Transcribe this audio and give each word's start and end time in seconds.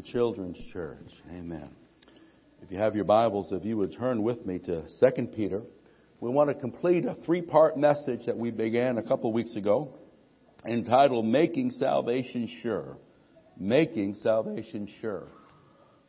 the 0.00 0.12
Children's 0.12 0.56
Church. 0.72 1.10
Amen. 1.30 1.68
If 2.62 2.70
you 2.70 2.78
have 2.78 2.94
your 2.94 3.04
Bibles, 3.04 3.48
if 3.52 3.66
you 3.66 3.76
would 3.76 3.94
turn 3.98 4.22
with 4.22 4.46
me 4.46 4.58
to 4.60 4.84
2 4.98 5.26
Peter, 5.36 5.62
we 6.20 6.30
want 6.30 6.48
to 6.48 6.54
complete 6.54 7.04
a 7.04 7.16
three 7.26 7.42
part 7.42 7.76
message 7.76 8.24
that 8.24 8.36
we 8.36 8.50
began 8.50 8.96
a 8.96 9.02
couple 9.02 9.28
of 9.28 9.34
weeks 9.34 9.54
ago 9.56 9.98
entitled 10.66 11.26
Making 11.26 11.72
Salvation 11.72 12.48
Sure. 12.62 12.96
Making 13.58 14.16
Salvation 14.22 14.88
Sure. 15.02 15.26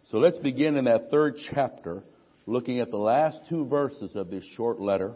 So 0.09 0.19
let's 0.19 0.37
begin 0.37 0.77
in 0.77 0.85
that 0.85 1.11
third 1.11 1.35
chapter, 1.53 2.03
looking 2.45 2.79
at 2.79 2.91
the 2.91 2.97
last 2.97 3.39
two 3.49 3.65
verses 3.65 4.11
of 4.15 4.29
this 4.29 4.45
short 4.55 4.79
letter, 4.79 5.15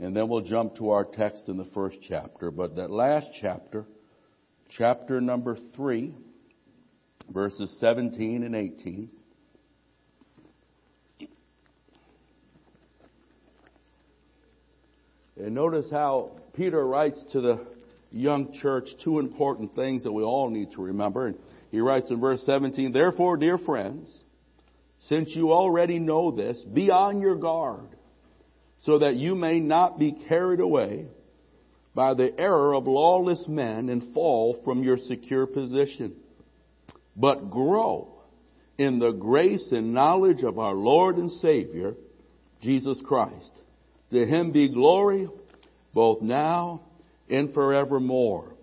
and 0.00 0.16
then 0.16 0.28
we'll 0.28 0.40
jump 0.40 0.76
to 0.76 0.90
our 0.90 1.04
text 1.04 1.44
in 1.46 1.56
the 1.56 1.68
first 1.74 1.98
chapter. 2.08 2.50
But 2.50 2.74
that 2.74 2.90
last 2.90 3.28
chapter, 3.40 3.84
chapter 4.68 5.20
number 5.20 5.56
three, 5.76 6.12
verses 7.32 7.74
17 7.80 8.42
and 8.42 8.54
18. 8.54 9.08
And 15.36 15.54
notice 15.54 15.86
how 15.90 16.32
Peter 16.54 16.86
writes 16.86 17.22
to 17.32 17.40
the 17.40 17.66
young 18.10 18.52
church 18.60 18.88
two 19.02 19.18
important 19.18 19.74
things 19.74 20.02
that 20.02 20.12
we 20.12 20.22
all 20.22 20.50
need 20.50 20.72
to 20.72 20.82
remember. 20.82 21.28
And 21.28 21.38
he 21.70 21.80
writes 21.80 22.10
in 22.10 22.20
verse 22.20 22.42
17, 22.44 22.92
Therefore, 22.92 23.36
dear 23.36 23.56
friends, 23.56 24.08
since 25.08 25.30
you 25.34 25.52
already 25.52 25.98
know 25.98 26.30
this, 26.30 26.58
be 26.58 26.90
on 26.90 27.20
your 27.20 27.36
guard, 27.36 27.88
so 28.84 28.98
that 28.98 29.16
you 29.16 29.34
may 29.34 29.60
not 29.60 29.98
be 29.98 30.12
carried 30.28 30.60
away 30.60 31.06
by 31.94 32.14
the 32.14 32.38
error 32.38 32.74
of 32.74 32.86
lawless 32.86 33.44
men 33.48 33.88
and 33.88 34.12
fall 34.12 34.60
from 34.64 34.82
your 34.82 34.98
secure 34.98 35.46
position, 35.46 36.14
but 37.20 37.50
grow 37.50 38.08
in 38.78 38.98
the 38.98 39.10
grace 39.10 39.66
and 39.72 39.92
knowledge 39.92 40.42
of 40.42 40.58
our 40.58 40.74
Lord 40.74 41.16
and 41.16 41.30
Savior, 41.42 41.94
Jesus 42.62 42.98
Christ. 43.04 43.52
To 44.12 44.24
him 44.24 44.52
be 44.52 44.72
glory 44.72 45.28
both 45.92 46.22
now 46.22 46.80
and 47.28 47.52
forevermore. 47.52 48.54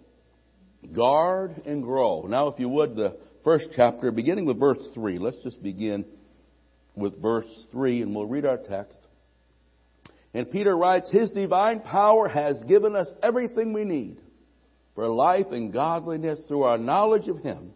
Guard 0.92 1.62
and 1.66 1.84
grow. 1.84 2.26
Now, 2.28 2.48
if 2.48 2.60
you 2.60 2.68
would, 2.70 2.96
the 2.96 3.18
first 3.44 3.68
chapter, 3.76 4.12
beginning 4.12 4.46
with 4.46 4.60
verse 4.60 4.84
3. 4.94 5.20
Let's 5.20 5.42
just 5.44 5.62
begin 5.62 6.06
with 6.96 7.22
verse 7.22 7.46
3 7.72 8.02
and 8.02 8.16
we'll 8.16 8.26
read 8.26 8.46
our 8.46 8.58
text. 8.58 8.98
And 10.34 10.50
Peter 10.52 10.76
writes, 10.76 11.10
His 11.12 11.30
divine 11.30 11.82
power 11.82 12.28
has 12.28 12.58
given 12.64 12.96
us 12.96 13.08
everything 13.22 13.74
we 13.74 13.84
need 13.84 14.18
for 14.96 15.08
life 15.08 15.48
and 15.52 15.72
godliness 15.72 16.40
through 16.48 16.64
our 16.64 16.80
knowledge 16.80 17.28
of 17.28 17.40
Him 17.40 17.72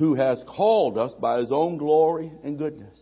who 0.00 0.14
has 0.14 0.42
called 0.48 0.96
us 0.96 1.12
by 1.20 1.40
His 1.40 1.52
own 1.52 1.76
glory 1.76 2.32
and 2.42 2.56
goodness. 2.56 2.98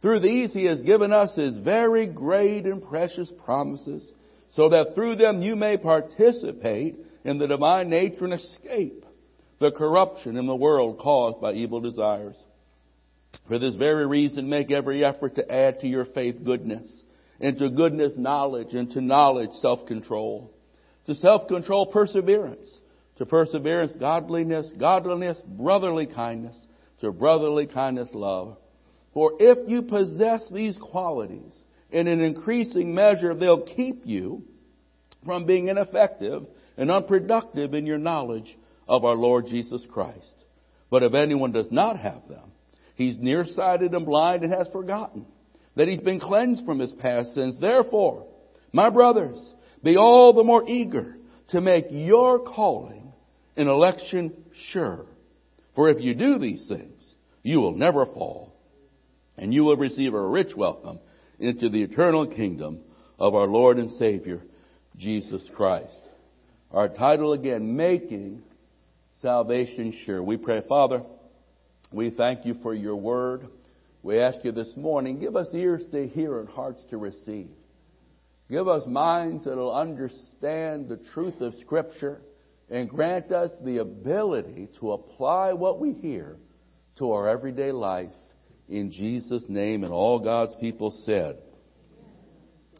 Through 0.00 0.20
these 0.20 0.50
He 0.50 0.64
has 0.64 0.80
given 0.80 1.12
us 1.12 1.36
His 1.36 1.58
very 1.58 2.06
great 2.06 2.64
and 2.64 2.82
precious 2.82 3.30
promises 3.44 4.02
so 4.48 4.70
that 4.70 4.94
through 4.94 5.16
them 5.16 5.42
you 5.42 5.56
may 5.56 5.76
participate 5.76 6.96
in 7.22 7.36
the 7.36 7.46
divine 7.46 7.90
nature 7.90 8.24
and 8.24 8.32
escape 8.32 9.04
the 9.60 9.70
corruption 9.70 10.38
in 10.38 10.46
the 10.46 10.56
world 10.56 10.98
caused 10.98 11.38
by 11.38 11.52
evil 11.52 11.80
desires. 11.80 12.36
For 13.46 13.58
this 13.58 13.74
very 13.74 14.06
reason, 14.06 14.48
make 14.48 14.70
every 14.70 15.04
effort 15.04 15.34
to 15.34 15.52
add 15.52 15.80
to 15.80 15.86
your 15.86 16.06
faith 16.06 16.42
goodness, 16.42 16.90
and 17.40 17.58
to 17.58 17.68
goodness 17.68 18.14
knowledge, 18.16 18.72
and 18.72 18.90
to 18.92 19.02
knowledge 19.02 19.52
self-control, 19.60 20.50
to 21.06 21.14
self-control 21.14 21.86
perseverance, 21.92 22.68
to 23.20 23.26
perseverance 23.26 23.92
godliness, 24.00 24.66
godliness 24.78 25.36
brotherly 25.46 26.06
kindness, 26.06 26.56
to 27.02 27.12
brotherly 27.12 27.66
kindness 27.66 28.08
love. 28.14 28.56
For 29.12 29.34
if 29.38 29.68
you 29.68 29.82
possess 29.82 30.48
these 30.50 30.74
qualities, 30.78 31.52
in 31.90 32.08
an 32.08 32.22
increasing 32.22 32.94
measure, 32.94 33.34
they'll 33.34 33.66
keep 33.66 34.06
you 34.06 34.44
from 35.26 35.44
being 35.44 35.68
ineffective 35.68 36.46
and 36.78 36.90
unproductive 36.90 37.74
in 37.74 37.84
your 37.84 37.98
knowledge 37.98 38.56
of 38.88 39.04
our 39.04 39.16
Lord 39.16 39.48
Jesus 39.48 39.86
Christ. 39.92 40.16
But 40.88 41.02
if 41.02 41.12
anyone 41.12 41.52
does 41.52 41.70
not 41.70 41.98
have 41.98 42.26
them, 42.26 42.52
he's 42.94 43.18
nearsighted 43.18 43.92
and 43.92 44.06
blind 44.06 44.44
and 44.44 44.52
has 44.54 44.68
forgotten 44.68 45.26
that 45.76 45.88
he's 45.88 46.00
been 46.00 46.20
cleansed 46.20 46.64
from 46.64 46.78
his 46.78 46.92
past 46.94 47.34
sins. 47.34 47.60
Therefore, 47.60 48.28
my 48.72 48.88
brothers, 48.88 49.38
be 49.84 49.98
all 49.98 50.32
the 50.32 50.42
more 50.42 50.66
eager 50.66 51.18
to 51.50 51.60
make 51.60 51.84
your 51.90 52.38
calling 52.38 52.99
and 53.56 53.68
election 53.68 54.32
sure. 54.72 55.06
For 55.74 55.88
if 55.88 56.00
you 56.00 56.14
do 56.14 56.38
these 56.38 56.66
things, 56.68 57.04
you 57.42 57.60
will 57.60 57.74
never 57.74 58.04
fall, 58.06 58.54
and 59.36 59.52
you 59.54 59.64
will 59.64 59.76
receive 59.76 60.14
a 60.14 60.20
rich 60.20 60.54
welcome 60.56 60.98
into 61.38 61.68
the 61.68 61.82
eternal 61.82 62.26
kingdom 62.26 62.80
of 63.18 63.34
our 63.34 63.46
Lord 63.46 63.78
and 63.78 63.90
Savior, 63.92 64.42
Jesus 64.96 65.48
Christ. 65.54 65.98
Our 66.70 66.88
title 66.88 67.32
again, 67.32 67.76
Making 67.76 68.42
Salvation 69.22 69.94
Sure. 70.04 70.22
We 70.22 70.36
pray, 70.36 70.62
Father, 70.68 71.02
we 71.92 72.10
thank 72.10 72.46
you 72.46 72.54
for 72.62 72.74
your 72.74 72.96
word. 72.96 73.46
We 74.02 74.20
ask 74.20 74.44
you 74.44 74.52
this 74.52 74.70
morning, 74.76 75.18
give 75.18 75.36
us 75.36 75.48
ears 75.52 75.82
to 75.92 76.06
hear 76.06 76.40
and 76.40 76.48
hearts 76.48 76.82
to 76.90 76.96
receive. 76.96 77.48
Give 78.48 78.66
us 78.66 78.86
minds 78.86 79.44
that 79.44 79.56
will 79.56 79.74
understand 79.74 80.88
the 80.88 81.00
truth 81.12 81.40
of 81.40 81.54
Scripture 81.60 82.20
and 82.70 82.88
grant 82.88 83.32
us 83.32 83.50
the 83.64 83.78
ability 83.78 84.68
to 84.78 84.92
apply 84.92 85.52
what 85.52 85.80
we 85.80 85.92
hear 85.92 86.36
to 86.96 87.12
our 87.12 87.28
everyday 87.28 87.72
life 87.72 88.12
in 88.68 88.92
Jesus' 88.92 89.42
name, 89.48 89.82
and 89.82 89.92
all 89.92 90.20
God's 90.20 90.54
people 90.60 90.92
said. 91.04 91.38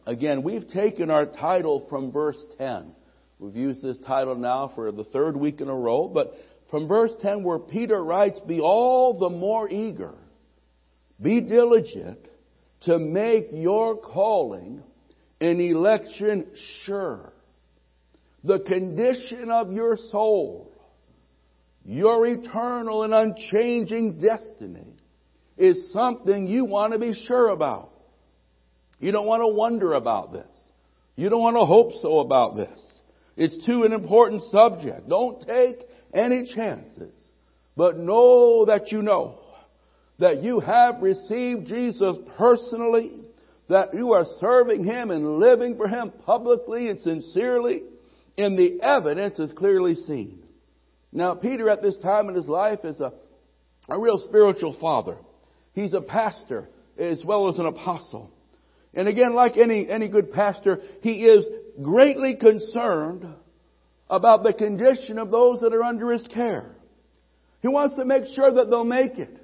Again, 0.05 0.41
we've 0.41 0.67
taken 0.69 1.11
our 1.11 1.25
title 1.25 1.85
from 1.89 2.11
verse 2.11 2.41
10. 2.57 2.93
We've 3.39 3.55
used 3.55 3.81
this 3.81 3.97
title 4.07 4.35
now 4.35 4.71
for 4.73 4.91
the 4.91 5.03
third 5.03 5.35
week 5.35 5.59
in 5.59 5.67
a 5.67 5.75
row, 5.75 6.07
but 6.07 6.33
from 6.69 6.87
verse 6.87 7.11
10 7.21 7.43
where 7.43 7.59
Peter 7.59 8.01
writes, 8.01 8.39
Be 8.39 8.61
all 8.61 9.19
the 9.19 9.29
more 9.29 9.69
eager, 9.69 10.15
be 11.21 11.41
diligent 11.41 12.19
to 12.81 12.97
make 12.97 13.49
your 13.51 13.97
calling 13.97 14.81
and 15.41 15.59
election 15.59 16.47
sure. 16.85 17.33
The 18.43 18.59
condition 18.59 19.51
of 19.51 19.71
your 19.71 19.97
soul, 20.11 20.71
your 21.85 22.25
eternal 22.25 23.03
and 23.03 23.13
unchanging 23.13 24.19
destiny, 24.19 24.95
is 25.57 25.91
something 25.91 26.47
you 26.47 26.65
want 26.65 26.93
to 26.93 26.99
be 26.99 27.13
sure 27.13 27.49
about. 27.49 27.91
You 28.99 29.11
don't 29.11 29.27
want 29.27 29.41
to 29.41 29.47
wonder 29.47 29.93
about 29.93 30.33
this. 30.33 30.47
You 31.15 31.29
don't 31.29 31.41
want 31.41 31.57
to 31.57 31.65
hope 31.65 31.93
so 32.01 32.19
about 32.19 32.55
this. 32.55 32.81
It's 33.37 33.65
too 33.65 33.83
an 33.83 33.93
important 33.93 34.43
subject. 34.51 35.07
Don't 35.07 35.41
take 35.45 35.87
any 36.13 36.51
chances. 36.53 37.13
But 37.75 37.97
know 37.97 38.65
that 38.65 38.91
you 38.91 39.01
know 39.01 39.39
that 40.19 40.43
you 40.43 40.59
have 40.59 41.01
received 41.01 41.65
Jesus 41.65 42.15
personally, 42.37 43.13
that 43.69 43.93
you 43.93 44.13
are 44.13 44.25
serving 44.39 44.83
Him 44.83 45.09
and 45.09 45.39
living 45.39 45.77
for 45.77 45.87
Him 45.87 46.11
publicly 46.25 46.89
and 46.89 46.99
sincerely, 46.99 47.81
and 48.37 48.57
the 48.57 48.81
evidence 48.81 49.39
is 49.39 49.51
clearly 49.51 49.95
seen. 49.95 50.43
Now, 51.11 51.35
Peter 51.35 51.69
at 51.69 51.81
this 51.81 51.97
time 51.97 52.29
in 52.29 52.35
his 52.35 52.47
life 52.47 52.85
is 52.85 52.99
a, 52.99 53.11
a 53.89 53.99
real 53.99 54.23
spiritual 54.27 54.75
father. 54.79 55.17
He's 55.73 55.93
a 55.93 56.01
pastor 56.01 56.69
as 56.97 57.23
well 57.23 57.49
as 57.49 57.57
an 57.57 57.65
apostle. 57.65 58.31
And 58.93 59.07
again, 59.07 59.33
like 59.33 59.57
any, 59.57 59.89
any 59.89 60.07
good 60.07 60.31
pastor, 60.31 60.79
he 61.01 61.23
is 61.23 61.45
greatly 61.81 62.35
concerned 62.35 63.25
about 64.09 64.43
the 64.43 64.53
condition 64.53 65.17
of 65.17 65.31
those 65.31 65.61
that 65.61 65.73
are 65.73 65.83
under 65.83 66.11
his 66.11 66.25
care. 66.27 66.75
He 67.61 67.67
wants 67.67 67.95
to 67.95 68.05
make 68.05 68.25
sure 68.35 68.51
that 68.51 68.69
they'll 68.69 68.83
make 68.83 69.17
it. 69.17 69.37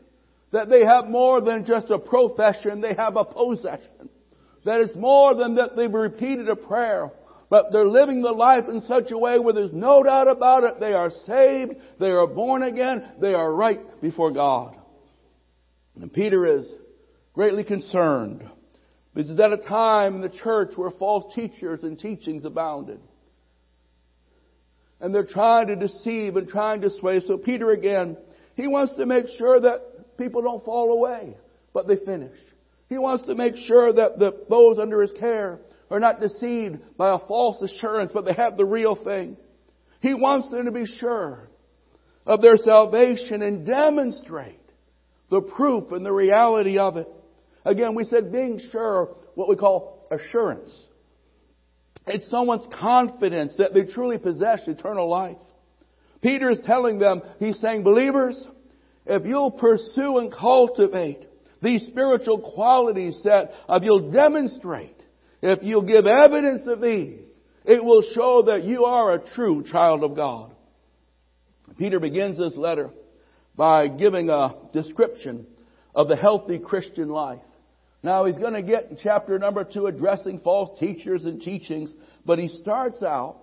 That 0.51 0.69
they 0.69 0.85
have 0.85 1.07
more 1.07 1.41
than 1.41 1.65
just 1.65 1.89
a 1.89 1.99
profession, 1.99 2.81
they 2.81 2.93
have 2.93 3.15
a 3.15 3.25
possession. 3.25 4.09
That 4.65 4.81
it's 4.81 4.95
more 4.95 5.35
than 5.35 5.55
that 5.55 5.75
they've 5.75 5.93
repeated 5.93 6.49
a 6.49 6.55
prayer, 6.55 7.11
but 7.49 7.71
they're 7.71 7.87
living 7.87 8.21
the 8.21 8.31
life 8.31 8.65
in 8.67 8.81
such 8.87 9.11
a 9.11 9.17
way 9.17 9.39
where 9.39 9.53
there's 9.53 9.73
no 9.73 10.03
doubt 10.03 10.27
about 10.27 10.63
it. 10.63 10.79
They 10.79 10.93
are 10.93 11.11
saved, 11.25 11.75
they 11.99 12.09
are 12.09 12.27
born 12.27 12.63
again, 12.63 13.09
they 13.21 13.33
are 13.33 13.51
right 13.51 14.01
before 14.01 14.31
God. 14.31 14.75
And 15.95 16.11
Peter 16.11 16.57
is 16.57 16.65
greatly 17.33 17.63
concerned. 17.63 18.49
Is 19.15 19.31
at 19.39 19.51
a 19.51 19.57
time 19.57 20.13
in 20.13 20.21
the 20.21 20.29
church 20.29 20.73
where 20.75 20.91
false 20.91 21.33
teachers 21.33 21.81
and 21.81 21.97
teachings 21.97 22.45
abounded. 22.45 22.99
And 25.01 25.13
they're 25.13 25.25
trying 25.25 25.67
to 25.67 25.75
deceive 25.75 26.35
and 26.37 26.47
trying 26.47 26.81
to 26.81 26.91
sway. 26.99 27.21
So 27.25 27.35
Peter 27.35 27.71
again, 27.71 28.15
he 28.53 28.67
wants 28.67 28.95
to 28.97 29.07
make 29.07 29.25
sure 29.39 29.59
that 29.59 30.17
people 30.19 30.43
don't 30.43 30.63
fall 30.63 30.91
away, 30.91 31.35
but 31.73 31.87
they 31.87 31.95
finish. 31.95 32.37
He 32.89 32.99
wants 32.99 33.25
to 33.25 33.33
make 33.33 33.55
sure 33.57 33.91
that 33.91 34.19
the, 34.19 34.45
those 34.49 34.77
under 34.77 35.01
his 35.01 35.11
care 35.19 35.59
are 35.89 35.99
not 35.99 36.19
deceived 36.19 36.79
by 36.97 37.13
a 37.13 37.19
false 37.19 37.61
assurance, 37.61 38.11
but 38.13 38.25
they 38.25 38.33
have 38.33 38.57
the 38.57 38.65
real 38.65 38.95
thing. 38.95 39.37
He 40.01 40.13
wants 40.13 40.51
them 40.51 40.65
to 40.65 40.71
be 40.71 40.85
sure 40.85 41.49
of 42.25 42.41
their 42.41 42.57
salvation 42.57 43.41
and 43.41 43.65
demonstrate 43.65 44.59
the 45.29 45.41
proof 45.41 45.91
and 45.91 46.05
the 46.05 46.11
reality 46.11 46.77
of 46.77 46.97
it. 46.97 47.07
Again, 47.65 47.95
we 47.95 48.05
said 48.05 48.31
being 48.31 48.61
sure, 48.71 49.15
what 49.35 49.49
we 49.49 49.55
call 49.55 50.07
assurance. 50.11 50.73
It's 52.05 52.29
someone's 52.29 52.67
confidence 52.79 53.55
that 53.57 53.73
they 53.73 53.83
truly 53.83 54.17
possess 54.17 54.61
eternal 54.67 55.09
life. 55.09 55.37
Peter 56.21 56.49
is 56.49 56.59
telling 56.65 56.99
them, 56.99 57.21
he's 57.39 57.59
saying, 57.59 57.83
believers, 57.83 58.41
if 59.05 59.25
you'll 59.25 59.51
pursue 59.51 60.17
and 60.17 60.31
cultivate 60.31 61.27
these 61.61 61.85
spiritual 61.87 62.39
qualities 62.39 63.19
that 63.23 63.51
if 63.69 63.83
you'll 63.83 64.11
demonstrate, 64.11 64.96
if 65.41 65.59
you'll 65.61 65.81
give 65.83 66.05
evidence 66.05 66.67
of 66.67 66.81
these, 66.81 67.27
it 67.65 67.83
will 67.83 68.01
show 68.13 68.43
that 68.43 68.63
you 68.63 68.85
are 68.85 69.13
a 69.13 69.33
true 69.33 69.63
child 69.63 70.03
of 70.03 70.15
God. 70.15 70.53
Peter 71.77 71.99
begins 71.99 72.37
this 72.37 72.55
letter 72.55 72.89
by 73.55 73.87
giving 73.87 74.29
a 74.29 74.55
description 74.73 75.45
of 75.93 76.07
the 76.07 76.15
healthy 76.15 76.59
Christian 76.59 77.09
life. 77.09 77.41
Now 78.03 78.25
he's 78.25 78.37
going 78.37 78.53
to 78.53 78.61
get 78.61 78.89
in 78.89 78.97
chapter 79.01 79.37
number 79.37 79.63
two 79.63 79.87
addressing 79.87 80.39
false 80.39 80.79
teachers 80.79 81.25
and 81.25 81.41
teachings, 81.41 81.93
but 82.25 82.39
he 82.39 82.47
starts 82.47 83.03
out 83.03 83.37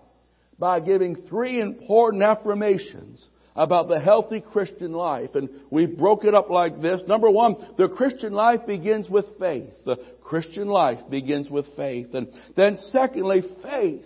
by 0.58 0.81
giving 0.81 1.17
three 1.29 1.61
important 1.61 2.23
affirmations 2.23 3.23
about 3.56 3.89
the 3.89 4.01
healthy 4.01 4.41
Christian 4.41 4.93
life. 4.93 5.31
And 5.35 5.49
we 5.71 5.87
broke 5.87 6.25
it 6.25 6.35
up 6.35 6.51
like 6.51 6.81
this. 6.83 7.03
Number 7.06 7.31
one, 7.31 7.56
the 7.79 7.89
Christian 7.89 8.33
life 8.33 8.61
begins 8.67 9.09
with 9.09 9.27
faith. 9.39 9.71
The 9.85 9.97
Christian 10.23 10.69
life 10.69 10.99
begins 11.09 11.49
with 11.49 11.67
faith. 11.77 12.15
And 12.15 12.29
then 12.56 12.79
secondly, 12.91 13.43
faith 13.62 14.05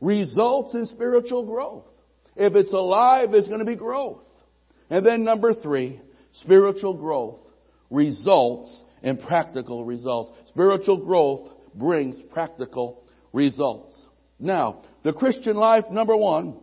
results 0.00 0.74
in 0.74 0.86
spiritual 0.86 1.44
growth. 1.44 1.84
If 2.36 2.54
it's 2.54 2.72
alive, 2.72 3.30
there's 3.32 3.46
going 3.46 3.60
to 3.60 3.64
be 3.64 3.76
growth. 3.76 4.22
And 4.90 5.04
then 5.04 5.24
number 5.24 5.54
three, 5.54 6.00
spiritual 6.42 6.94
growth 6.94 7.40
results 7.90 8.82
in 9.02 9.18
practical 9.18 9.84
results. 9.84 10.32
Spiritual 10.48 11.04
growth 11.04 11.50
brings 11.74 12.16
practical 12.32 13.04
results. 13.32 13.94
Now, 14.38 14.82
the 15.04 15.12
Christian 15.12 15.56
life, 15.56 15.84
number 15.90 16.16
one, 16.16 16.56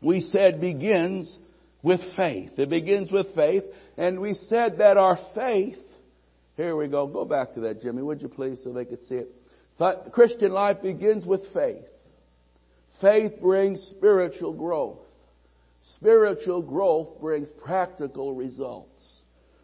we 0.00 0.20
said 0.20 0.60
begins 0.60 1.38
with 1.82 2.00
faith. 2.16 2.52
It 2.58 2.70
begins 2.70 3.10
with 3.10 3.34
faith. 3.34 3.64
And 3.96 4.20
we 4.20 4.34
said 4.48 4.78
that 4.78 4.96
our 4.96 5.18
faith, 5.34 5.78
here 6.56 6.76
we 6.76 6.88
go. 6.88 7.06
Go 7.06 7.24
back 7.24 7.54
to 7.54 7.60
that, 7.60 7.82
Jimmy, 7.82 8.02
would 8.02 8.22
you 8.22 8.28
please, 8.28 8.60
so 8.64 8.72
they 8.72 8.84
could 8.84 9.06
see 9.08 9.16
it. 9.16 9.28
But 9.78 10.10
Christian 10.12 10.52
life 10.52 10.82
begins 10.82 11.24
with 11.24 11.40
faith. 11.54 11.84
Faith 13.00 13.40
brings 13.40 13.80
spiritual 13.96 14.52
growth. 14.52 14.98
Spiritual 15.96 16.62
growth 16.62 17.20
brings 17.20 17.48
practical 17.62 18.34
results. 18.34 18.88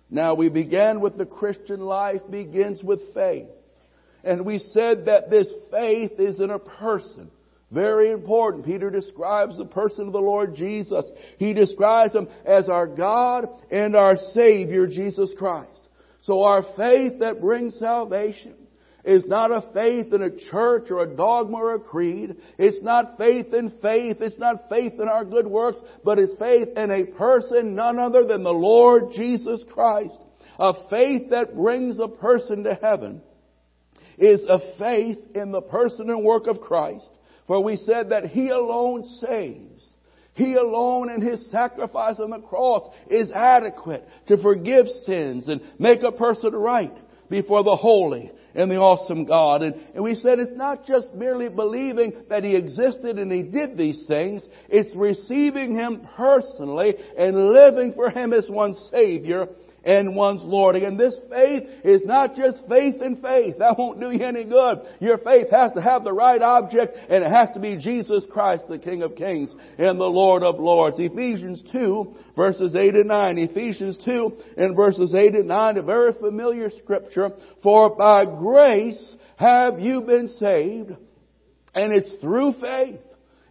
Now 0.08 0.34
we 0.34 0.48
began 0.48 1.00
with 1.00 1.18
the 1.18 1.26
Christian 1.26 1.80
life 1.80 2.22
begins 2.30 2.82
with 2.82 3.00
faith. 3.12 3.48
And 4.24 4.44
we 4.44 4.58
said 4.58 5.06
that 5.06 5.30
this 5.30 5.48
faith 5.70 6.12
is 6.18 6.40
in 6.40 6.50
a 6.50 6.58
person. 6.58 7.30
Very 7.70 8.12
important. 8.12 8.64
Peter 8.64 8.90
describes 8.90 9.56
the 9.56 9.64
person 9.64 10.06
of 10.06 10.12
the 10.12 10.18
Lord 10.18 10.54
Jesus. 10.54 11.04
He 11.38 11.52
describes 11.52 12.14
him 12.14 12.28
as 12.44 12.68
our 12.68 12.86
God 12.86 13.48
and 13.70 13.96
our 13.96 14.16
Savior, 14.34 14.86
Jesus 14.86 15.32
Christ. 15.36 15.70
So 16.22 16.42
our 16.42 16.62
faith 16.76 17.20
that 17.20 17.40
brings 17.40 17.78
salvation 17.78 18.54
is 19.04 19.24
not 19.26 19.52
a 19.52 19.62
faith 19.72 20.12
in 20.12 20.22
a 20.22 20.50
church 20.50 20.90
or 20.90 21.02
a 21.02 21.16
dogma 21.16 21.56
or 21.56 21.74
a 21.74 21.80
creed. 21.80 22.36
It's 22.58 22.82
not 22.82 23.16
faith 23.16 23.54
in 23.54 23.70
faith. 23.80 24.18
It's 24.20 24.38
not 24.38 24.68
faith 24.68 24.94
in 25.00 25.08
our 25.08 25.24
good 25.24 25.46
works, 25.46 25.78
but 26.04 26.18
it's 26.18 26.34
faith 26.38 26.68
in 26.76 26.90
a 26.90 27.04
person 27.04 27.76
none 27.76 27.98
other 28.00 28.24
than 28.24 28.42
the 28.42 28.50
Lord 28.50 29.12
Jesus 29.12 29.62
Christ. 29.72 30.18
A 30.58 30.72
faith 30.88 31.30
that 31.30 31.54
brings 31.54 32.00
a 32.00 32.08
person 32.08 32.64
to 32.64 32.74
heaven 32.74 33.22
is 34.18 34.44
a 34.48 34.58
faith 34.78 35.18
in 35.34 35.52
the 35.52 35.60
person 35.60 36.10
and 36.10 36.24
work 36.24 36.48
of 36.48 36.60
Christ. 36.60 37.08
For 37.46 37.62
we 37.62 37.76
said 37.76 38.10
that 38.10 38.26
He 38.26 38.48
alone 38.48 39.04
saves. 39.20 39.84
He 40.34 40.54
alone 40.54 41.10
and 41.10 41.22
His 41.22 41.50
sacrifice 41.50 42.18
on 42.18 42.30
the 42.30 42.40
cross 42.40 42.82
is 43.08 43.30
adequate 43.30 44.06
to 44.28 44.36
forgive 44.36 44.86
sins 45.04 45.48
and 45.48 45.60
make 45.78 46.02
a 46.02 46.12
person 46.12 46.54
right 46.54 46.92
before 47.30 47.64
the 47.64 47.76
holy 47.76 48.30
and 48.54 48.70
the 48.70 48.76
awesome 48.76 49.24
God. 49.24 49.62
And, 49.62 49.74
and, 49.94 50.02
we 50.02 50.14
said 50.14 50.38
it's 50.38 50.56
not 50.56 50.86
just 50.86 51.12
merely 51.14 51.48
believing 51.48 52.12
that 52.28 52.44
He 52.44 52.54
existed 52.54 53.18
and 53.18 53.30
He 53.30 53.42
did 53.42 53.76
these 53.76 54.04
things. 54.06 54.42
It's 54.68 54.94
receiving 54.96 55.74
Him 55.74 56.06
personally 56.16 56.94
and 57.18 57.50
living 57.50 57.92
for 57.94 58.10
Him 58.10 58.32
as 58.32 58.48
one 58.48 58.74
Savior 58.90 59.48
and 59.86 60.16
one's 60.16 60.42
Lord. 60.42 60.74
Again, 60.74 60.96
this 60.96 61.14
faith 61.30 61.62
is 61.84 62.02
not 62.04 62.36
just 62.36 62.58
faith 62.68 63.00
in 63.00 63.16
faith. 63.22 63.58
That 63.58 63.78
won't 63.78 64.00
do 64.00 64.10
you 64.10 64.24
any 64.24 64.44
good. 64.44 64.80
Your 65.00 65.16
faith 65.18 65.50
has 65.52 65.72
to 65.72 65.80
have 65.80 66.04
the 66.04 66.12
right 66.12 66.42
object 66.42 66.98
and 67.08 67.24
it 67.24 67.30
has 67.30 67.50
to 67.54 67.60
be 67.60 67.76
Jesus 67.76 68.26
Christ, 68.30 68.64
the 68.68 68.78
King 68.78 69.02
of 69.02 69.14
Kings 69.14 69.54
and 69.78 69.98
the 69.98 70.04
Lord 70.04 70.42
of 70.42 70.58
Lords. 70.58 70.96
Ephesians 70.98 71.62
2 71.72 72.14
verses 72.34 72.74
8 72.74 72.94
and 72.96 73.08
9. 73.08 73.38
Ephesians 73.38 73.96
2 74.04 74.32
and 74.58 74.76
verses 74.76 75.14
8 75.14 75.34
and 75.34 75.48
9, 75.48 75.78
a 75.78 75.82
very 75.82 76.12
familiar 76.12 76.68
scripture. 76.70 77.30
For 77.62 77.94
by 77.94 78.24
grace 78.24 79.14
have 79.36 79.78
you 79.78 80.00
been 80.00 80.28
saved 80.38 80.90
and 81.76 81.92
it's 81.94 82.20
through 82.20 82.54
faith. 82.60 83.00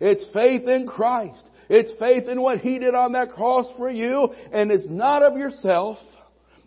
It's 0.02 0.26
faith 0.34 0.68
in 0.68 0.88
Christ. 0.88 1.50
It's 1.70 1.94
faith 2.00 2.28
in 2.28 2.42
what 2.42 2.60
He 2.60 2.80
did 2.80 2.94
on 2.94 3.14
that 3.14 3.32
cross 3.32 3.68
for 3.78 3.90
you, 3.90 4.30
and 4.52 4.72
it's 4.72 4.88
not 4.90 5.24
of 5.24 5.38
yourself. 5.38 5.98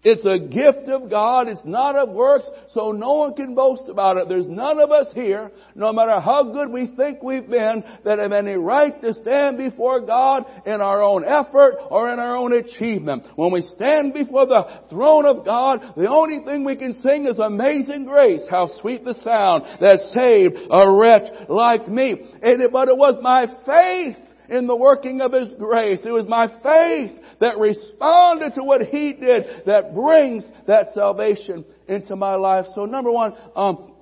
It's 0.04 0.24
a 0.24 0.38
gift 0.38 0.88
of 0.88 1.10
God. 1.10 1.48
It's 1.48 1.64
not 1.64 1.96
of 1.96 2.10
works, 2.10 2.48
so 2.72 2.92
no 2.92 3.14
one 3.14 3.34
can 3.34 3.54
boast 3.54 3.84
about 3.88 4.16
it. 4.16 4.28
There's 4.28 4.46
none 4.46 4.78
of 4.78 4.90
us 4.90 5.08
here, 5.12 5.50
no 5.74 5.92
matter 5.92 6.20
how 6.20 6.44
good 6.44 6.70
we 6.70 6.86
think 6.96 7.22
we've 7.22 7.48
been, 7.48 7.82
that 8.04 8.18
have 8.18 8.32
any 8.32 8.52
right 8.52 9.00
to 9.02 9.12
stand 9.14 9.58
before 9.58 10.00
God 10.00 10.44
in 10.66 10.80
our 10.80 11.02
own 11.02 11.24
effort 11.24 11.78
or 11.90 12.12
in 12.12 12.20
our 12.20 12.36
own 12.36 12.52
achievement. 12.52 13.24
When 13.34 13.52
we 13.52 13.62
stand 13.74 14.14
before 14.14 14.46
the 14.46 14.82
throne 14.88 15.26
of 15.26 15.44
God, 15.44 15.94
the 15.96 16.08
only 16.08 16.44
thing 16.44 16.64
we 16.64 16.76
can 16.76 16.94
sing 17.02 17.26
is 17.26 17.38
Amazing 17.38 18.04
Grace. 18.04 18.42
How 18.48 18.68
sweet 18.80 19.04
the 19.04 19.14
sound 19.14 19.64
that 19.80 19.98
saved 20.14 20.56
a 20.70 20.90
wretch 20.90 21.48
like 21.48 21.88
me. 21.88 22.14
But 22.40 22.88
it 22.88 22.96
was 22.96 23.18
my 23.20 23.46
faith 23.66 24.16
in 24.48 24.66
the 24.66 24.76
working 24.76 25.20
of 25.20 25.32
His 25.32 25.48
grace. 25.58 26.00
It 26.04 26.10
was 26.10 26.26
my 26.26 26.46
faith 26.62 27.20
that 27.40 27.58
responded 27.58 28.54
to 28.54 28.64
what 28.64 28.82
He 28.82 29.12
did 29.12 29.62
that 29.66 29.94
brings 29.94 30.44
that 30.66 30.88
salvation 30.94 31.64
into 31.86 32.16
my 32.16 32.34
life. 32.34 32.66
So 32.74 32.84
number 32.84 33.10
one, 33.10 33.34
um, 33.54 33.92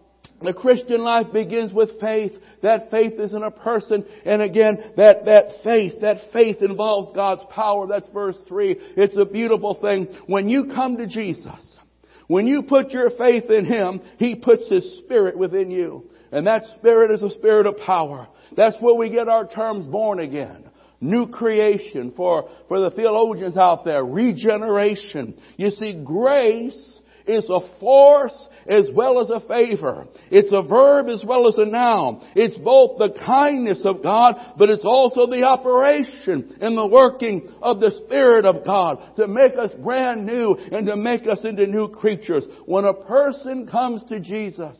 the 0.43 0.52
Christian 0.52 1.02
life 1.02 1.33
begins 1.33 1.73
with 1.73 1.99
faith. 2.00 2.33
That 2.62 2.90
faith 2.90 3.14
is 3.19 3.33
in 3.33 3.43
a 3.43 3.50
person. 3.50 4.05
And 4.25 4.43
again, 4.43 4.93
that, 4.97 5.25
that 5.25 5.62
faith, 5.64 6.00
that 6.02 6.19
faith 6.33 6.59
involves 6.61 7.14
God's 7.14 7.43
power. 7.50 7.87
That's 7.87 8.09
verse 8.09 8.37
3. 8.47 8.76
It's 8.97 9.16
a 9.16 9.25
beautiful 9.25 9.78
thing. 9.81 10.09
When 10.26 10.49
you 10.49 10.66
come 10.75 10.99
to 10.99 11.07
Jesus, 11.07 11.78
when 12.26 12.47
you 12.47 12.62
put 12.62 12.90
your 12.90 13.11
faith 13.11 13.50
in 13.50 13.64
Him, 13.64 14.00
He 14.19 14.35
puts 14.35 14.69
His 14.69 14.99
Spirit 14.99 15.38
within 15.38 15.71
you. 15.71 16.11
And 16.33 16.47
that 16.47 16.64
Spirit 16.78 17.12
is 17.12 17.23
a 17.23 17.31
Spirit 17.31 17.66
of 17.66 17.78
power. 17.78 18.28
That's 18.57 18.76
where 18.81 18.95
we 18.95 19.09
get 19.11 19.28
our 19.28 19.47
terms 19.47 19.87
born 19.87 20.21
again. 20.21 20.69
New 21.00 21.29
creation 21.29 22.12
for, 22.17 22.49
for 22.69 22.81
the 22.81 22.91
theologians 22.91 23.57
out 23.57 23.85
there. 23.85 24.05
Regeneration. 24.05 25.38
You 25.57 25.71
see, 25.71 26.00
grace 26.05 27.00
is 27.26 27.47
a 27.50 27.61
force 27.81 28.35
as 28.69 28.88
well 28.95 29.21
as 29.21 29.31
a 29.31 29.41
favor. 29.47 30.07
It's 30.31 30.53
a 30.53 30.62
verb 30.62 31.09
as 31.09 31.23
well 31.25 31.49
as 31.49 31.57
a 31.59 31.65
noun. 31.65 32.26
It's 32.35 32.57
both 32.59 32.99
the 32.99 33.19
kindness 33.25 33.81
of 33.85 34.03
God, 34.03 34.37
but 34.59 34.71
it's 34.71 34.85
also 34.85 35.26
the 35.26 35.43
operation 35.43 36.57
and 36.61 36.76
the 36.76 36.87
working 36.87 37.49
of 37.62 37.81
the 37.81 37.93
Spirit 38.05 38.45
of 38.45 38.65
God 38.65 39.17
to 39.17 39.29
make 39.29 39.53
us 39.59 39.71
brand 39.83 40.26
new 40.26 40.55
and 40.55 40.87
to 40.87 40.97
make 40.97 41.26
us 41.26 41.41
into 41.45 41.67
new 41.67 41.88
creatures. 41.88 42.45
When 42.65 42.85
a 42.85 42.95
person 42.95 43.67
comes 43.67 44.03
to 44.09 44.21
Jesus, 44.21 44.79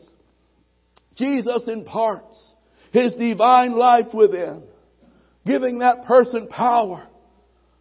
Jesus 1.15 1.63
imparts 1.67 2.37
His 2.91 3.13
divine 3.13 3.77
life 3.77 4.13
within, 4.13 4.63
giving 5.47 5.79
that 5.79 6.05
person 6.05 6.47
power 6.47 7.07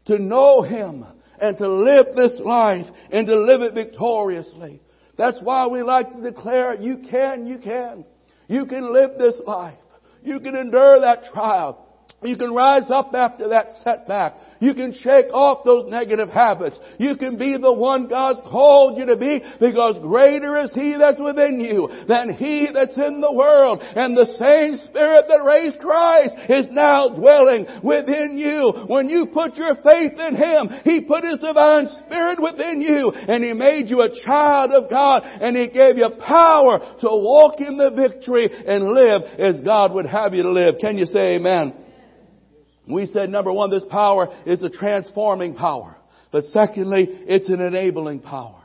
to 0.06 0.18
know 0.18 0.62
Him 0.62 1.04
and 1.40 1.58
to 1.58 1.68
live 1.68 2.06
this 2.14 2.40
life 2.44 2.87
and 3.11 3.26
to 3.26 3.37
live 3.38 3.61
it 3.62 3.75
victoriously. 3.75 4.80
That's 5.18 5.38
why 5.42 5.66
we 5.66 5.82
like 5.82 6.14
to 6.14 6.23
declare, 6.23 6.75
you 6.75 6.99
can, 7.11 7.46
you 7.46 7.58
can. 7.58 8.04
You 8.49 8.66
can 8.66 8.92
live 8.92 9.18
this 9.18 9.35
life. 9.46 9.78
You 10.23 10.40
can 10.40 10.56
endure 10.56 11.00
that 11.00 11.25
trial. 11.32 11.86
You 12.23 12.37
can 12.37 12.54
rise 12.54 12.90
up 12.90 13.12
after 13.14 13.50
that 13.50 13.68
setback. 13.85 14.37
You 14.58 14.73
can 14.73 14.94
shake 14.94 15.26
off 15.35 15.64
those 15.64 15.90
negative 15.90 16.30
habits. 16.30 16.76
You 16.99 17.16
can 17.16 17.37
be 17.37 17.58
the 17.58 17.73
one 17.73 18.08
God's 18.08 18.40
called 18.40 18.96
you 18.96 19.04
to 19.06 19.18
be 19.18 19.42
because 19.61 19.99
greater 20.00 20.56
is 20.64 20.73
He 20.73 20.96
that's 20.99 21.20
within 21.20 21.61
you 21.61 21.90
than 22.08 22.32
He 22.32 22.68
that's 22.73 22.96
in 22.96 23.20
the 23.20 23.32
world. 23.32 23.82
And 23.82 24.16
the 24.16 24.32
same 24.38 24.78
Spirit 24.88 25.26
that 25.28 25.44
raised 25.44 25.78
Christ 25.78 26.35
is 26.49 26.66
now 26.70 27.11
dwelling 27.11 27.66
within 27.82 28.38
you. 28.38 28.73
When 28.87 29.11
you 29.11 29.26
put 29.26 29.56
your 29.56 29.75
faith 29.76 30.18
in 30.18 30.37
Him, 30.37 30.70
He 30.85 31.02
put 31.02 31.23
His 31.23 31.40
divine 31.40 31.88
Spirit 32.06 32.42
within 32.42 32.80
you 32.80 33.12
and 33.12 33.44
He 33.44 33.52
made 33.52 33.90
you 33.90 34.00
a 34.00 34.25
child 34.25 34.73
of 34.73 34.88
God 34.88 35.23
and 35.23 35.54
He 35.54 35.68
gave 35.68 35.99
you 35.99 36.08
power 36.26 36.78
to 36.78 37.08
walk 37.08 37.61
in 37.61 37.76
the 37.76 37.90
victory 37.90 38.49
and 38.66 38.94
live 38.94 39.23
as 39.38 39.61
God 39.61 39.92
would 39.92 40.06
have 40.06 40.32
you 40.32 40.44
to 40.44 40.50
live. 40.50 40.76
Can 40.80 40.96
you 40.96 41.04
say 41.04 41.37
amen? 41.37 41.75
We 42.87 43.07
said 43.07 43.31
number 43.31 43.52
one, 43.52 43.71
this 43.71 43.85
power 43.90 44.28
is 44.47 44.62
a 44.62 44.71
transforming 44.71 45.55
power. 45.55 45.97
But 46.31 46.45
secondly, 46.45 47.07
it's 47.11 47.49
an 47.49 47.61
enabling 47.61 48.21
power. 48.21 48.62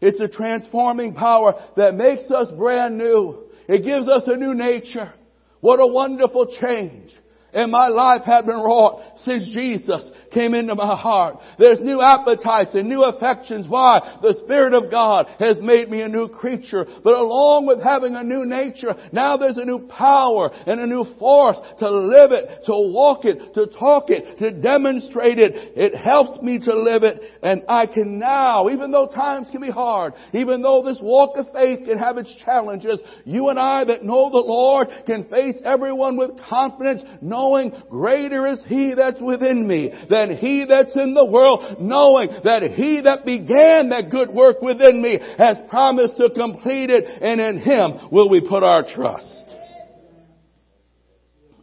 It's 0.00 0.20
a 0.20 0.28
transforming 0.28 1.14
power 1.14 1.54
that 1.76 1.94
makes 1.94 2.30
us 2.30 2.48
brand 2.56 2.98
new. 2.98 3.44
It 3.68 3.84
gives 3.84 4.08
us 4.08 4.24
a 4.26 4.36
new 4.36 4.54
nature. 4.54 5.12
What 5.60 5.78
a 5.78 5.86
wonderful 5.86 6.46
change 6.60 7.12
and 7.52 7.70
my 7.70 7.88
life 7.88 8.22
had 8.24 8.46
been 8.46 8.56
wrought 8.56 9.02
since 9.18 9.44
Jesus 9.52 10.10
came 10.32 10.54
into 10.54 10.74
my 10.74 10.96
heart. 10.96 11.38
There's 11.58 11.80
new 11.80 12.02
appetites 12.02 12.74
and 12.74 12.88
new 12.88 13.02
affections. 13.04 13.66
Why? 13.68 14.18
The 14.22 14.34
Spirit 14.44 14.74
of 14.74 14.90
God 14.90 15.26
has 15.38 15.60
made 15.60 15.90
me 15.90 16.02
a 16.02 16.08
new 16.08 16.28
creature. 16.28 16.86
But 17.04 17.14
along 17.14 17.66
with 17.66 17.82
having 17.82 18.14
a 18.14 18.22
new 18.22 18.44
nature, 18.44 18.94
now 19.12 19.36
there's 19.36 19.58
a 19.58 19.64
new 19.64 19.86
power 19.88 20.50
and 20.66 20.80
a 20.80 20.86
new 20.86 21.04
force 21.18 21.58
to 21.78 21.90
live 21.90 22.32
it, 22.32 22.64
to 22.64 22.72
walk 22.72 23.24
it, 23.24 23.54
to 23.54 23.66
talk 23.66 24.04
it, 24.08 24.38
to 24.38 24.50
demonstrate 24.50 25.38
it. 25.38 25.52
It 25.76 25.96
helps 25.96 26.40
me 26.42 26.58
to 26.60 26.74
live 26.74 27.02
it 27.02 27.20
and 27.42 27.62
I 27.68 27.86
can 27.86 28.18
now, 28.18 28.68
even 28.70 28.90
though 28.90 29.06
times 29.06 29.48
can 29.50 29.60
be 29.60 29.70
hard, 29.70 30.14
even 30.32 30.62
though 30.62 30.82
this 30.82 30.98
walk 31.00 31.36
of 31.36 31.46
faith 31.52 31.86
can 31.86 31.98
have 31.98 32.18
its 32.18 32.34
challenges, 32.44 33.00
you 33.24 33.48
and 33.48 33.58
I 33.58 33.84
that 33.84 34.04
know 34.04 34.30
the 34.30 34.38
Lord 34.38 34.88
can 35.06 35.24
face 35.24 35.56
everyone 35.64 36.16
with 36.16 36.38
confidence, 36.48 37.02
knowing 37.20 37.72
greater 37.88 38.46
is 38.46 38.62
He 38.66 38.94
that's 38.94 39.20
within 39.20 39.66
me 39.66 39.92
than 40.10 40.21
And 40.22 40.38
he 40.38 40.64
that's 40.68 40.94
in 40.94 41.14
the 41.14 41.24
world, 41.24 41.80
knowing 41.80 42.28
that 42.44 42.62
He 42.62 43.00
that 43.02 43.24
began 43.24 43.88
that 43.88 44.10
good 44.10 44.30
work 44.30 44.62
within 44.62 45.02
me 45.02 45.18
has 45.36 45.58
promised 45.68 46.16
to 46.18 46.30
complete 46.30 46.90
it 46.90 47.04
and 47.04 47.40
in 47.40 47.58
Him 47.58 48.08
will 48.10 48.28
we 48.28 48.40
put 48.40 48.62
our 48.62 48.84
trust. 48.84 49.46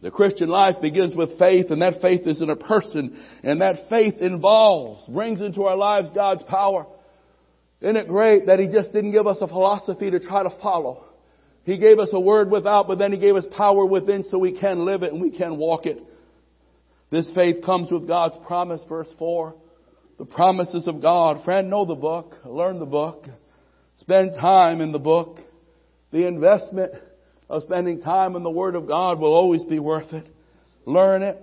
The 0.02 0.10
Christian 0.10 0.48
life 0.48 0.76
begins 0.80 1.14
with 1.14 1.38
faith 1.38 1.70
and 1.70 1.82
that 1.82 2.00
faith 2.00 2.26
is 2.26 2.40
in 2.40 2.50
a 2.50 2.56
person 2.56 3.22
and 3.42 3.60
that 3.60 3.88
faith 3.88 4.16
involves, 4.20 5.06
brings 5.08 5.40
into 5.40 5.64
our 5.64 5.76
lives 5.76 6.08
God's 6.14 6.42
power. 6.44 6.86
Isn't 7.80 7.96
it 7.96 8.08
great 8.08 8.46
that 8.46 8.58
He 8.58 8.66
just 8.68 8.92
didn't 8.92 9.12
give 9.12 9.26
us 9.26 9.38
a 9.40 9.46
philosophy 9.46 10.10
to 10.10 10.20
try 10.20 10.42
to 10.42 10.50
follow? 10.62 11.04
He 11.64 11.78
gave 11.78 11.98
us 11.98 12.08
a 12.12 12.20
word 12.20 12.50
without, 12.50 12.88
but 12.88 12.98
then 12.98 13.12
He 13.12 13.18
gave 13.18 13.36
us 13.36 13.44
power 13.50 13.84
within 13.86 14.24
so 14.30 14.38
we 14.38 14.58
can 14.58 14.84
live 14.84 15.02
it 15.02 15.12
and 15.12 15.20
we 15.20 15.30
can 15.30 15.56
walk 15.56 15.86
it. 15.86 16.02
This 17.10 17.30
faith 17.34 17.64
comes 17.64 17.90
with 17.90 18.06
God's 18.06 18.36
promise, 18.46 18.80
verse 18.88 19.08
4. 19.18 19.54
The 20.18 20.24
promises 20.24 20.86
of 20.86 21.02
God. 21.02 21.44
Friend, 21.44 21.68
know 21.68 21.84
the 21.84 21.94
book. 21.94 22.36
Learn 22.44 22.78
the 22.78 22.86
book. 22.86 23.26
Spend 23.98 24.34
time 24.34 24.80
in 24.80 24.92
the 24.92 24.98
book. 24.98 25.38
The 26.12 26.26
investment 26.26 26.92
of 27.48 27.62
spending 27.62 28.00
time 28.00 28.36
in 28.36 28.42
the 28.42 28.50
Word 28.50 28.74
of 28.74 28.86
God 28.86 29.18
will 29.18 29.34
always 29.34 29.64
be 29.64 29.78
worth 29.78 30.12
it. 30.12 30.26
Learn 30.86 31.22
it. 31.22 31.40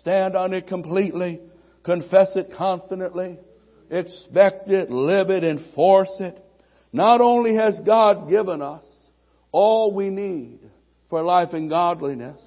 Stand 0.00 0.36
on 0.36 0.54
it 0.54 0.66
completely. 0.66 1.40
Confess 1.84 2.28
it 2.36 2.52
confidently. 2.56 3.38
Expect 3.90 4.68
it, 4.68 4.90
live 4.90 5.30
it, 5.30 5.42
enforce 5.42 6.12
it. 6.20 6.38
Not 6.92 7.20
only 7.20 7.56
has 7.56 7.74
God 7.84 8.30
given 8.30 8.62
us 8.62 8.84
all 9.52 9.92
we 9.92 10.08
need 10.08 10.60
for 11.08 11.22
life 11.22 11.52
and 11.52 11.68
godliness. 11.68 12.40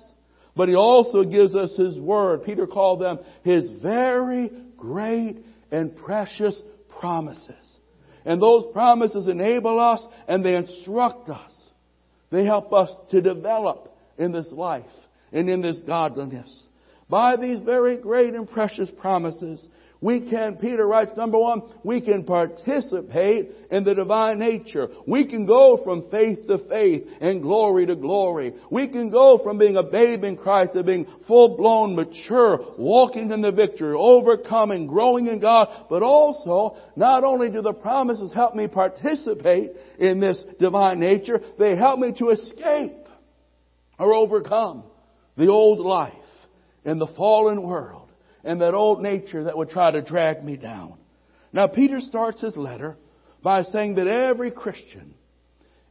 But 0.55 0.69
he 0.69 0.75
also 0.75 1.23
gives 1.23 1.55
us 1.55 1.75
his 1.75 1.97
word. 1.97 2.43
Peter 2.43 2.67
called 2.67 3.01
them 3.01 3.19
his 3.43 3.69
very 3.81 4.51
great 4.77 5.37
and 5.71 5.95
precious 5.95 6.55
promises. 6.99 7.55
And 8.25 8.41
those 8.41 8.71
promises 8.71 9.27
enable 9.27 9.79
us 9.79 10.01
and 10.27 10.45
they 10.45 10.55
instruct 10.55 11.29
us. 11.29 11.51
They 12.29 12.45
help 12.45 12.73
us 12.73 12.89
to 13.11 13.21
develop 13.21 13.97
in 14.17 14.31
this 14.31 14.47
life 14.51 14.85
and 15.31 15.49
in 15.49 15.61
this 15.61 15.79
godliness. 15.85 16.63
By 17.09 17.35
these 17.35 17.59
very 17.59 17.97
great 17.97 18.33
and 18.33 18.49
precious 18.49 18.89
promises, 18.99 19.63
we 20.03 20.19
can, 20.19 20.57
Peter 20.57 20.85
writes, 20.85 21.11
number 21.15 21.39
one, 21.39 21.61
we 21.81 22.01
can 22.01 22.25
participate 22.25 23.51
in 23.71 23.85
the 23.85 23.95
divine 23.95 24.37
nature. 24.37 24.89
We 25.07 25.25
can 25.25 25.45
go 25.45 25.79
from 25.81 26.09
faith 26.11 26.45
to 26.47 26.57
faith 26.57 27.07
and 27.21 27.41
glory 27.41 27.85
to 27.85 27.95
glory. 27.95 28.53
We 28.69 28.89
can 28.89 29.09
go 29.09 29.39
from 29.41 29.57
being 29.57 29.77
a 29.77 29.83
babe 29.83 30.25
in 30.25 30.35
Christ 30.35 30.73
to 30.73 30.83
being 30.83 31.07
full 31.25 31.55
blown, 31.55 31.95
mature, 31.95 32.59
walking 32.77 33.31
in 33.31 33.39
the 33.39 33.53
victory, 33.53 33.95
overcoming, 33.97 34.87
growing 34.87 35.27
in 35.27 35.39
God, 35.39 35.69
but 35.89 36.03
also, 36.03 36.75
not 36.97 37.23
only 37.23 37.49
do 37.49 37.61
the 37.61 37.71
promises 37.71 38.33
help 38.33 38.55
me 38.55 38.67
participate 38.67 39.71
in 39.99 40.19
this 40.19 40.43
divine 40.59 40.99
nature, 40.99 41.39
they 41.57 41.77
help 41.77 41.97
me 41.97 42.11
to 42.19 42.31
escape 42.31 43.07
or 43.97 44.13
overcome 44.13 44.83
the 45.37 45.47
old 45.47 45.79
life 45.79 46.11
in 46.83 46.99
the 46.99 47.07
fallen 47.15 47.63
world 47.63 48.02
and 48.43 48.61
that 48.61 48.73
old 48.73 49.01
nature 49.01 49.45
that 49.45 49.57
would 49.57 49.69
try 49.69 49.91
to 49.91 50.01
drag 50.01 50.43
me 50.43 50.57
down. 50.57 50.95
Now, 51.51 51.67
Peter 51.67 51.99
starts 51.99 52.41
his 52.41 52.57
letter 52.57 52.97
by 53.41 53.63
saying 53.63 53.95
that 53.95 54.07
every 54.07 54.51
Christian, 54.51 55.13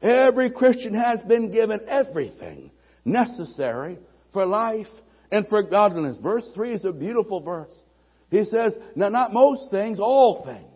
every 0.01 0.51
Christian 0.51 0.95
has 0.95 1.21
been 1.21 1.53
given 1.53 1.81
everything 1.89 2.71
necessary 3.05 3.99
for 4.33 4.47
life 4.47 4.89
and 5.31 5.49
for 5.49 5.63
godliness. 5.63 6.19
Verse 6.23 6.49
3 6.55 6.75
is 6.75 6.85
a 6.85 6.93
beautiful 6.93 7.41
verse. 7.41 7.73
He 8.31 8.45
says, 8.45 8.73
now 8.95 9.09
not 9.09 9.33
most 9.33 9.71
things, 9.71 10.01
all 10.01 10.45
things. 10.45 10.69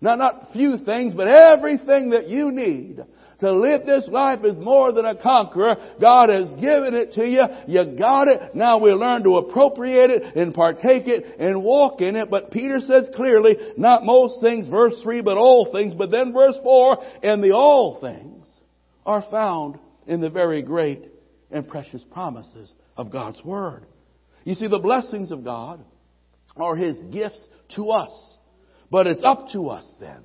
Now 0.00 0.16
not 0.16 0.52
few 0.52 0.78
things, 0.78 1.14
but 1.14 1.28
everything 1.28 2.10
that 2.10 2.28
you 2.28 2.50
need 2.50 3.02
to 3.40 3.52
live 3.52 3.84
this 3.84 4.08
life 4.08 4.44
is 4.44 4.56
more 4.56 4.92
than 4.92 5.04
a 5.04 5.14
conqueror. 5.14 5.76
God 6.00 6.30
has 6.30 6.48
given 6.52 6.94
it 6.94 7.12
to 7.12 7.26
you. 7.26 7.44
You 7.66 7.96
got 7.96 8.28
it. 8.28 8.54
Now 8.54 8.78
we 8.78 8.90
learn 8.92 9.24
to 9.24 9.36
appropriate 9.36 10.10
it 10.10 10.36
and 10.36 10.54
partake 10.54 11.06
it 11.06 11.38
and 11.38 11.62
walk 11.62 12.00
in 12.00 12.16
it. 12.16 12.30
But 12.30 12.50
Peter 12.50 12.80
says 12.80 13.08
clearly, 13.14 13.56
not 13.76 14.04
most 14.04 14.40
things, 14.40 14.68
verse 14.68 14.94
3, 15.02 15.20
but 15.20 15.36
all 15.36 15.70
things. 15.70 15.94
But 15.94 16.10
then 16.10 16.32
verse 16.32 16.56
4, 16.62 16.98
and 17.22 17.44
the 17.44 17.52
all 17.52 18.00
things 18.00 18.46
are 19.04 19.24
found 19.30 19.78
in 20.06 20.20
the 20.20 20.30
very 20.30 20.62
great 20.62 21.10
and 21.50 21.68
precious 21.68 22.02
promises 22.10 22.72
of 22.96 23.10
God's 23.10 23.42
Word. 23.44 23.84
You 24.44 24.54
see, 24.54 24.68
the 24.68 24.78
blessings 24.78 25.30
of 25.30 25.44
God 25.44 25.84
are 26.56 26.74
His 26.74 27.02
gifts 27.04 27.44
to 27.74 27.90
us. 27.90 28.12
But 28.90 29.06
it's 29.06 29.22
up 29.22 29.48
to 29.52 29.68
us 29.68 29.84
then 30.00 30.22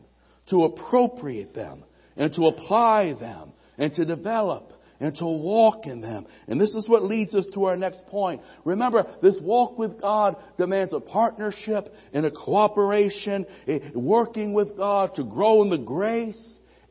to 0.49 0.65
appropriate 0.65 1.53
them 1.53 1.83
and 2.21 2.31
to 2.35 2.45
apply 2.45 3.13
them 3.13 3.51
and 3.79 3.91
to 3.95 4.05
develop 4.05 4.73
and 4.99 5.15
to 5.15 5.25
walk 5.25 5.87
in 5.87 6.01
them. 6.01 6.27
And 6.47 6.61
this 6.61 6.75
is 6.75 6.87
what 6.87 7.03
leads 7.03 7.33
us 7.33 7.47
to 7.55 7.65
our 7.65 7.75
next 7.75 8.05
point. 8.05 8.41
Remember, 8.63 9.07
this 9.23 9.37
walk 9.41 9.79
with 9.79 9.99
God 9.99 10.35
demands 10.55 10.93
a 10.93 10.99
partnership 10.99 11.91
and 12.13 12.23
a 12.23 12.29
cooperation, 12.29 13.47
a 13.67 13.81
working 13.95 14.53
with 14.53 14.77
God 14.77 15.15
to 15.15 15.23
grow 15.23 15.63
in 15.63 15.71
the 15.71 15.79
grace 15.79 16.37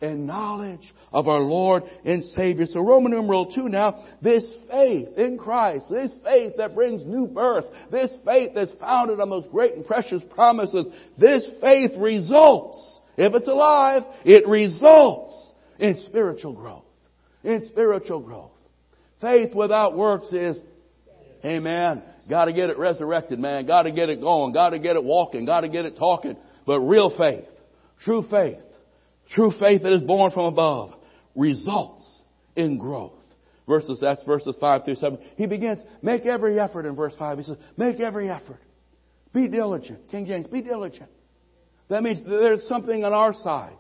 and 0.02 0.26
knowledge 0.26 0.92
of 1.12 1.28
our 1.28 1.38
Lord 1.38 1.84
and 2.04 2.24
Savior. 2.34 2.66
So 2.66 2.80
Roman 2.80 3.12
numeral 3.12 3.54
2 3.54 3.68
now, 3.68 4.04
this 4.20 4.44
faith 4.68 5.16
in 5.16 5.38
Christ, 5.38 5.84
this 5.88 6.10
faith 6.24 6.54
that 6.56 6.74
brings 6.74 7.04
new 7.04 7.28
birth, 7.28 7.66
this 7.92 8.10
faith 8.24 8.50
that's 8.56 8.72
founded 8.80 9.20
on 9.20 9.30
those 9.30 9.46
great 9.52 9.74
and 9.74 9.86
precious 9.86 10.24
promises, 10.34 10.86
this 11.16 11.48
faith 11.60 11.92
results 11.96 12.96
if 13.20 13.34
it's 13.34 13.48
alive, 13.48 14.02
it 14.24 14.46
results 14.48 15.34
in 15.78 16.00
spiritual 16.06 16.52
growth. 16.52 16.84
In 17.44 17.66
spiritual 17.68 18.20
growth. 18.20 18.52
Faith 19.20 19.54
without 19.54 19.96
works 19.96 20.32
is, 20.32 20.56
amen, 21.44 22.02
gotta 22.28 22.52
get 22.52 22.70
it 22.70 22.78
resurrected, 22.78 23.38
man. 23.38 23.66
Gotta 23.66 23.92
get 23.92 24.08
it 24.08 24.20
going. 24.20 24.52
Gotta 24.52 24.78
get 24.78 24.96
it 24.96 25.04
walking. 25.04 25.44
Gotta 25.44 25.68
get 25.68 25.84
it 25.84 25.96
talking. 25.96 26.36
But 26.66 26.80
real 26.80 27.14
faith, 27.16 27.44
true 28.04 28.24
faith, 28.30 28.58
true 29.34 29.52
faith 29.58 29.82
that 29.82 29.92
is 29.92 30.02
born 30.02 30.30
from 30.32 30.46
above, 30.46 30.94
results 31.34 32.08
in 32.56 32.78
growth. 32.78 33.12
Verses, 33.66 33.98
that's 34.00 34.22
verses 34.24 34.56
5 34.58 34.84
through 34.84 34.96
7. 34.96 35.18
He 35.36 35.46
begins, 35.46 35.78
make 36.02 36.26
every 36.26 36.58
effort 36.58 36.86
in 36.86 36.96
verse 36.96 37.14
5. 37.18 37.38
He 37.38 37.44
says, 37.44 37.56
make 37.76 38.00
every 38.00 38.28
effort. 38.28 38.60
Be 39.32 39.46
diligent. 39.46 40.10
King 40.10 40.26
James, 40.26 40.46
be 40.46 40.60
diligent. 40.60 41.08
That 41.90 42.04
means 42.04 42.20
there's 42.24 42.66
something 42.68 43.04
on 43.04 43.12
our 43.12 43.34
side 43.34 43.76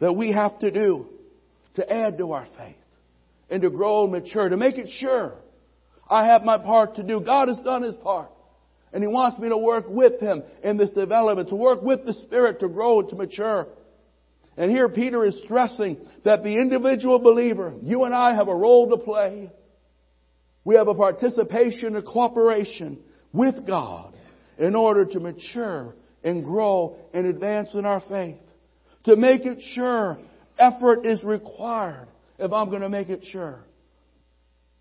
that 0.00 0.14
we 0.14 0.32
have 0.32 0.58
to 0.60 0.70
do 0.70 1.06
to 1.74 1.92
add 1.92 2.18
to 2.18 2.32
our 2.32 2.46
faith 2.58 2.76
and 3.50 3.62
to 3.62 3.70
grow 3.70 4.04
and 4.04 4.12
mature, 4.12 4.48
to 4.48 4.56
make 4.56 4.78
it 4.78 4.88
sure. 4.98 5.34
I 6.08 6.26
have 6.26 6.42
my 6.42 6.58
part 6.58 6.96
to 6.96 7.02
do. 7.02 7.20
God 7.20 7.48
has 7.48 7.58
done 7.58 7.82
His 7.82 7.94
part. 7.96 8.30
And 8.94 9.02
He 9.02 9.08
wants 9.08 9.38
me 9.38 9.50
to 9.50 9.58
work 9.58 9.84
with 9.88 10.20
Him 10.20 10.42
in 10.62 10.78
this 10.78 10.90
development, 10.90 11.50
to 11.50 11.54
work 11.54 11.82
with 11.82 12.06
the 12.06 12.14
Spirit 12.14 12.60
to 12.60 12.68
grow 12.68 13.00
and 13.00 13.08
to 13.10 13.16
mature. 13.16 13.68
And 14.56 14.70
here 14.70 14.88
Peter 14.88 15.24
is 15.24 15.38
stressing 15.44 15.98
that 16.24 16.44
the 16.44 16.54
individual 16.54 17.18
believer, 17.18 17.74
you 17.82 18.04
and 18.04 18.14
I 18.14 18.34
have 18.34 18.48
a 18.48 18.54
role 18.54 18.88
to 18.88 18.96
play. 18.96 19.50
We 20.64 20.76
have 20.76 20.88
a 20.88 20.94
participation, 20.94 21.96
a 21.96 22.02
cooperation 22.02 23.00
with 23.32 23.66
God 23.66 24.14
in 24.58 24.74
order 24.74 25.04
to 25.04 25.20
mature 25.20 25.94
and 26.24 26.42
grow 26.42 26.96
and 27.12 27.26
advance 27.26 27.68
in 27.74 27.84
our 27.84 28.00
faith. 28.00 28.38
To 29.04 29.16
make 29.16 29.44
it 29.44 29.58
sure, 29.74 30.18
effort 30.58 31.06
is 31.06 31.22
required 31.22 32.08
if 32.38 32.52
I'm 32.52 32.70
going 32.70 32.82
to 32.82 32.88
make 32.88 33.10
it 33.10 33.24
sure. 33.30 33.60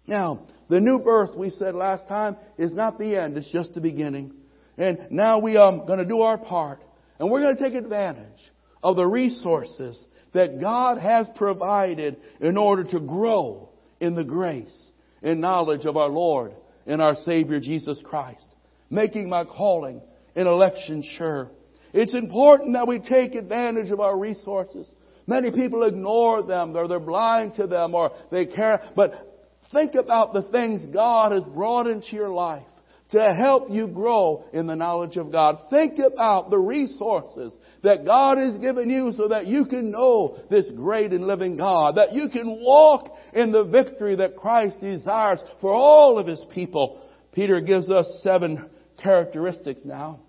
Now, 0.08 0.48
the 0.70 0.80
new 0.80 1.00
birth, 1.00 1.36
we 1.36 1.50
said 1.52 1.76
last 1.76 2.08
time, 2.08 2.38
is 2.58 2.72
not 2.72 2.98
the 2.98 3.16
end, 3.18 3.38
it's 3.38 3.50
just 3.50 3.74
the 3.74 3.82
beginning. 3.82 4.34
And 4.78 5.12
now 5.12 5.40
we 5.40 5.58
um, 5.58 5.82
are 5.82 5.86
going 5.86 6.00
to 6.00 6.06
do 6.06 6.22
our 6.22 6.38
part. 6.38 6.82
And 7.20 7.30
we're 7.30 7.42
going 7.42 7.56
to 7.56 7.64
take 7.64 7.76
advantage 7.76 8.52
of 8.82 8.96
the 8.96 9.06
resources 9.06 9.98
that 10.34 10.60
God 10.60 10.98
has 10.98 11.28
provided 11.36 12.18
in 12.40 12.58
order 12.58 12.84
to 12.86 13.00
grow 13.00 13.70
in 14.00 14.16
the 14.16 14.24
grace 14.24 14.74
and 15.22 15.40
knowledge 15.40 15.86
of 15.86 15.96
our 15.96 16.10
Lord 16.10 16.54
and 16.88 17.02
our 17.02 17.16
Savior 17.18 17.60
Jesus 17.60 18.02
Christ. 18.04 18.46
Making 18.90 19.30
my 19.30 19.46
calling 19.46 20.02
and 20.36 20.48
election 20.48 21.04
sure. 21.18 21.50
It's 21.94 22.14
important 22.14 22.74
that 22.74 22.88
we 22.88 23.00
take 23.00 23.36
advantage 23.36 23.92
of 23.92 24.00
our 24.00 24.18
resources. 24.18 24.88
Many 25.28 25.52
people 25.52 25.84
ignore 25.84 26.44
them 26.44 26.76
or 26.76 26.88
they're 26.88 27.00
blind 27.00 27.54
to 27.56 27.68
them 27.68 27.96
or 27.96 28.12
they 28.32 28.46
care. 28.46 28.82
But 28.96 29.52
think 29.72 29.96
about 29.96 30.34
the 30.34 30.42
things 30.44 30.82
God 30.94 31.32
has 31.32 31.44
brought 31.44 31.88
into 31.88 32.14
your 32.14 32.30
life 32.30 32.64
to 33.12 33.34
help 33.38 33.70
you 33.70 33.88
grow 33.88 34.46
in 34.54 34.66
the 34.66 34.76
knowledge 34.76 35.18
of 35.18 35.32
God. 35.32 35.60
Think 35.70 36.00
about 36.00 36.50
the 36.50 36.58
resources 36.58 37.54
that 37.84 38.06
God 38.06 38.40
has 38.40 38.58
given 38.58 38.90
you 38.90 39.14
so 39.16 39.28
that 39.28 39.46
you 39.46 39.66
can 39.66 39.92
know 39.92 40.40
this 40.50 40.66
great 40.76 41.12
and 41.12 41.28
living 41.28 41.56
God, 41.56 41.96
that 41.98 42.14
you 42.14 42.28
can 42.30 42.60
walk 42.62 43.16
in 43.34 43.52
the 43.52 43.66
victory 43.66 44.16
that 44.16 44.36
Christ 44.36 44.82
desires 44.82 45.40
for 45.62 45.72
all 45.72 46.18
of 46.18 46.26
His 46.26 46.44
people. 46.56 47.02
Peter 47.34 47.62
gives 47.62 47.90
us 47.90 48.08
seven 48.24 48.68
characteristics 49.04 49.82
now. 49.84 50.22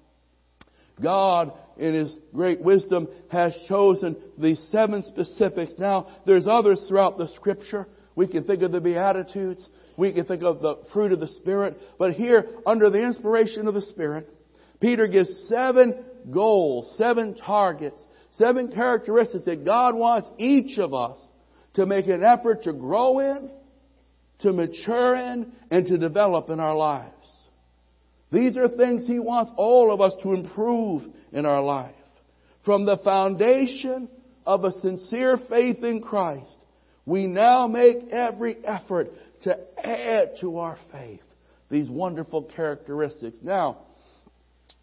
God, 1.00 1.52
in 1.76 1.94
His 1.94 2.14
great 2.34 2.60
wisdom, 2.60 3.08
has 3.30 3.54
chosen 3.68 4.16
these 4.38 4.64
seven 4.70 5.02
specifics. 5.02 5.72
Now, 5.78 6.08
there's 6.26 6.46
others 6.46 6.84
throughout 6.86 7.18
the 7.18 7.28
scripture. 7.34 7.88
We 8.14 8.28
can 8.28 8.44
think 8.44 8.62
of 8.62 8.72
the 8.72 8.80
Beatitudes. 8.80 9.66
We 9.96 10.12
can 10.12 10.24
think 10.24 10.42
of 10.42 10.60
the 10.60 10.78
fruit 10.92 11.12
of 11.12 11.20
the 11.20 11.28
Spirit. 11.28 11.80
But 11.98 12.12
here, 12.12 12.46
under 12.66 12.90
the 12.90 13.02
inspiration 13.02 13.66
of 13.66 13.74
the 13.74 13.82
Spirit, 13.82 14.28
Peter 14.80 15.06
gives 15.06 15.48
seven 15.48 15.94
goals, 16.30 16.92
seven 16.96 17.34
targets, 17.34 18.00
seven 18.32 18.70
characteristics 18.70 19.44
that 19.46 19.64
God 19.64 19.94
wants 19.94 20.28
each 20.38 20.78
of 20.78 20.94
us 20.94 21.18
to 21.74 21.86
make 21.86 22.06
an 22.06 22.22
effort 22.22 22.64
to 22.64 22.72
grow 22.72 23.18
in, 23.18 23.50
to 24.40 24.52
mature 24.52 25.16
in, 25.16 25.52
and 25.70 25.86
to 25.86 25.98
develop 25.98 26.50
in 26.50 26.60
our 26.60 26.76
lives. 26.76 27.23
These 28.34 28.56
are 28.56 28.68
things 28.68 29.06
He 29.06 29.20
wants 29.20 29.52
all 29.56 29.94
of 29.94 30.00
us 30.00 30.12
to 30.24 30.32
improve 30.32 31.04
in 31.32 31.46
our 31.46 31.62
life. 31.62 31.94
From 32.64 32.84
the 32.84 32.96
foundation 32.96 34.08
of 34.44 34.64
a 34.64 34.72
sincere 34.80 35.38
faith 35.48 35.84
in 35.84 36.02
Christ, 36.02 36.50
we 37.06 37.28
now 37.28 37.68
make 37.68 38.08
every 38.10 38.56
effort 38.64 39.12
to 39.42 39.56
add 39.78 40.32
to 40.40 40.58
our 40.58 40.76
faith 40.90 41.20
these 41.70 41.88
wonderful 41.88 42.42
characteristics. 42.42 43.38
Now, 43.40 43.78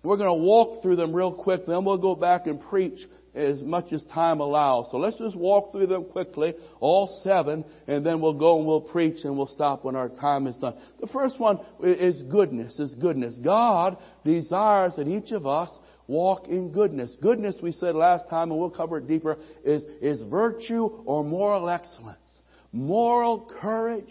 we're 0.02 0.18
going 0.18 0.30
to 0.30 0.46
walk 0.46 0.82
through 0.82 0.96
them 0.96 1.14
real 1.14 1.34
quick, 1.34 1.66
then 1.66 1.84
we'll 1.84 1.98
go 1.98 2.16
back 2.16 2.48
and 2.48 2.62
preach 2.62 3.00
as 3.34 3.62
much 3.62 3.94
as 3.94 4.04
time 4.14 4.40
allows. 4.40 4.90
So 4.92 4.98
let's 4.98 5.18
just 5.18 5.36
walk 5.36 5.72
through 5.72 5.88
them 5.88 6.06
quickly, 6.06 6.54
all 6.80 7.22
seven, 7.24 7.64
and 7.88 8.06
then 8.06 8.20
we'll 8.22 8.34
go 8.34 8.58
and 8.58 8.68
we'll 8.68 8.82
preach 8.82 9.24
and 9.24 9.38
we'll 9.38 9.48
stop 9.48 9.84
when 9.86 9.96
our 9.96 10.10
time 10.10 10.48
is 10.48 10.56
done. 10.58 10.76
The 11.00 11.08
first 11.08 11.40
one 11.40 11.60
is 11.82 12.22
goodness, 12.24 12.80
is 12.80 12.94
goodness. 12.96 13.36
God 13.38 13.98
desires 14.26 14.94
that 14.98 15.08
each 15.08 15.32
of 15.32 15.48
us 15.48 15.70
walk 16.08 16.48
in 16.50 16.72
goodness. 16.72 17.16
Goodness, 17.22 17.56
we 17.62 17.72
said 17.72 17.96
last 17.96 18.30
time, 18.30 18.52
and 18.52 18.60
we'll 18.60 18.70
cover 18.70 18.98
it 18.98 19.08
deeper, 19.08 19.38
is, 19.64 19.84
is 20.02 20.22
virtue 20.24 20.86
or 21.06 21.24
moral 21.24 21.70
excellence. 21.70 22.18
Moral 22.74 23.50
courage 23.62 24.10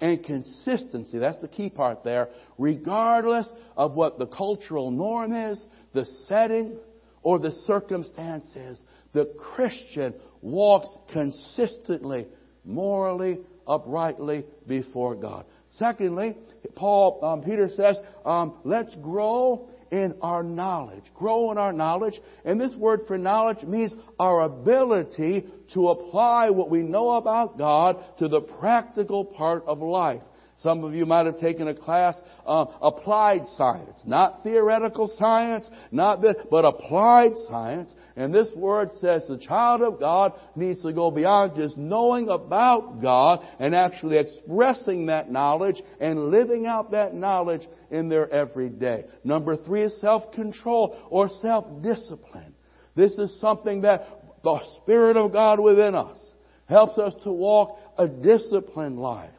and 0.00 0.22
consistency. 0.24 1.18
That's 1.18 1.40
the 1.40 1.48
key 1.48 1.70
part 1.70 2.04
there. 2.04 2.28
Regardless 2.58 3.46
of 3.76 3.94
what 3.94 4.18
the 4.18 4.26
cultural 4.26 4.90
norm 4.90 5.32
is, 5.32 5.60
the 5.92 6.04
setting, 6.26 6.76
or 7.22 7.38
the 7.38 7.52
circumstances, 7.66 8.80
the 9.12 9.26
Christian 9.54 10.14
walks 10.40 10.88
consistently, 11.12 12.26
morally, 12.64 13.38
uprightly 13.66 14.44
before 14.66 15.14
God. 15.14 15.44
Secondly, 15.78 16.36
Paul, 16.74 17.24
um, 17.24 17.42
Peter 17.42 17.70
says, 17.76 17.96
um, 18.24 18.54
let's 18.64 18.94
grow 18.96 19.68
in 19.90 20.14
our 20.22 20.42
knowledge. 20.42 21.04
Grow 21.14 21.50
in 21.50 21.58
our 21.58 21.72
knowledge. 21.72 22.14
And 22.44 22.60
this 22.60 22.74
word 22.74 23.02
for 23.06 23.18
knowledge 23.18 23.62
means 23.64 23.92
our 24.18 24.42
ability 24.42 25.46
to 25.74 25.88
apply 25.88 26.50
what 26.50 26.70
we 26.70 26.82
know 26.82 27.12
about 27.12 27.58
God 27.58 28.04
to 28.18 28.28
the 28.28 28.40
practical 28.40 29.24
part 29.24 29.64
of 29.66 29.80
life. 29.80 30.22
Some 30.62 30.84
of 30.84 30.94
you 30.94 31.06
might 31.06 31.24
have 31.24 31.40
taken 31.40 31.68
a 31.68 31.74
class, 31.74 32.16
uh, 32.46 32.66
applied 32.82 33.46
science, 33.56 33.98
not 34.04 34.42
theoretical 34.44 35.08
science, 35.16 35.66
not 35.90 36.20
this, 36.20 36.36
but 36.50 36.66
applied 36.66 37.32
science. 37.48 37.90
And 38.14 38.34
this 38.34 38.48
word 38.54 38.90
says 39.00 39.22
the 39.26 39.38
child 39.38 39.80
of 39.80 39.98
God 39.98 40.34
needs 40.54 40.82
to 40.82 40.92
go 40.92 41.10
beyond 41.10 41.56
just 41.56 41.78
knowing 41.78 42.28
about 42.28 43.00
God 43.00 43.40
and 43.58 43.74
actually 43.74 44.18
expressing 44.18 45.06
that 45.06 45.30
knowledge 45.30 45.80
and 45.98 46.30
living 46.30 46.66
out 46.66 46.90
that 46.90 47.14
knowledge 47.14 47.66
in 47.90 48.10
their 48.10 48.30
everyday. 48.30 49.06
Number 49.24 49.56
three 49.56 49.84
is 49.84 49.98
self-control 50.02 51.08
or 51.08 51.30
self-discipline. 51.40 52.54
This 52.94 53.12
is 53.12 53.40
something 53.40 53.80
that 53.82 54.06
the 54.44 54.60
Spirit 54.82 55.16
of 55.16 55.32
God 55.32 55.58
within 55.58 55.94
us 55.94 56.18
helps 56.66 56.98
us 56.98 57.14
to 57.24 57.32
walk 57.32 57.78
a 57.96 58.06
disciplined 58.06 58.98
life 58.98 59.30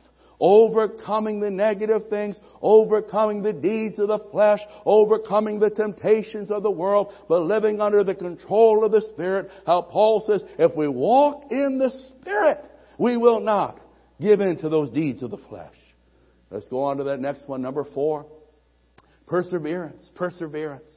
overcoming 0.41 1.39
the 1.39 1.51
negative 1.51 2.09
things, 2.09 2.35
overcoming 2.61 3.43
the 3.43 3.53
deeds 3.53 3.99
of 3.99 4.07
the 4.07 4.19
flesh, 4.31 4.59
overcoming 4.85 5.59
the 5.59 5.69
temptations 5.69 6.49
of 6.49 6.63
the 6.63 6.71
world, 6.71 7.13
but 7.29 7.43
living 7.43 7.79
under 7.79 8.03
the 8.03 8.15
control 8.15 8.83
of 8.83 8.91
the 8.91 9.01
Spirit. 9.13 9.49
How 9.65 9.83
Paul 9.83 10.25
says, 10.27 10.43
if 10.57 10.75
we 10.75 10.87
walk 10.87 11.51
in 11.51 11.77
the 11.77 11.91
Spirit, 12.19 12.65
we 12.97 13.15
will 13.15 13.39
not 13.39 13.79
give 14.19 14.41
in 14.41 14.57
to 14.57 14.69
those 14.69 14.89
deeds 14.89 15.21
of 15.21 15.29
the 15.29 15.37
flesh. 15.37 15.75
Let's 16.49 16.67
go 16.67 16.83
on 16.83 16.97
to 16.97 17.03
that 17.05 17.19
next 17.19 17.47
one, 17.47 17.61
number 17.61 17.85
four. 17.93 18.25
Perseverance, 19.27 20.09
perseverance. 20.15 20.91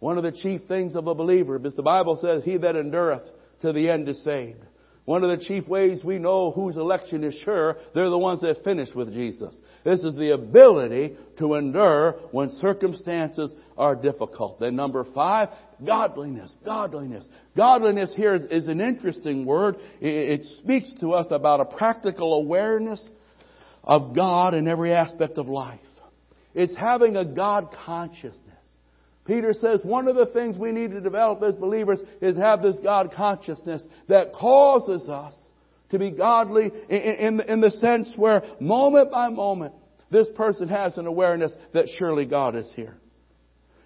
One 0.00 0.18
of 0.18 0.24
the 0.24 0.32
chief 0.32 0.62
things 0.66 0.94
of 0.96 1.06
a 1.06 1.14
believer, 1.14 1.58
because 1.58 1.76
the 1.76 1.82
Bible 1.82 2.18
says, 2.20 2.42
he 2.44 2.56
that 2.58 2.76
endureth 2.76 3.22
to 3.62 3.72
the 3.72 3.88
end 3.88 4.08
is 4.08 4.22
saved. 4.24 4.64
One 5.10 5.24
of 5.24 5.36
the 5.36 5.44
chief 5.44 5.66
ways 5.66 6.04
we 6.04 6.20
know 6.20 6.52
whose 6.52 6.76
election 6.76 7.24
is 7.24 7.34
sure, 7.42 7.78
they're 7.96 8.08
the 8.08 8.16
ones 8.16 8.42
that 8.42 8.62
finish 8.62 8.94
with 8.94 9.12
Jesus. 9.12 9.52
This 9.82 10.04
is 10.04 10.14
the 10.14 10.34
ability 10.34 11.16
to 11.38 11.54
endure 11.54 12.12
when 12.30 12.52
circumstances 12.60 13.52
are 13.76 13.96
difficult. 13.96 14.60
Then 14.60 14.76
number 14.76 15.04
five, 15.12 15.48
godliness, 15.84 16.56
godliness. 16.64 17.26
Godliness 17.56 18.14
here 18.14 18.36
is, 18.36 18.44
is 18.52 18.68
an 18.68 18.80
interesting 18.80 19.46
word. 19.46 19.78
It, 20.00 20.42
it 20.42 20.42
speaks 20.60 20.94
to 21.00 21.14
us 21.14 21.26
about 21.32 21.58
a 21.58 21.64
practical 21.64 22.34
awareness 22.34 23.02
of 23.82 24.14
God 24.14 24.54
in 24.54 24.68
every 24.68 24.92
aspect 24.92 25.38
of 25.38 25.48
life. 25.48 25.80
It's 26.54 26.76
having 26.76 27.16
a 27.16 27.24
God 27.24 27.74
consciousness. 27.84 28.36
Peter 29.30 29.52
says 29.52 29.78
one 29.84 30.08
of 30.08 30.16
the 30.16 30.26
things 30.26 30.56
we 30.56 30.72
need 30.72 30.90
to 30.90 31.00
develop 31.00 31.40
as 31.44 31.54
believers 31.54 32.00
is 32.20 32.36
have 32.36 32.62
this 32.62 32.74
God 32.82 33.12
consciousness 33.14 33.80
that 34.08 34.32
causes 34.32 35.08
us 35.08 35.34
to 35.90 36.00
be 36.00 36.10
godly 36.10 36.72
in, 36.88 36.96
in, 36.96 37.40
in, 37.40 37.60
the 37.60 37.70
sense 37.70 38.12
where 38.16 38.42
moment 38.58 39.12
by 39.12 39.28
moment 39.28 39.72
this 40.10 40.26
person 40.34 40.66
has 40.66 40.98
an 40.98 41.06
awareness 41.06 41.52
that 41.72 41.86
surely 41.96 42.24
God 42.24 42.56
is 42.56 42.68
here. 42.74 42.96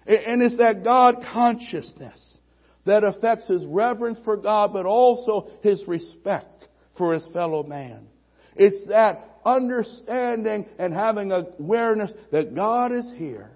And 0.07 0.41
it's 0.41 0.57
that 0.57 0.83
God 0.83 1.23
consciousness 1.31 2.37
that 2.85 3.03
affects 3.03 3.47
his 3.47 3.63
reverence 3.67 4.17
for 4.25 4.37
God, 4.37 4.73
but 4.73 4.87
also 4.87 5.51
his 5.61 5.79
respect 5.87 6.67
for 6.97 7.13
his 7.13 7.27
fellow 7.33 7.61
man. 7.61 8.07
It's 8.55 8.87
that 8.87 9.41
understanding 9.45 10.65
and 10.79 10.91
having 10.91 11.31
awareness 11.31 12.11
that 12.31 12.55
God 12.55 12.91
is 12.91 13.05
here 13.17 13.51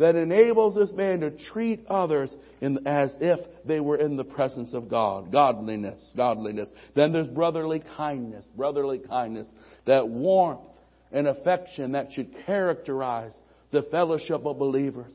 that 0.00 0.16
enables 0.16 0.74
this 0.74 0.90
man 0.92 1.20
to 1.20 1.30
treat 1.30 1.86
others 1.86 2.34
in, 2.62 2.86
as 2.86 3.12
if 3.20 3.38
they 3.66 3.80
were 3.80 3.98
in 3.98 4.16
the 4.16 4.24
presence 4.24 4.72
of 4.72 4.88
God. 4.88 5.30
Godliness, 5.30 6.02
godliness. 6.16 6.70
Then 6.96 7.12
there's 7.12 7.26
brotherly 7.26 7.82
kindness, 7.98 8.46
brotherly 8.56 8.98
kindness. 8.98 9.46
That 9.84 10.08
warmth 10.08 10.62
and 11.12 11.28
affection 11.28 11.92
that 11.92 12.12
should 12.12 12.34
characterize 12.46 13.32
the 13.72 13.82
fellowship 13.82 14.46
of 14.46 14.58
believers. 14.58 15.12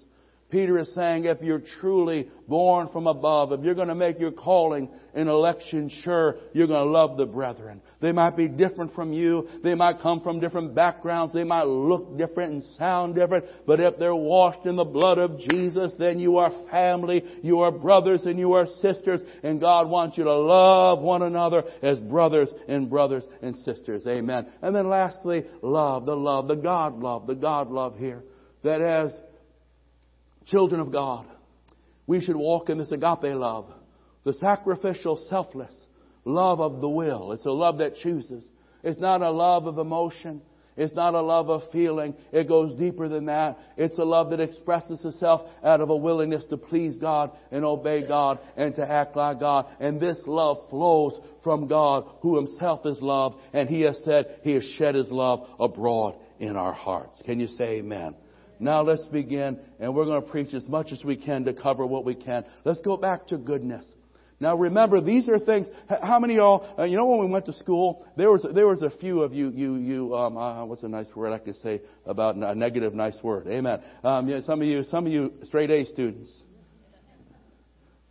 Peter 0.51 0.77
is 0.77 0.93
saying 0.93 1.25
if 1.25 1.41
you're 1.41 1.63
truly 1.81 2.29
born 2.47 2.87
from 2.93 3.07
above, 3.07 3.51
if 3.51 3.61
you're 3.61 3.73
going 3.73 3.87
to 3.87 3.95
make 3.95 4.19
your 4.19 4.31
calling 4.31 4.89
and 5.15 5.27
election 5.27 5.89
sure, 6.03 6.35
you're 6.53 6.67
going 6.67 6.85
to 6.85 6.91
love 6.91 7.17
the 7.17 7.25
brethren. 7.25 7.81
They 7.99 8.11
might 8.11 8.37
be 8.37 8.47
different 8.47 8.93
from 8.93 9.11
you. 9.11 9.49
They 9.63 9.73
might 9.73 10.01
come 10.01 10.21
from 10.21 10.39
different 10.39 10.75
backgrounds. 10.75 11.33
They 11.33 11.43
might 11.43 11.65
look 11.65 12.15
different 12.17 12.53
and 12.53 12.63
sound 12.77 13.15
different. 13.15 13.45
But 13.65 13.79
if 13.79 13.97
they're 13.97 14.15
washed 14.15 14.67
in 14.67 14.75
the 14.75 14.83
blood 14.83 15.17
of 15.17 15.39
Jesus, 15.39 15.93
then 15.97 16.19
you 16.19 16.37
are 16.37 16.51
family. 16.69 17.23
You 17.41 17.61
are 17.61 17.71
brothers 17.71 18.25
and 18.25 18.37
you 18.37 18.53
are 18.53 18.67
sisters. 18.83 19.21
And 19.41 19.59
God 19.59 19.89
wants 19.89 20.15
you 20.15 20.25
to 20.25 20.35
love 20.35 20.99
one 20.99 21.23
another 21.23 21.63
as 21.81 21.99
brothers 21.99 22.49
and 22.67 22.87
brothers 22.87 23.23
and 23.41 23.55
sisters. 23.57 24.05
Amen. 24.05 24.45
And 24.61 24.75
then 24.75 24.89
lastly, 24.89 25.45
love, 25.63 26.05
the 26.05 26.15
love, 26.15 26.47
the 26.47 26.55
God 26.55 26.99
love, 26.99 27.25
the 27.25 27.35
God 27.35 27.71
love 27.71 27.97
here. 27.97 28.21
That 28.63 28.81
as 28.81 29.11
children 30.47 30.81
of 30.81 30.91
God, 30.91 31.25
we 32.07 32.21
should 32.21 32.35
walk 32.35 32.69
in 32.69 32.77
this 32.77 32.91
agape 32.91 33.35
love, 33.35 33.67
the 34.23 34.33
sacrificial, 34.33 35.23
selfless 35.29 35.73
love 36.23 36.59
of 36.59 36.81
the 36.81 36.89
will. 36.89 37.31
It's 37.31 37.45
a 37.45 37.51
love 37.51 37.79
that 37.79 37.95
chooses. 37.95 38.43
It's 38.83 38.99
not 38.99 39.21
a 39.21 39.31
love 39.31 39.67
of 39.67 39.77
emotion. 39.77 40.41
It's 40.77 40.93
not 40.93 41.13
a 41.13 41.21
love 41.21 41.49
of 41.49 41.61
feeling. 41.71 42.15
It 42.33 42.49
goes 42.49 42.77
deeper 42.77 43.07
than 43.07 43.25
that. 43.25 43.57
It's 43.77 43.97
a 43.97 44.03
love 44.03 44.31
that 44.31 44.41
expresses 44.41 45.03
itself 45.05 45.49
out 45.63 45.79
of 45.79 45.89
a 45.89 45.95
willingness 45.95 46.43
to 46.49 46.57
please 46.57 46.97
God 46.97 47.31
and 47.51 47.63
obey 47.63 48.05
God 48.05 48.39
and 48.57 48.75
to 48.75 48.89
act 48.89 49.15
like 49.15 49.39
God. 49.39 49.67
And 49.79 50.01
this 50.01 50.19
love 50.25 50.69
flows 50.69 51.17
from 51.43 51.67
God 51.67 52.05
who 52.21 52.35
himself 52.35 52.85
is 52.85 53.01
love 53.01 53.35
and 53.53 53.69
he 53.69 53.81
has 53.81 53.97
said 54.03 54.39
he 54.43 54.53
has 54.53 54.63
shed 54.77 54.95
his 54.95 55.09
love 55.09 55.47
abroad 55.59 56.15
in 56.39 56.57
our 56.57 56.73
hearts. 56.73 57.21
Can 57.25 57.39
you 57.39 57.47
say 57.47 57.77
amen? 57.77 58.15
Now 58.59 58.81
let's 58.81 59.03
begin, 59.05 59.59
and 59.79 59.93
we're 59.93 60.05
going 60.05 60.21
to 60.21 60.29
preach 60.29 60.53
as 60.53 60.67
much 60.67 60.91
as 60.91 61.03
we 61.03 61.15
can 61.15 61.45
to 61.45 61.53
cover 61.53 61.85
what 61.85 62.05
we 62.05 62.15
can. 62.15 62.45
Let's 62.63 62.81
go 62.81 62.97
back 62.97 63.27
to 63.27 63.37
goodness. 63.37 63.85
Now 64.39 64.57
remember, 64.57 64.99
these 64.99 65.29
are 65.29 65.39
things. 65.39 65.67
How 65.87 66.19
many 66.19 66.35
y'all? 66.35 66.67
Uh, 66.77 66.83
you 66.83 66.97
know, 66.97 67.05
when 67.05 67.19
we 67.19 67.27
went 67.27 67.45
to 67.45 67.53
school, 67.53 68.05
there 68.17 68.29
was 68.29 68.45
there 68.53 68.67
was 68.67 68.81
a 68.81 68.89
few 68.89 69.21
of 69.21 69.33
you. 69.33 69.49
You 69.49 69.75
you. 69.75 70.15
Um, 70.15 70.37
uh, 70.37 70.65
what's 70.65 70.83
a 70.83 70.89
nice 70.89 71.07
word 71.15 71.31
I 71.31 71.37
could 71.37 71.55
say 71.61 71.81
about 72.05 72.35
a 72.35 72.53
negative 72.53 72.93
nice 72.93 73.17
word? 73.23 73.47
Amen. 73.47 73.79
Um, 74.03 74.27
yeah, 74.27 74.41
some 74.41 74.61
of 74.61 74.67
you, 74.67 74.83
some 74.83 75.05
of 75.05 75.11
you 75.11 75.33
straight 75.45 75.71
A 75.71 75.85
students. 75.85 76.29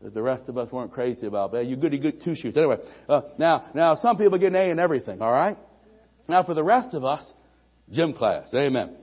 The 0.00 0.22
rest 0.22 0.48
of 0.48 0.58
us 0.58 0.70
weren't 0.70 0.92
crazy 0.92 1.26
about 1.26 1.52
that. 1.52 1.66
You 1.66 1.76
goody 1.76 1.98
good 1.98 2.22
two 2.22 2.34
shoes. 2.34 2.56
Anyway, 2.56 2.76
uh, 3.08 3.22
now 3.38 3.70
now 3.74 3.94
some 3.96 4.16
people 4.16 4.38
get 4.38 4.48
an 4.48 4.56
A 4.56 4.70
in 4.70 4.78
everything. 4.78 5.20
All 5.20 5.32
right. 5.32 5.58
Now 6.26 6.42
for 6.42 6.54
the 6.54 6.64
rest 6.64 6.94
of 6.94 7.04
us, 7.04 7.24
gym 7.90 8.14
class. 8.14 8.48
Amen 8.54 8.96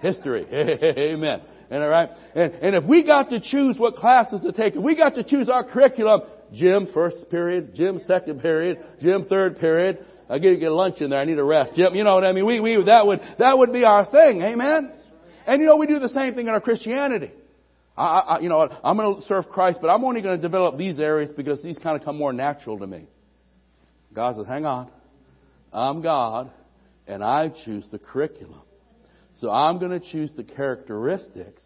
history. 0.00 0.46
Amen. 0.52 1.42
And 1.70 1.82
all 1.82 1.88
right. 1.88 2.10
And, 2.34 2.52
and 2.54 2.74
if 2.76 2.84
we 2.84 3.04
got 3.04 3.30
to 3.30 3.40
choose 3.40 3.76
what 3.78 3.96
classes 3.96 4.42
to 4.42 4.52
take, 4.52 4.76
if 4.76 4.82
we 4.82 4.96
got 4.96 5.14
to 5.16 5.24
choose 5.24 5.48
our 5.48 5.64
curriculum, 5.64 6.22
gym 6.52 6.88
first 6.94 7.28
period, 7.30 7.74
gym 7.74 8.00
second 8.06 8.40
period, 8.40 8.84
gym 9.00 9.26
third 9.28 9.58
period, 9.58 10.04
I 10.28 10.38
get 10.38 10.50
to 10.50 10.56
get 10.56 10.70
lunch 10.70 11.00
in 11.00 11.10
there. 11.10 11.18
I 11.20 11.24
need 11.24 11.38
a 11.38 11.44
rest. 11.44 11.74
Gym, 11.74 11.94
you 11.94 12.04
know 12.04 12.14
what 12.14 12.24
I 12.24 12.32
mean? 12.32 12.46
We, 12.46 12.60
we, 12.60 12.84
that 12.84 13.06
would, 13.06 13.20
that 13.38 13.58
would 13.58 13.72
be 13.72 13.84
our 13.84 14.04
thing. 14.06 14.42
Amen. 14.42 14.92
And 15.46 15.60
you 15.60 15.66
know, 15.66 15.76
we 15.76 15.86
do 15.86 15.98
the 15.98 16.08
same 16.08 16.34
thing 16.34 16.48
in 16.48 16.52
our 16.52 16.60
Christianity. 16.60 17.30
I, 17.96 18.02
I, 18.04 18.38
you 18.40 18.48
know, 18.48 18.68
I'm 18.84 18.96
going 18.96 19.16
to 19.16 19.22
serve 19.22 19.48
Christ, 19.48 19.78
but 19.80 19.88
I'm 19.88 20.04
only 20.04 20.20
going 20.20 20.36
to 20.36 20.42
develop 20.42 20.76
these 20.76 20.98
areas 20.98 21.30
because 21.36 21.62
these 21.62 21.78
kind 21.78 21.98
of 21.98 22.04
come 22.04 22.18
more 22.18 22.32
natural 22.32 22.78
to 22.78 22.86
me. 22.86 23.06
God 24.12 24.36
says, 24.36 24.46
hang 24.46 24.66
on. 24.66 24.90
I'm 25.72 26.02
God, 26.02 26.50
and 27.06 27.22
I 27.22 27.52
choose 27.64 27.86
the 27.90 27.98
curriculum. 27.98 28.62
So 29.40 29.50
I'm 29.50 29.78
going 29.78 29.98
to 29.98 30.12
choose 30.12 30.30
the 30.36 30.44
characteristics 30.44 31.62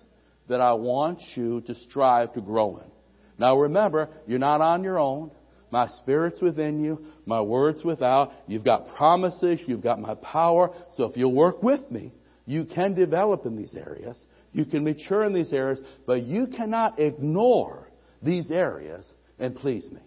that 0.48 0.60
I 0.60 0.72
want 0.72 1.20
you 1.36 1.60
to 1.62 1.74
strive 1.88 2.34
to 2.34 2.40
grow 2.40 2.78
in. 2.78 2.90
Now 3.38 3.56
remember, 3.56 4.08
you're 4.26 4.38
not 4.38 4.60
on 4.60 4.82
your 4.82 4.98
own. 4.98 5.30
My 5.70 5.86
Spirit's 6.02 6.40
within 6.40 6.82
you. 6.82 7.06
My 7.26 7.40
Word's 7.40 7.84
without. 7.84 8.32
You've 8.48 8.64
got 8.64 8.94
promises. 8.96 9.60
You've 9.66 9.82
got 9.82 10.00
my 10.00 10.14
power. 10.14 10.70
So 10.96 11.04
if 11.04 11.16
you'll 11.16 11.34
work 11.34 11.62
with 11.62 11.88
me, 11.90 12.12
you 12.44 12.64
can 12.64 12.94
develop 12.94 13.46
in 13.46 13.56
these 13.56 13.74
areas. 13.74 14.16
You 14.52 14.64
can 14.64 14.82
mature 14.82 15.24
in 15.24 15.32
these 15.32 15.52
areas, 15.52 15.78
but 16.06 16.24
you 16.24 16.48
cannot 16.48 16.98
ignore 16.98 17.88
these 18.20 18.50
areas 18.50 19.06
and 19.38 19.54
please 19.54 19.88
me. 19.90 20.00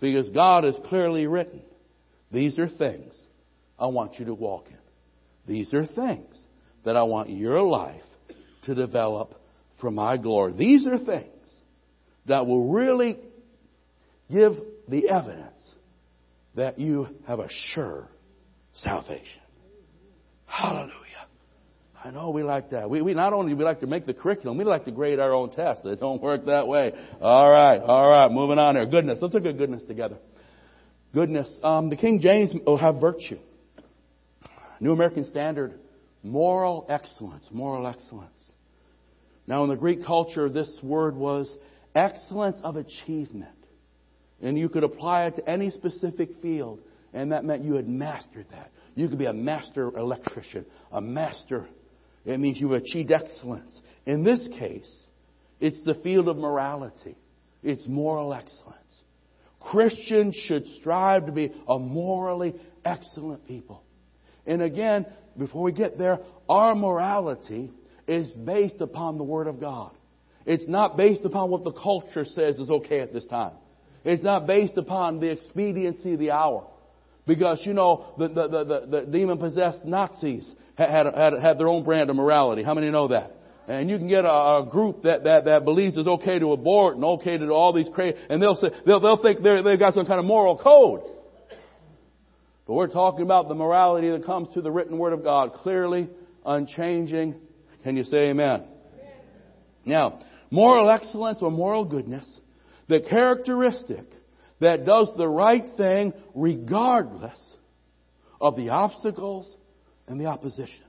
Because 0.00 0.28
God 0.28 0.64
has 0.64 0.74
clearly 0.86 1.26
written, 1.26 1.62
these 2.30 2.58
are 2.58 2.68
things 2.68 3.14
I 3.78 3.86
want 3.86 4.18
you 4.18 4.26
to 4.26 4.34
walk 4.34 4.66
in. 4.68 4.76
These 5.46 5.72
are 5.72 5.86
things 5.86 6.36
that 6.84 6.96
I 6.96 7.02
want 7.04 7.30
your 7.30 7.62
life 7.62 8.02
to 8.64 8.74
develop 8.74 9.40
for 9.80 9.90
my 9.90 10.16
glory. 10.16 10.52
These 10.52 10.86
are 10.86 10.98
things 10.98 11.30
that 12.26 12.46
will 12.46 12.68
really 12.68 13.18
give 14.30 14.54
the 14.88 15.08
evidence 15.08 15.60
that 16.54 16.78
you 16.78 17.08
have 17.26 17.40
a 17.40 17.48
sure 17.74 18.08
salvation. 18.74 19.40
Hallelujah. 20.46 20.92
I 22.02 22.10
know 22.10 22.30
we 22.30 22.42
like 22.42 22.70
that. 22.70 22.88
We, 22.88 23.00
we 23.00 23.14
not 23.14 23.32
only 23.32 23.54
we 23.54 23.64
like 23.64 23.80
to 23.80 23.86
make 23.86 24.06
the 24.06 24.12
curriculum, 24.12 24.58
we 24.58 24.64
like 24.64 24.84
to 24.84 24.92
grade 24.92 25.18
our 25.18 25.32
own 25.32 25.50
tests. 25.50 25.82
It 25.84 26.00
don't 26.00 26.22
work 26.22 26.46
that 26.46 26.68
way. 26.68 26.92
All 27.20 27.50
right, 27.50 27.80
all 27.80 28.08
right, 28.08 28.30
moving 28.30 28.58
on 28.58 28.76
here. 28.76 28.86
Goodness. 28.86 29.18
Let's 29.22 29.32
look 29.32 29.46
at 29.46 29.56
goodness 29.56 29.82
together. 29.84 30.16
Goodness. 31.14 31.50
Um, 31.62 31.88
the 31.88 31.96
King 31.96 32.20
James 32.20 32.50
will 32.66 32.76
have 32.76 33.00
virtue. 33.00 33.38
New 34.80 34.92
American 34.92 35.24
Standard 35.24 35.78
Moral 36.24 36.86
excellence, 36.88 37.44
moral 37.52 37.86
excellence. 37.86 38.50
Now, 39.46 39.62
in 39.62 39.68
the 39.68 39.76
Greek 39.76 40.04
culture, 40.04 40.48
this 40.48 40.78
word 40.82 41.14
was 41.14 41.52
excellence 41.94 42.56
of 42.64 42.76
achievement. 42.76 43.50
And 44.42 44.58
you 44.58 44.70
could 44.70 44.84
apply 44.84 45.26
it 45.26 45.36
to 45.36 45.48
any 45.48 45.70
specific 45.70 46.30
field, 46.40 46.80
and 47.12 47.32
that 47.32 47.44
meant 47.44 47.62
you 47.62 47.74
had 47.74 47.86
mastered 47.86 48.46
that. 48.50 48.72
You 48.94 49.08
could 49.08 49.18
be 49.18 49.26
a 49.26 49.34
master 49.34 49.96
electrician, 49.96 50.64
a 50.90 51.00
master. 51.00 51.68
It 52.24 52.40
means 52.40 52.58
you 52.58 52.72
achieved 52.72 53.12
excellence. 53.12 53.78
In 54.06 54.24
this 54.24 54.48
case, 54.58 54.90
it's 55.60 55.80
the 55.84 55.94
field 55.96 56.28
of 56.28 56.38
morality. 56.38 57.16
It's 57.62 57.86
moral 57.86 58.32
excellence. 58.32 58.78
Christians 59.60 60.34
should 60.46 60.66
strive 60.80 61.26
to 61.26 61.32
be 61.32 61.52
a 61.68 61.78
morally 61.78 62.54
excellent 62.84 63.46
people. 63.46 63.82
And 64.46 64.62
again, 64.62 65.06
before 65.38 65.62
we 65.62 65.72
get 65.72 65.98
there, 65.98 66.18
our 66.48 66.74
morality 66.74 67.70
is 68.06 68.28
based 68.30 68.80
upon 68.80 69.18
the 69.18 69.24
Word 69.24 69.46
of 69.46 69.60
God. 69.60 69.92
It's 70.46 70.68
not 70.68 70.96
based 70.96 71.24
upon 71.24 71.50
what 71.50 71.64
the 71.64 71.72
culture 71.72 72.24
says 72.24 72.58
is 72.58 72.70
okay 72.70 73.00
at 73.00 73.12
this 73.12 73.24
time. 73.26 73.52
It's 74.04 74.22
not 74.22 74.46
based 74.46 74.76
upon 74.76 75.20
the 75.20 75.30
expediency 75.30 76.12
of 76.12 76.18
the 76.18 76.30
hour. 76.30 76.66
Because, 77.26 77.62
you 77.64 77.72
know, 77.72 78.12
the, 78.18 78.28
the, 78.28 78.48
the, 78.48 78.86
the 78.90 79.06
demon 79.10 79.38
possessed 79.38 79.84
Nazis 79.84 80.46
had, 80.74 81.06
had, 81.06 81.32
had 81.40 81.58
their 81.58 81.68
own 81.68 81.82
brand 81.82 82.10
of 82.10 82.16
morality. 82.16 82.62
How 82.62 82.74
many 82.74 82.90
know 82.90 83.08
that? 83.08 83.32
And 83.66 83.88
you 83.88 83.96
can 83.96 84.08
get 84.08 84.26
a, 84.26 84.28
a 84.28 84.68
group 84.70 85.04
that, 85.04 85.24
that, 85.24 85.46
that 85.46 85.64
believes 85.64 85.96
it's 85.96 86.06
okay 86.06 86.38
to 86.38 86.52
abort 86.52 86.96
and 86.96 87.04
okay 87.04 87.38
to 87.38 87.46
do 87.46 87.52
all 87.52 87.72
these 87.72 87.88
crazy, 87.94 88.18
and 88.28 88.42
they'll 88.42 88.56
say, 88.56 88.68
they'll, 88.84 89.00
they'll 89.00 89.22
think 89.22 89.42
they've 89.42 89.78
got 89.78 89.94
some 89.94 90.04
kind 90.04 90.20
of 90.20 90.26
moral 90.26 90.58
code. 90.58 91.00
But 92.66 92.74
we're 92.74 92.88
talking 92.88 93.22
about 93.22 93.48
the 93.48 93.54
morality 93.54 94.10
that 94.10 94.24
comes 94.24 94.48
through 94.52 94.62
the 94.62 94.70
written 94.70 94.96
word 94.98 95.12
of 95.12 95.22
God, 95.22 95.52
clearly, 95.54 96.08
unchanging. 96.46 97.34
Can 97.82 97.96
you 97.96 98.04
say 98.04 98.30
amen? 98.30 98.64
amen? 98.64 98.66
Now, 99.84 100.20
moral 100.50 100.90
excellence 100.90 101.38
or 101.42 101.50
moral 101.50 101.84
goodness, 101.84 102.26
the 102.88 103.00
characteristic 103.00 104.06
that 104.60 104.86
does 104.86 105.10
the 105.16 105.28
right 105.28 105.64
thing 105.76 106.14
regardless 106.34 107.38
of 108.40 108.56
the 108.56 108.70
obstacles 108.70 109.46
and 110.06 110.18
the 110.18 110.26
oppositions. 110.26 110.80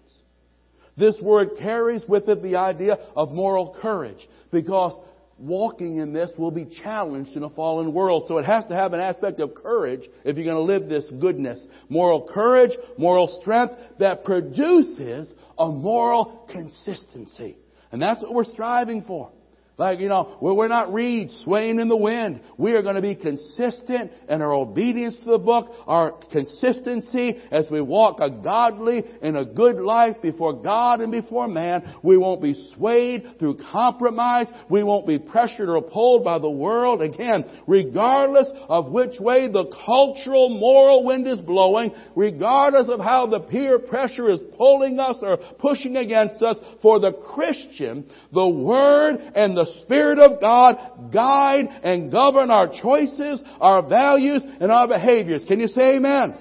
This 0.97 1.15
word 1.21 1.49
carries 1.59 2.03
with 2.07 2.29
it 2.29 2.41
the 2.41 2.55
idea 2.55 2.97
of 3.17 3.33
moral 3.33 3.75
courage 3.81 4.25
because 4.51 4.97
walking 5.37 5.97
in 5.97 6.13
this 6.13 6.31
will 6.37 6.51
be 6.51 6.65
challenged 6.65 7.35
in 7.35 7.43
a 7.43 7.49
fallen 7.49 7.93
world. 7.93 8.25
So 8.27 8.37
it 8.37 8.45
has 8.45 8.65
to 8.65 8.75
have 8.75 8.93
an 8.93 8.99
aspect 8.99 9.39
of 9.39 9.53
courage 9.53 10.01
if 10.23 10.37
you're 10.37 10.45
going 10.45 10.55
to 10.55 10.61
live 10.61 10.87
this 10.87 11.05
goodness. 11.19 11.59
Moral 11.89 12.29
courage, 12.31 12.71
moral 12.97 13.39
strength 13.41 13.75
that 13.99 14.23
produces 14.23 15.31
a 15.57 15.67
moral 15.67 16.47
consistency. 16.51 17.57
And 17.91 18.01
that's 18.01 18.21
what 18.21 18.33
we're 18.33 18.45
striving 18.45 19.03
for. 19.03 19.31
Like, 19.77 19.99
you 19.99 20.07
know, 20.07 20.37
we're 20.39 20.69
not 20.69 20.93
reeds 20.93 21.37
swaying 21.43 21.81
in 21.81 21.89
the 21.89 21.97
wind. 21.97 22.39
We 22.57 22.71
are 22.73 22.81
going 22.81 22.95
to 22.95 23.01
be 23.01 23.13
consistent 23.13 24.09
in 24.29 24.41
our 24.41 24.53
obedience 24.53 25.17
to 25.17 25.31
the 25.31 25.37
book, 25.37 25.69
our 25.85 26.13
consistency 26.31 27.41
as 27.51 27.65
we 27.69 27.81
walk 27.81 28.21
a 28.21 28.29
godly 28.29 29.03
and 29.21 29.35
a 29.35 29.43
good 29.43 29.75
life 29.75 30.21
before 30.21 30.53
God 30.53 31.01
and 31.01 31.11
before 31.11 31.49
man. 31.49 31.93
We 32.03 32.15
won't 32.15 32.41
be 32.41 32.71
swayed 32.75 33.37
through 33.37 33.59
compromise. 33.69 34.47
We 34.69 34.81
won't 34.81 35.07
be 35.07 35.19
pressured 35.19 35.67
or 35.67 35.81
pulled 35.81 36.23
by 36.23 36.39
the 36.39 36.49
world. 36.49 37.01
Again, 37.01 37.43
regardless 37.67 38.47
of 38.69 38.91
which 38.91 39.19
way 39.19 39.49
the 39.49 39.65
cultural 39.85 40.57
moral 40.57 41.03
wind 41.03 41.27
is 41.27 41.41
blowing, 41.41 41.93
regardless 42.15 42.87
of 42.87 43.01
how 43.01 43.27
the 43.27 43.41
peer 43.41 43.77
pressure 43.79 44.29
is 44.29 44.39
pulling 44.57 45.01
us 45.01 45.17
or 45.21 45.35
pushing 45.59 45.97
against 45.97 46.41
us, 46.41 46.55
for 46.81 47.01
the 47.01 47.11
Christian, 47.11 48.05
the 48.31 48.47
Word 48.47 49.17
and 49.35 49.57
the 49.57 49.64
the 49.65 49.81
Spirit 49.81 50.19
of 50.19 50.39
God 50.39 51.11
guide 51.11 51.65
and 51.83 52.11
govern 52.11 52.51
our 52.51 52.67
choices, 52.67 53.41
our 53.59 53.81
values, 53.81 54.43
and 54.59 54.71
our 54.71 54.87
behaviors. 54.87 55.43
Can 55.47 55.59
you 55.59 55.67
say 55.67 55.95
amen? 55.97 56.35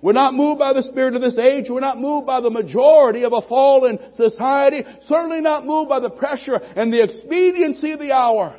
We're 0.00 0.12
not 0.12 0.34
moved 0.34 0.58
by 0.58 0.72
the 0.72 0.82
spirit 0.82 1.14
of 1.14 1.22
this 1.22 1.38
age. 1.38 1.66
We're 1.70 1.78
not 1.78 2.00
moved 2.00 2.26
by 2.26 2.40
the 2.40 2.50
majority 2.50 3.22
of 3.22 3.32
a 3.32 3.42
fallen 3.42 4.00
society. 4.16 4.82
Certainly 5.06 5.42
not 5.42 5.64
moved 5.64 5.88
by 5.88 6.00
the 6.00 6.10
pressure 6.10 6.56
and 6.56 6.92
the 6.92 7.04
expediency 7.04 7.92
of 7.92 8.00
the 8.00 8.10
hour. 8.10 8.58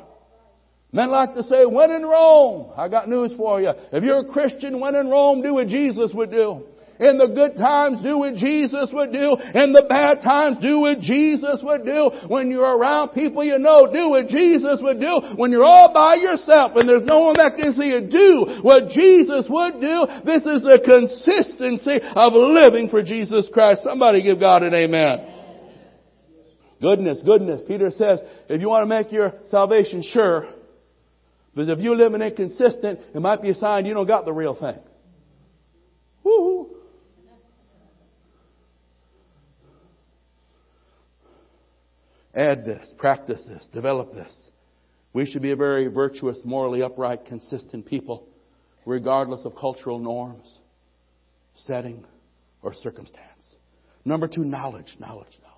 Men 0.90 1.10
like 1.10 1.34
to 1.34 1.42
say, 1.42 1.66
when 1.66 1.90
in 1.90 2.02
Rome, 2.02 2.72
I 2.76 2.88
got 2.88 3.10
news 3.10 3.32
for 3.36 3.60
you. 3.60 3.72
If 3.92 4.04
you're 4.04 4.20
a 4.20 4.24
Christian, 4.24 4.80
when 4.80 4.94
in 4.94 5.08
Rome, 5.08 5.42
do 5.42 5.54
what 5.54 5.66
Jesus 5.66 6.12
would 6.14 6.30
do. 6.30 6.62
In 7.00 7.18
the 7.18 7.26
good 7.26 7.56
times, 7.56 7.98
do 8.02 8.18
what 8.18 8.34
Jesus 8.36 8.90
would 8.92 9.12
do. 9.12 9.36
In 9.54 9.72
the 9.72 9.84
bad 9.88 10.22
times, 10.22 10.58
do 10.62 10.78
what 10.78 11.00
Jesus 11.00 11.60
would 11.62 11.84
do. 11.84 12.10
When 12.28 12.50
you're 12.50 12.76
around 12.76 13.10
people 13.10 13.42
you 13.42 13.58
know, 13.58 13.90
do 13.92 14.10
what 14.10 14.28
Jesus 14.28 14.78
would 14.80 15.00
do. 15.00 15.20
When 15.36 15.50
you're 15.50 15.64
all 15.64 15.92
by 15.92 16.14
yourself 16.14 16.72
and 16.76 16.88
there's 16.88 17.04
no 17.04 17.20
one 17.20 17.36
that 17.36 17.56
can 17.56 17.74
see 17.74 17.86
you, 17.86 18.06
do 18.06 18.62
what 18.62 18.90
Jesus 18.90 19.46
would 19.48 19.80
do. 19.80 20.06
This 20.24 20.42
is 20.46 20.62
the 20.62 20.78
consistency 20.86 21.98
of 22.14 22.32
living 22.32 22.88
for 22.88 23.02
Jesus 23.02 23.48
Christ. 23.52 23.82
Somebody 23.82 24.22
give 24.22 24.38
God 24.38 24.62
an 24.62 24.74
amen. 24.74 25.34
Goodness, 26.80 27.20
goodness. 27.24 27.60
Peter 27.66 27.90
says, 27.90 28.20
if 28.48 28.60
you 28.60 28.68
want 28.68 28.82
to 28.82 28.86
make 28.86 29.10
your 29.10 29.32
salvation 29.50 30.02
sure, 30.02 30.46
because 31.54 31.68
if 31.68 31.78
you're 31.78 31.96
living 31.96 32.20
inconsistent, 32.20 33.00
it 33.14 33.20
might 33.20 33.42
be 33.42 33.50
a 33.50 33.54
sign 33.54 33.86
you 33.86 33.94
don't 33.94 34.06
got 34.06 34.24
the 34.26 34.32
real 34.32 34.54
thing. 34.54 34.78
Woo! 36.22 36.70
Add 42.34 42.64
this, 42.64 42.92
practice 42.98 43.40
this, 43.46 43.64
develop 43.72 44.12
this. 44.12 44.32
We 45.12 45.24
should 45.24 45.42
be 45.42 45.52
a 45.52 45.56
very 45.56 45.86
virtuous, 45.86 46.38
morally 46.44 46.82
upright, 46.82 47.26
consistent 47.26 47.86
people, 47.86 48.26
regardless 48.84 49.44
of 49.44 49.54
cultural 49.54 50.00
norms, 50.00 50.46
setting, 51.66 52.04
or 52.62 52.74
circumstance. 52.74 53.22
Number 54.04 54.26
two, 54.26 54.44
knowledge, 54.44 54.96
knowledge, 54.98 55.38
knowledge. 55.42 55.54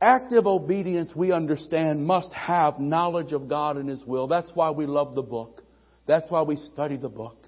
Active 0.00 0.46
obedience, 0.46 1.10
we 1.16 1.32
understand, 1.32 2.06
must 2.06 2.32
have 2.34 2.78
knowledge 2.78 3.32
of 3.32 3.48
God 3.48 3.78
and 3.78 3.88
His 3.88 4.04
will. 4.04 4.26
That's 4.28 4.50
why 4.52 4.70
we 4.70 4.86
love 4.86 5.14
the 5.14 5.22
book. 5.22 5.62
That's 6.06 6.30
why 6.30 6.42
we 6.42 6.56
study 6.56 6.98
the 6.98 7.08
book. 7.08 7.46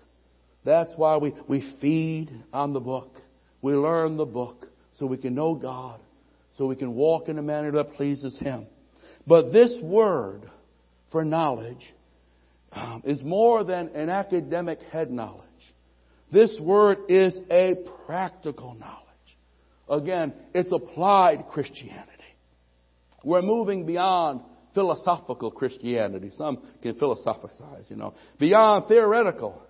That's 0.64 0.92
why 0.96 1.18
we, 1.18 1.34
we 1.46 1.74
feed 1.80 2.30
on 2.52 2.72
the 2.72 2.80
book. 2.80 3.20
We 3.60 3.74
learn 3.74 4.16
the 4.16 4.24
book 4.24 4.66
so 4.94 5.04
we 5.04 5.18
can 5.18 5.34
know 5.34 5.54
God 5.54 6.00
so 6.60 6.66
we 6.66 6.76
can 6.76 6.94
walk 6.94 7.30
in 7.30 7.38
a 7.38 7.42
manner 7.42 7.72
that 7.72 7.94
pleases 7.94 8.38
Him. 8.38 8.66
But 9.26 9.50
this 9.50 9.72
word 9.80 10.42
for 11.10 11.24
knowledge 11.24 11.82
um, 12.70 13.02
is 13.06 13.22
more 13.22 13.64
than 13.64 13.88
an 13.94 14.10
academic 14.10 14.78
head 14.92 15.10
knowledge. 15.10 15.46
This 16.30 16.54
word 16.60 16.98
is 17.08 17.34
a 17.50 17.76
practical 18.04 18.74
knowledge. 18.74 18.98
Again, 19.88 20.34
it's 20.52 20.70
applied 20.70 21.46
Christianity. 21.50 22.10
We're 23.24 23.40
moving 23.40 23.86
beyond 23.86 24.42
philosophical 24.74 25.50
Christianity. 25.50 26.30
Some 26.36 26.58
can 26.82 26.94
philosophize, 26.96 27.84
you 27.88 27.96
know. 27.96 28.12
Beyond 28.38 28.84
theoretical 28.86 29.62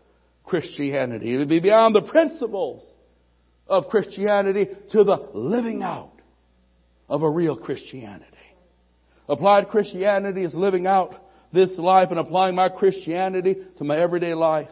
Christianity. 0.43 1.37
It 1.37 1.39
would 1.39 1.49
be 1.49 1.61
beyond 1.61 1.95
the 1.95 2.03
principles 2.03 2.83
of 3.69 3.87
Christianity 3.87 4.67
to 4.91 5.05
the 5.05 5.29
living 5.33 5.85
out 5.85 6.20
of 7.11 7.23
a 7.23 7.29
real 7.29 7.57
Christianity. 7.57 8.25
Applied 9.29 9.69
Christianity 9.69 10.45
is 10.45 10.55
living 10.55 10.87
out 10.87 11.15
this 11.53 11.77
life 11.77 12.09
and 12.11 12.21
applying 12.21 12.55
my 12.55 12.69
Christianity 12.69 13.57
to 13.79 13.85
my 13.85 13.99
everyday 13.99 14.33
life. 14.33 14.71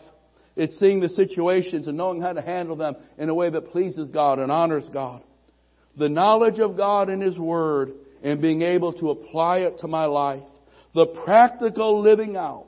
It's 0.56 0.78
seeing 0.78 1.00
the 1.00 1.08
situations 1.08 1.88
and 1.88 1.96
knowing 1.96 2.20
how 2.20 2.32
to 2.32 2.40
handle 2.40 2.76
them 2.76 2.96
in 3.18 3.28
a 3.28 3.34
way 3.34 3.50
that 3.50 3.72
pleases 3.72 4.10
God 4.10 4.38
and 4.38 4.50
honors 4.50 4.88
God. 4.92 5.22
The 5.96 6.08
knowledge 6.08 6.60
of 6.60 6.76
God 6.76 7.08
and 7.08 7.20
His 7.20 7.36
Word 7.36 7.92
and 8.22 8.40
being 8.40 8.62
able 8.62 8.92
to 8.94 9.10
apply 9.10 9.58
it 9.58 9.80
to 9.80 9.88
my 9.88 10.06
life. 10.06 10.42
The 10.94 11.06
practical 11.06 12.00
living 12.00 12.36
out 12.36 12.66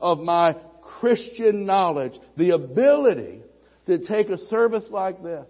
of 0.00 0.18
my 0.18 0.56
Christian 1.00 1.66
knowledge. 1.66 2.14
The 2.36 2.50
ability 2.50 3.40
to 3.86 3.98
take 3.98 4.30
a 4.30 4.38
service 4.46 4.84
like 4.90 5.22
this 5.22 5.46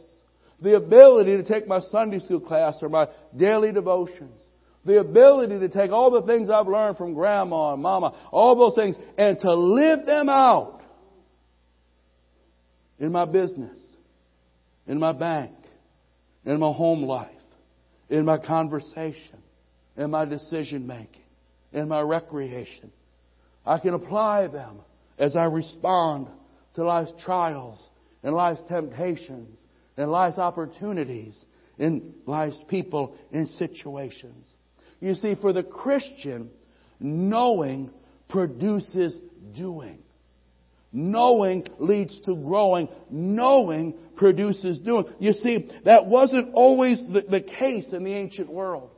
the 0.61 0.77
ability 0.77 1.37
to 1.37 1.43
take 1.43 1.67
my 1.67 1.81
Sunday 1.81 2.19
school 2.21 2.41
class 2.41 2.77
or 2.81 2.89
my 2.89 3.09
daily 3.37 3.73
devotions. 3.73 4.41
The 4.85 5.01
ability 5.01 5.59
to 5.59 5.69
take 5.69 5.91
all 5.91 6.11
the 6.11 6.23
things 6.23 6.49
I've 6.49 6.69
learned 6.69 6.97
from 6.97 7.15
grandma 7.15 7.75
and 7.75 7.83
mama, 7.83 8.15
all 8.31 8.55
those 8.57 8.75
things, 8.75 8.97
and 9.19 9.39
to 9.41 9.53
live 9.53 10.07
them 10.07 10.29
out 10.29 10.81
in 12.99 13.13
my 13.13 13.25
business, 13.25 13.79
in 14.87 14.99
my 14.99 15.13
bank, 15.13 15.53
in 16.45 16.61
my 16.61 16.73
home 16.73 17.03
life, 17.03 17.31
in 18.09 18.25
my 18.25 18.39
conversation, 18.39 19.43
in 19.97 20.11
my 20.11 20.25
decision 20.25 20.87
making, 20.87 21.23
in 21.73 21.89
my 21.89 22.01
recreation. 22.01 22.93
I 23.67 23.79
can 23.79 23.95
apply 23.95 24.47
them 24.47 24.79
as 25.19 25.35
I 25.35 25.45
respond 25.45 26.29
to 26.75 26.85
life's 26.85 27.13
trials 27.25 27.85
and 28.23 28.35
life's 28.35 28.63
temptations 28.69 29.59
in 29.97 30.11
life's 30.11 30.39
opportunities, 30.39 31.37
in 31.79 32.15
life's 32.27 32.59
people, 32.69 33.17
in 33.33 33.47
situations. 33.47 34.47
You 35.01 35.15
see, 35.15 35.35
for 35.35 35.53
the 35.53 35.63
Christian, 35.63 36.51
knowing 37.01 37.91
produces 38.29 39.19
doing. 39.55 39.99
Knowing 40.93 41.67
leads 41.79 42.19
to 42.21 42.35
growing. 42.35 42.89
Knowing 43.11 43.95
produces 44.17 44.79
doing. 44.81 45.05
You 45.19 45.33
see, 45.35 45.71
that 45.85 46.07
wasn't 46.07 46.55
always 46.55 46.99
the, 47.13 47.23
the 47.29 47.41
case 47.41 47.87
in 47.93 48.05
the 48.05 48.15
ancient 48.15 48.51
world 48.51 48.91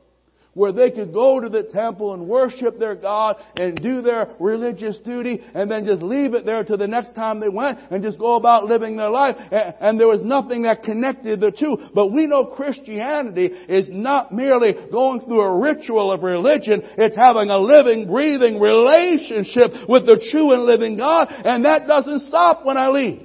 where 0.53 0.71
they 0.71 0.89
could 0.91 1.13
go 1.13 1.39
to 1.39 1.47
the 1.47 1.63
temple 1.63 2.13
and 2.13 2.27
worship 2.27 2.79
their 2.79 2.95
God 2.95 3.37
and 3.55 3.75
do 3.81 4.01
their 4.01 4.29
religious 4.39 4.97
duty 4.97 5.41
and 5.53 5.69
then 5.69 5.85
just 5.85 6.01
leave 6.01 6.33
it 6.33 6.45
there 6.45 6.63
till 6.63 6.77
the 6.77 6.87
next 6.87 7.13
time 7.15 7.39
they 7.39 7.49
went 7.49 7.79
and 7.91 8.03
just 8.03 8.17
go 8.17 8.35
about 8.35 8.65
living 8.65 8.97
their 8.97 9.09
life. 9.09 9.35
And 9.51 9.99
there 9.99 10.07
was 10.07 10.21
nothing 10.23 10.63
that 10.63 10.83
connected 10.83 11.39
the 11.39 11.51
two. 11.51 11.77
But 11.93 12.07
we 12.07 12.25
know 12.25 12.45
Christianity 12.45 13.45
is 13.45 13.87
not 13.89 14.33
merely 14.33 14.73
going 14.91 15.21
through 15.21 15.41
a 15.41 15.59
ritual 15.59 16.11
of 16.11 16.23
religion. 16.23 16.81
It's 16.97 17.15
having 17.15 17.49
a 17.49 17.57
living, 17.57 18.07
breathing 18.07 18.59
relationship 18.59 19.71
with 19.87 20.05
the 20.05 20.25
true 20.31 20.51
and 20.51 20.63
living 20.63 20.97
God. 20.97 21.27
And 21.29 21.65
that 21.65 21.87
doesn't 21.87 22.27
stop 22.27 22.65
when 22.65 22.77
I 22.77 22.89
leave. 22.89 23.21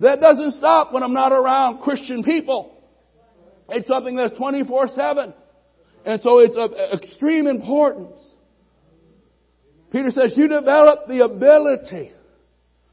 That 0.00 0.20
doesn't 0.20 0.54
stop 0.54 0.92
when 0.92 1.02
I'm 1.02 1.14
not 1.14 1.32
around 1.32 1.80
Christian 1.80 2.22
people. 2.22 2.74
It's 3.70 3.88
something 3.88 4.14
that's 4.14 4.38
24-7. 4.38 5.34
And 6.06 6.20
so 6.22 6.38
it's 6.38 6.54
of 6.56 6.72
extreme 7.02 7.48
importance. 7.48 8.22
Peter 9.90 10.10
says 10.10 10.34
you 10.36 10.46
develop 10.46 11.08
the 11.08 11.24
ability 11.24 12.12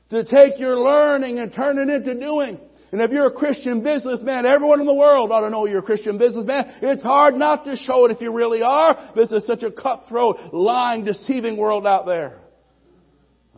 to 0.10 0.24
take 0.24 0.60
your 0.60 0.78
learning 0.78 1.38
and 1.40 1.54
turn 1.54 1.78
it 1.78 1.94
into 1.94 2.16
doing. 2.20 2.60
And 2.92 3.02
if 3.02 3.12
you're 3.12 3.28
a 3.28 3.34
Christian 3.34 3.82
businessman, 3.82 4.46
everyone 4.46 4.80
in 4.80 4.86
the 4.86 4.94
world 4.94 5.32
ought 5.32 5.42
to 5.42 5.50
know 5.50 5.66
you're 5.66 5.80
a 5.80 5.84
Christian 5.84 6.18
businessman. 6.18 6.66
It's 6.82 7.04
hard 7.04 7.36
not 7.36 7.66
to 7.66 7.76
show 7.76 8.06
it 8.06 8.12
if 8.12 8.22
you 8.22 8.32
really 8.32 8.62
are. 8.62 9.12
This 9.16 9.32
is 9.32 9.46
such 9.46 9.64
a 9.64 9.72
cutthroat, 9.72 10.38
lying, 10.52 11.06
deceiving 11.06 11.58
world 11.58 11.86
out 11.86 12.06
there. 12.06 12.40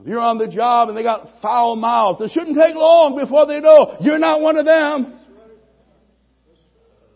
If 0.01 0.07
you're 0.07 0.19
on 0.19 0.37
the 0.37 0.47
job 0.47 0.89
and 0.89 0.97
they 0.97 1.03
got 1.03 1.41
foul 1.41 1.77
mouths, 1.77 2.19
it 2.21 2.31
shouldn't 2.31 2.57
take 2.57 2.75
long 2.75 3.17
before 3.17 3.45
they 3.45 3.61
know 3.61 3.97
you're 4.01 4.19
not 4.19 4.41
one 4.41 4.57
of 4.57 4.65
them. 4.65 5.19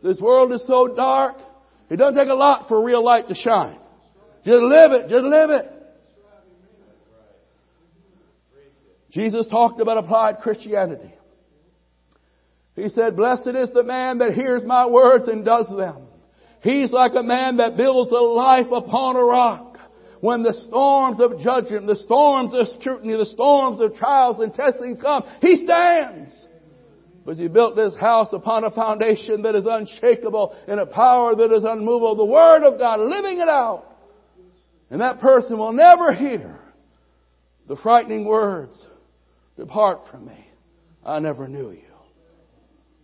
This 0.02 0.20
world 0.20 0.54
is 0.54 0.66
so 0.68 0.88
dark. 0.88 1.36
It 1.90 1.98
doesn't 1.98 2.16
take 2.16 2.30
a 2.30 2.36
lot 2.36 2.68
for 2.68 2.84
real 2.84 3.04
light 3.04 3.28
to 3.28 3.36
shine. 3.36 3.78
Just 4.46 4.62
live 4.62 4.92
it. 4.92 5.10
Just 5.10 5.24
live 5.24 5.50
it. 5.50 5.74
Jesus 9.12 9.48
talked 9.48 9.82
about 9.82 9.98
applied 9.98 10.40
Christianity. 10.40 11.14
He 12.76 12.90
said, 12.90 13.16
blessed 13.16 13.48
is 13.48 13.70
the 13.74 13.84
man 13.84 14.20
that 14.20 14.34
hears 14.34 14.64
my 14.64 14.86
words 14.86 15.26
and 15.28 15.44
does 15.44 15.68
them. 15.76 16.04
He's 16.62 16.92
like 16.92 17.14
a 17.16 17.24
man 17.24 17.58
that 17.58 17.76
builds 17.76 18.12
a 18.12 18.16
life 18.16 18.68
upon 18.72 19.16
a 19.16 19.24
rock. 19.24 19.78
When 20.22 20.44
the 20.44 20.54
storms 20.68 21.20
of 21.22 21.40
judgment, 21.40 21.88
the 21.88 21.96
storms 21.96 22.52
of 22.54 22.68
scrutiny, 22.80 23.16
the 23.18 23.26
storms 23.26 23.80
of 23.82 23.96
trials 23.96 24.38
and 24.40 24.54
testings 24.54 25.00
come, 25.02 25.24
he 25.42 25.66
stands. 25.66 26.32
But 27.26 27.38
he 27.38 27.48
built 27.48 27.76
this 27.76 27.96
house 27.96 28.30
upon 28.32 28.64
a 28.64 28.72
foundation 28.72 29.44
that 29.44 29.56
is 29.56 29.66
unshakable 29.70 30.56
and 30.68 30.80
a 30.80 30.86
power 30.86 31.36
that 31.36 31.52
is 31.52 31.64
unmovable. 31.64 32.16
The 32.16 32.26
Word 32.26 32.64
of 32.64 32.80
God, 32.80 33.00
living 33.02 33.40
it 33.40 33.50
out. 33.50 33.86
And 34.90 35.02
that 35.02 35.20
person 35.20 35.58
will 35.58 35.74
never 35.74 36.14
hear 36.14 36.60
the 37.68 37.76
frightening 37.76 38.26
words, 38.26 38.74
depart 39.56 40.08
from 40.10 40.26
me. 40.26 40.48
I 41.06 41.20
never 41.20 41.48
knew 41.48 41.72
you. 41.72 41.84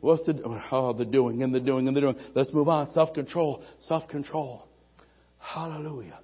What's 0.02 0.26
the, 0.26 0.40
oh, 0.72 0.94
the 0.94 1.06
doing 1.06 1.42
and 1.44 1.54
the 1.54 1.60
doing 1.60 1.88
and 1.88 1.96
the 1.96 2.02
doing. 2.02 2.16
Let's 2.36 2.54
move 2.54 2.70
on. 2.70 2.92
Self-control. 2.94 3.64
Self-control. 3.88 4.68
Hallelujah. 5.40 6.20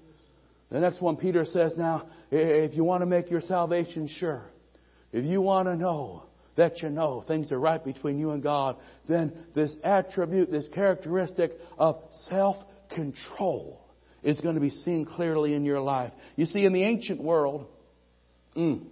The 0.71 0.79
next 0.79 1.01
one 1.01 1.17
Peter 1.17 1.45
says 1.45 1.73
now, 1.77 2.07
if 2.31 2.75
you 2.75 2.83
want 2.83 3.01
to 3.01 3.05
make 3.05 3.29
your 3.29 3.41
salvation 3.41 4.07
sure, 4.07 4.45
if 5.11 5.25
you 5.25 5.41
want 5.41 5.67
to 5.67 5.75
know 5.75 6.23
that 6.61 6.83
you 6.83 6.89
know 6.89 7.23
things 7.27 7.51
are 7.51 7.59
right 7.59 7.83
between 7.83 8.19
you 8.19 8.31
and 8.31 8.43
God, 8.43 8.77
then 9.09 9.33
this 9.55 9.73
attribute, 9.83 10.51
this 10.51 10.67
characteristic 10.71 11.53
of 11.79 11.99
self-control 12.29 13.81
is 14.21 14.39
going 14.41 14.53
to 14.53 14.61
be 14.61 14.69
seen 14.69 15.05
clearly 15.05 15.55
in 15.55 15.65
your 15.65 15.81
life. 15.81 16.13
You 16.35 16.45
see, 16.45 16.63
in 16.63 16.71
the 16.71 16.83
ancient 16.83 17.19
world, 17.19 17.65
mm, 18.55 18.85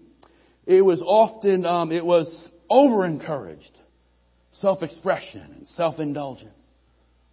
it 0.65 0.81
was 0.81 0.99
often, 1.05 1.63
um, 1.67 1.91
it 1.91 2.03
was 2.03 2.27
over 2.69 3.05
encouraged. 3.05 3.77
Self-expression 4.53 5.53
and 5.55 5.67
self-indulgence. 5.75 6.49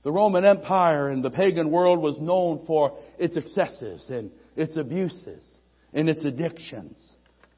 The 0.04 0.12
Roman 0.12 0.44
Empire 0.44 1.08
and 1.08 1.24
the 1.24 1.30
pagan 1.30 1.70
world 1.70 2.00
was 2.00 2.16
known 2.20 2.66
for 2.66 2.98
its 3.18 3.36
excesses 3.38 4.06
and 4.10 4.30
its 4.54 4.76
abuses 4.76 5.42
and 5.94 6.10
its 6.10 6.26
addictions, 6.26 6.98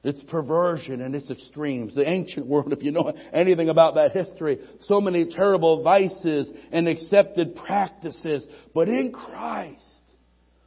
its 0.08 0.22
perversion 0.24 1.00
and 1.00 1.14
its 1.14 1.30
extremes. 1.30 1.94
The 1.94 2.08
ancient 2.08 2.46
world, 2.46 2.72
if 2.72 2.82
you 2.82 2.90
know 2.90 3.12
anything 3.32 3.68
about 3.68 3.94
that 3.94 4.12
history, 4.12 4.58
so 4.82 5.00
many 5.00 5.26
terrible 5.26 5.82
vices 5.82 6.50
and 6.72 6.88
accepted 6.88 7.54
practices. 7.54 8.46
But 8.74 8.88
in 8.88 9.12
Christ, 9.12 9.84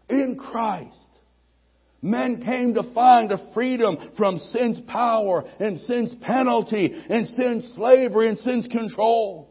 in 0.09 0.37
Christ, 0.37 0.97
Men 2.01 2.43
came 2.43 2.73
to 2.73 2.93
find 2.93 3.31
a 3.31 3.53
freedom 3.53 3.97
from 4.17 4.39
sin's 4.39 4.79
power 4.87 5.43
and 5.59 5.79
sin's 5.81 6.13
penalty 6.21 6.91
and 6.91 7.27
sin's 7.27 7.73
slavery 7.75 8.29
and 8.29 8.39
sin's 8.39 8.65
control. 8.67 9.50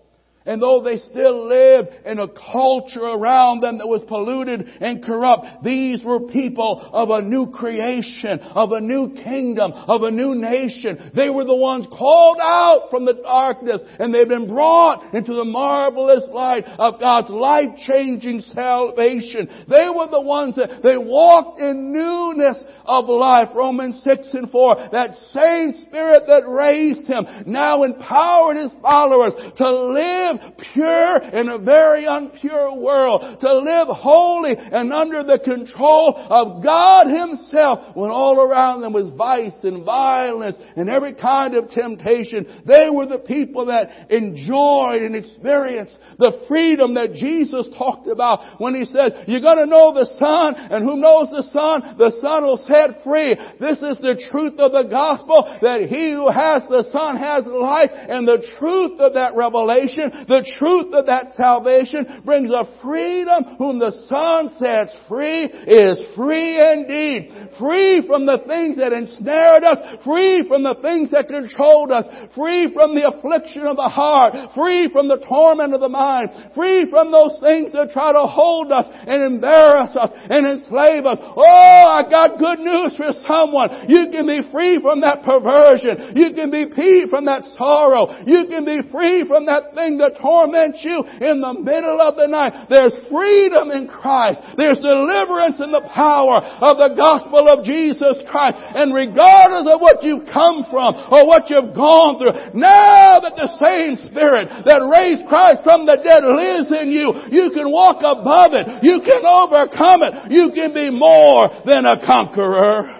And 0.50 0.60
though 0.60 0.82
they 0.82 0.96
still 0.96 1.46
lived 1.46 1.90
in 2.04 2.18
a 2.18 2.26
culture 2.26 3.04
around 3.04 3.60
them 3.60 3.78
that 3.78 3.86
was 3.86 4.02
polluted 4.08 4.66
and 4.80 5.00
corrupt, 5.00 5.62
these 5.62 6.02
were 6.02 6.18
people 6.18 6.90
of 6.92 7.10
a 7.10 7.22
new 7.22 7.52
creation, 7.52 8.40
of 8.40 8.72
a 8.72 8.80
new 8.80 9.14
kingdom, 9.14 9.70
of 9.70 10.02
a 10.02 10.10
new 10.10 10.34
nation. 10.34 11.12
They 11.14 11.30
were 11.30 11.44
the 11.44 11.54
ones 11.54 11.86
called 11.86 12.38
out 12.42 12.88
from 12.90 13.04
the 13.04 13.14
darkness 13.22 13.80
and 14.00 14.12
they've 14.12 14.26
been 14.26 14.48
brought 14.48 15.14
into 15.14 15.34
the 15.34 15.44
marvelous 15.44 16.24
light 16.32 16.64
of 16.64 16.98
God's 16.98 17.30
life-changing 17.30 18.40
salvation. 18.52 19.48
They 19.68 19.86
were 19.86 20.08
the 20.10 20.20
ones 20.20 20.56
that 20.56 20.82
they 20.82 20.98
walked 20.98 21.60
in 21.60 21.92
newness 21.92 22.58
of 22.86 23.08
life. 23.08 23.50
Romans 23.54 24.02
6 24.02 24.34
and 24.34 24.50
4. 24.50 24.88
That 24.90 25.14
same 25.32 25.74
Spirit 25.86 26.24
that 26.26 26.42
raised 26.48 27.06
Him 27.06 27.24
now 27.46 27.84
empowered 27.84 28.56
His 28.56 28.72
followers 28.82 29.34
to 29.56 29.70
live 29.70 30.00
live 30.00 30.39
pure 30.72 31.16
in 31.18 31.48
a 31.48 31.58
very 31.58 32.04
unpure 32.04 32.76
world, 32.76 33.40
to 33.40 33.58
live 33.58 33.88
holy 33.88 34.54
and 34.56 34.92
under 34.92 35.22
the 35.22 35.38
control 35.38 36.14
of 36.16 36.62
God 36.62 37.06
Himself 37.08 37.96
when 37.96 38.10
all 38.10 38.40
around 38.40 38.80
them 38.80 38.92
was 38.92 39.12
vice 39.16 39.58
and 39.62 39.84
violence 39.84 40.56
and 40.76 40.88
every 40.88 41.14
kind 41.14 41.54
of 41.54 41.70
temptation. 41.70 42.62
They 42.66 42.88
were 42.90 43.06
the 43.06 43.18
people 43.18 43.66
that 43.66 44.10
enjoyed 44.10 45.02
and 45.02 45.14
experienced 45.14 45.96
the 46.18 46.44
freedom 46.48 46.94
that 46.94 47.12
Jesus 47.14 47.68
talked 47.76 48.08
about 48.08 48.60
when 48.60 48.74
He 48.74 48.84
said, 48.84 49.24
you're 49.26 49.40
gonna 49.40 49.66
know 49.66 49.92
the 49.92 50.10
Son 50.18 50.54
and 50.56 50.84
who 50.84 50.96
knows 50.96 51.28
the 51.30 51.44
Son, 51.52 51.96
the 51.98 52.12
Son 52.20 52.44
will 52.44 52.58
set 52.66 53.02
free. 53.04 53.36
This 53.58 53.78
is 53.78 53.98
the 54.00 54.20
truth 54.30 54.58
of 54.58 54.72
the 54.72 54.88
gospel 54.90 55.58
that 55.62 55.82
he 55.88 56.12
who 56.12 56.28
has 56.30 56.62
the 56.68 56.84
Son 56.92 57.16
has 57.16 57.44
life 57.46 57.90
and 57.92 58.26
the 58.26 58.44
truth 58.58 59.00
of 59.00 59.14
that 59.14 59.34
revelation 59.34 60.19
the 60.28 60.44
truth 60.58 60.92
of 60.94 61.06
that 61.06 61.34
salvation 61.36 62.22
brings 62.24 62.50
a 62.50 62.64
freedom 62.82 63.56
whom 63.58 63.78
the 63.78 63.92
Son 64.08 64.50
sets 64.58 64.94
free 65.08 65.44
is 65.44 66.02
free 66.16 66.58
indeed. 66.60 67.50
Free 67.58 68.06
from 68.06 68.26
the 68.26 68.38
things 68.46 68.76
that 68.78 68.92
ensnared 68.92 69.64
us, 69.64 69.78
free 70.04 70.44
from 70.48 70.62
the 70.62 70.76
things 70.82 71.10
that 71.10 71.28
controlled 71.28 71.90
us, 71.90 72.04
free 72.34 72.72
from 72.72 72.94
the 72.94 73.08
affliction 73.08 73.66
of 73.66 73.76
the 73.76 73.88
heart, 73.88 74.34
free 74.54 74.88
from 74.92 75.08
the 75.08 75.22
torment 75.26 75.74
of 75.74 75.80
the 75.80 75.88
mind, 75.88 76.30
free 76.54 76.88
from 76.90 77.10
those 77.10 77.36
things 77.40 77.72
that 77.72 77.90
try 77.92 78.12
to 78.12 78.26
hold 78.26 78.72
us 78.72 78.86
and 79.06 79.22
embarrass 79.22 79.96
us 79.96 80.10
and 80.14 80.46
enslave 80.46 81.06
us. 81.06 81.18
Oh, 81.20 81.84
I 81.88 82.08
got 82.08 82.38
good 82.38 82.60
news 82.60 82.96
for 82.96 83.12
someone. 83.26 83.88
You 83.88 84.08
can 84.10 84.26
be 84.26 84.40
free 84.50 84.80
from 84.80 85.00
that 85.02 85.22
perversion. 85.24 86.16
You 86.16 86.32
can 86.34 86.50
be 86.50 86.66
free 86.74 87.06
from 87.08 87.26
that 87.26 87.44
sorrow. 87.56 88.08
You 88.26 88.46
can 88.46 88.64
be 88.64 88.78
free 88.90 89.24
from 89.26 89.46
that 89.46 89.74
thing 89.74 89.98
that 89.98 90.09
torment 90.16 90.76
you 90.80 91.02
in 91.20 91.40
the 91.40 91.54
middle 91.60 92.00
of 92.00 92.16
the 92.16 92.26
night. 92.26 92.66
There's 92.68 92.94
freedom 93.10 93.70
in 93.70 93.86
Christ. 93.86 94.40
There's 94.56 94.78
deliverance 94.78 95.60
in 95.60 95.70
the 95.70 95.86
power 95.92 96.40
of 96.40 96.78
the 96.78 96.94
gospel 96.96 97.48
of 97.48 97.64
Jesus 97.64 98.18
Christ. 98.30 98.56
And 98.58 98.94
regardless 98.94 99.70
of 99.70 99.80
what 99.80 100.02
you've 100.02 100.26
come 100.32 100.66
from 100.70 100.94
or 101.10 101.26
what 101.26 101.50
you've 101.50 101.74
gone 101.74 102.18
through, 102.18 102.58
now 102.58 103.20
that 103.20 103.36
the 103.36 103.50
same 103.60 103.96
Spirit 104.10 104.48
that 104.64 104.82
raised 104.86 105.28
Christ 105.28 105.62
from 105.62 105.86
the 105.86 105.98
dead 106.00 106.22
lives 106.24 106.72
in 106.72 106.90
you, 106.90 107.12
you 107.30 107.50
can 107.50 107.70
walk 107.70 108.02
above 108.02 108.52
it. 108.54 108.66
You 108.82 109.00
can 109.00 109.22
overcome 109.24 110.02
it. 110.02 110.32
You 110.32 110.50
can 110.54 110.72
be 110.72 110.90
more 110.90 111.50
than 111.66 111.86
a 111.86 112.04
conqueror. 112.06 112.98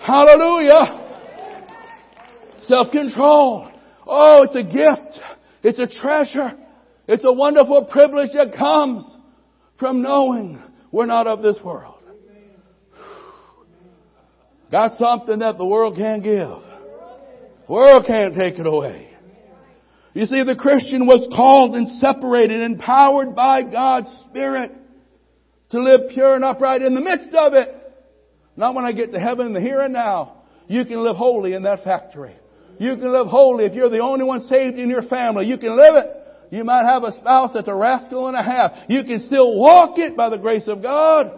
Hallelujah. 0.00 1.04
Self-control. 2.62 3.70
Oh, 4.06 4.42
it's 4.42 4.54
a 4.54 4.62
gift. 4.62 5.18
It's 5.66 5.80
a 5.80 6.00
treasure. 6.00 6.52
It's 7.08 7.24
a 7.24 7.32
wonderful 7.32 7.86
privilege 7.86 8.30
that 8.34 8.54
comes 8.56 9.04
from 9.80 10.00
knowing 10.00 10.62
we're 10.92 11.06
not 11.06 11.26
of 11.26 11.42
this 11.42 11.56
world. 11.60 11.96
Got 14.70 14.96
something 14.96 15.40
that 15.40 15.58
the 15.58 15.64
world 15.64 15.96
can't 15.96 16.22
give. 16.22 16.48
The 17.66 17.72
world 17.72 18.04
can't 18.06 18.36
take 18.36 18.60
it 18.60 18.66
away. 18.66 19.10
You 20.14 20.26
see, 20.26 20.44
the 20.44 20.54
Christian 20.54 21.04
was 21.04 21.26
called 21.34 21.74
and 21.74 21.88
separated, 21.98 22.60
empowered 22.60 23.34
by 23.34 23.62
God's 23.62 24.08
Spirit 24.30 24.70
to 25.70 25.82
live 25.82 26.10
pure 26.14 26.36
and 26.36 26.44
upright 26.44 26.82
in 26.82 26.94
the 26.94 27.00
midst 27.00 27.34
of 27.34 27.54
it. 27.54 27.74
Not 28.56 28.76
when 28.76 28.84
I 28.84 28.92
get 28.92 29.10
to 29.10 29.18
heaven, 29.18 29.52
the 29.52 29.60
here 29.60 29.80
and 29.80 29.92
now. 29.92 30.44
You 30.68 30.84
can 30.84 31.02
live 31.02 31.16
holy 31.16 31.54
in 31.54 31.64
that 31.64 31.82
factory. 31.82 32.36
You 32.78 32.96
can 32.96 33.12
live 33.12 33.26
holy 33.26 33.64
if 33.64 33.74
you're 33.74 33.88
the 33.88 34.00
only 34.00 34.24
one 34.24 34.42
saved 34.42 34.78
in 34.78 34.90
your 34.90 35.02
family. 35.02 35.46
You 35.46 35.58
can 35.58 35.76
live 35.76 35.96
it. 35.96 36.10
You 36.50 36.62
might 36.64 36.84
have 36.84 37.02
a 37.02 37.12
spouse 37.12 37.50
that's 37.54 37.68
a 37.68 37.74
rascal 37.74 38.28
and 38.28 38.36
a 38.36 38.42
half. 38.42 38.72
You 38.88 39.02
can 39.04 39.26
still 39.26 39.56
walk 39.56 39.98
it 39.98 40.16
by 40.16 40.30
the 40.30 40.36
grace 40.36 40.68
of 40.68 40.82
God. 40.82 41.32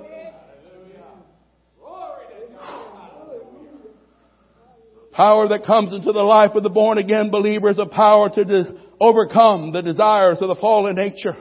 Power 5.12 5.48
that 5.48 5.64
comes 5.64 5.92
into 5.92 6.12
the 6.12 6.22
life 6.22 6.52
of 6.54 6.62
the 6.62 6.68
born 6.68 6.98
again 6.98 7.30
believer 7.30 7.68
is 7.70 7.78
a 7.80 7.86
power 7.86 8.28
to 8.30 8.78
overcome 9.00 9.72
the 9.72 9.82
desires 9.82 10.38
of 10.40 10.48
the 10.48 10.54
fallen 10.54 10.94
nature. 10.94 11.36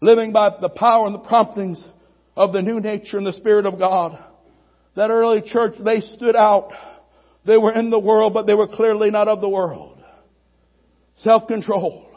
Living 0.00 0.32
by 0.32 0.50
the 0.58 0.70
power 0.70 1.06
and 1.06 1.14
the 1.14 1.18
promptings 1.18 1.84
of 2.36 2.52
the 2.52 2.62
new 2.62 2.80
nature 2.80 3.18
and 3.18 3.26
the 3.26 3.34
Spirit 3.34 3.66
of 3.66 3.78
God. 3.78 4.18
That 4.96 5.10
early 5.10 5.42
church, 5.42 5.74
they 5.84 6.00
stood 6.16 6.36
out 6.36 6.70
they 7.44 7.56
were 7.56 7.72
in 7.72 7.90
the 7.90 7.98
world, 7.98 8.34
but 8.34 8.46
they 8.46 8.54
were 8.54 8.68
clearly 8.68 9.10
not 9.10 9.28
of 9.28 9.40
the 9.40 9.48
world. 9.48 10.02
Self-control. 11.18 12.10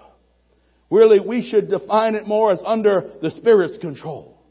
Really, 0.90 1.20
we 1.20 1.48
should 1.50 1.70
define 1.70 2.16
it 2.16 2.28
more 2.28 2.52
as 2.52 2.60
under 2.66 3.12
the 3.22 3.32
Spirit's 3.32 3.78
control. 3.78 4.42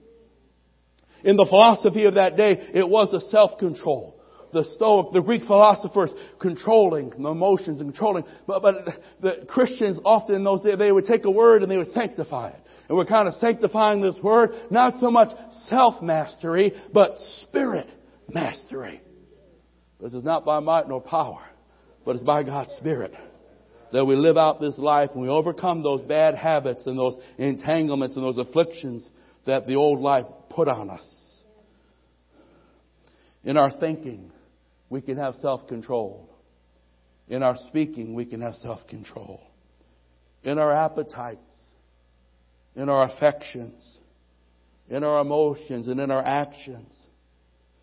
In 1.25 1.37
the 1.37 1.47
philosophy 1.47 2.05
of 2.05 2.15
that 2.15 2.37
day, 2.37 2.71
it 2.75 2.89
was 2.89 3.12
a 3.12 3.29
self-control. 3.31 4.21
The 4.53 4.65
Stoic, 4.75 5.12
the 5.12 5.21
Greek 5.21 5.45
philosophers 5.45 6.11
controlling 6.41 7.11
the 7.11 7.29
emotions 7.29 7.81
and 7.81 7.91
controlling, 7.91 8.25
but, 8.47 8.62
but 8.62 8.87
the 9.21 9.45
Christians 9.49 9.99
often 10.05 10.37
in 10.37 10.45
those 10.45 10.62
days, 10.62 10.79
they 10.79 10.93
would 10.93 11.07
take 11.07 11.25
a 11.25 11.31
word 11.31 11.62
and 11.62 11.71
they 11.71 11.79
would 11.79 11.93
sanctify 11.93 12.51
it. 12.51 12.61
And 12.89 12.97
we're 12.97 13.07
kind 13.07 13.27
of 13.27 13.35
sanctifying 13.35 14.01
this 14.01 14.17
word, 14.23 14.51
not 14.71 14.95
so 15.01 15.11
much 15.11 15.31
self-mastery, 15.67 16.75
but 16.93 17.17
spirit 17.43 17.89
mastery. 18.29 19.01
This 20.01 20.13
is 20.13 20.25
not 20.25 20.45
by 20.45 20.61
might 20.61 20.89
nor 20.89 21.01
power, 21.01 21.41
but 22.05 22.17
it's 22.17 22.25
by 22.25 22.43
God's 22.43 22.73
Spirit 22.73 23.15
that 23.93 24.05
we 24.05 24.17
live 24.17 24.37
out 24.37 24.61
this 24.61 24.77
life 24.79 25.11
and 25.13 25.23
we 25.23 25.29
overcome 25.29 25.83
those 25.83 26.03
bad 26.03 26.35
habits 26.35 26.83
and 26.87 26.99
those 26.99 27.17
entanglements 27.39 28.17
and 28.17 28.25
those 28.25 28.39
afflictions 28.39 29.03
that 29.47 29.66
the 29.66 29.77
old 29.77 30.01
life 30.01 30.27
put 30.51 30.68
on 30.68 30.91
us. 30.91 31.07
In 33.45 33.57
our 33.57 33.70
thinking, 33.70 34.33
we 34.91 35.01
can 35.01 35.16
have 35.16 35.37
self-control. 35.37 36.29
In 37.29 37.43
our 37.43 37.57
speaking, 37.68 38.14
we 38.14 38.25
can 38.25 38.41
have 38.41 38.55
self-control. 38.57 39.41
In 40.43 40.59
our 40.59 40.73
appetites, 40.73 41.41
in 42.75 42.89
our 42.89 43.09
affections, 43.09 43.99
in 44.89 45.05
our 45.05 45.20
emotions, 45.20 45.89
and 45.89 45.99
in 46.01 46.11
our 46.11 46.25
actions, 46.25 46.93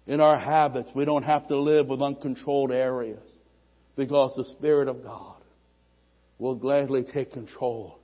in 0.06 0.20
our 0.20 0.38
habits, 0.38 0.90
we 0.94 1.06
don't 1.06 1.24
have 1.24 1.48
to 1.48 1.58
live 1.58 1.88
with 1.88 2.02
uncontrolled 2.02 2.72
areas 2.72 3.24
because 3.96 4.34
the 4.36 4.46
Spirit 4.58 4.88
of 4.88 5.04
God 5.04 5.38
will 6.40 6.56
gladly 6.56 7.04
take 7.04 7.32
control 7.32 8.00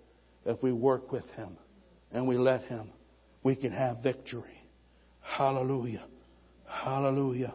if 0.45 0.61
we 0.63 0.71
work 0.71 1.11
with 1.11 1.29
Him 1.31 1.57
and 2.11 2.27
we 2.27 2.37
let 2.37 2.63
Him. 2.63 2.89
We 3.43 3.55
can 3.55 3.71
have 3.71 4.03
victory. 4.03 4.63
Hallelujah. 5.21 6.05
Hallelujah. 6.65 7.53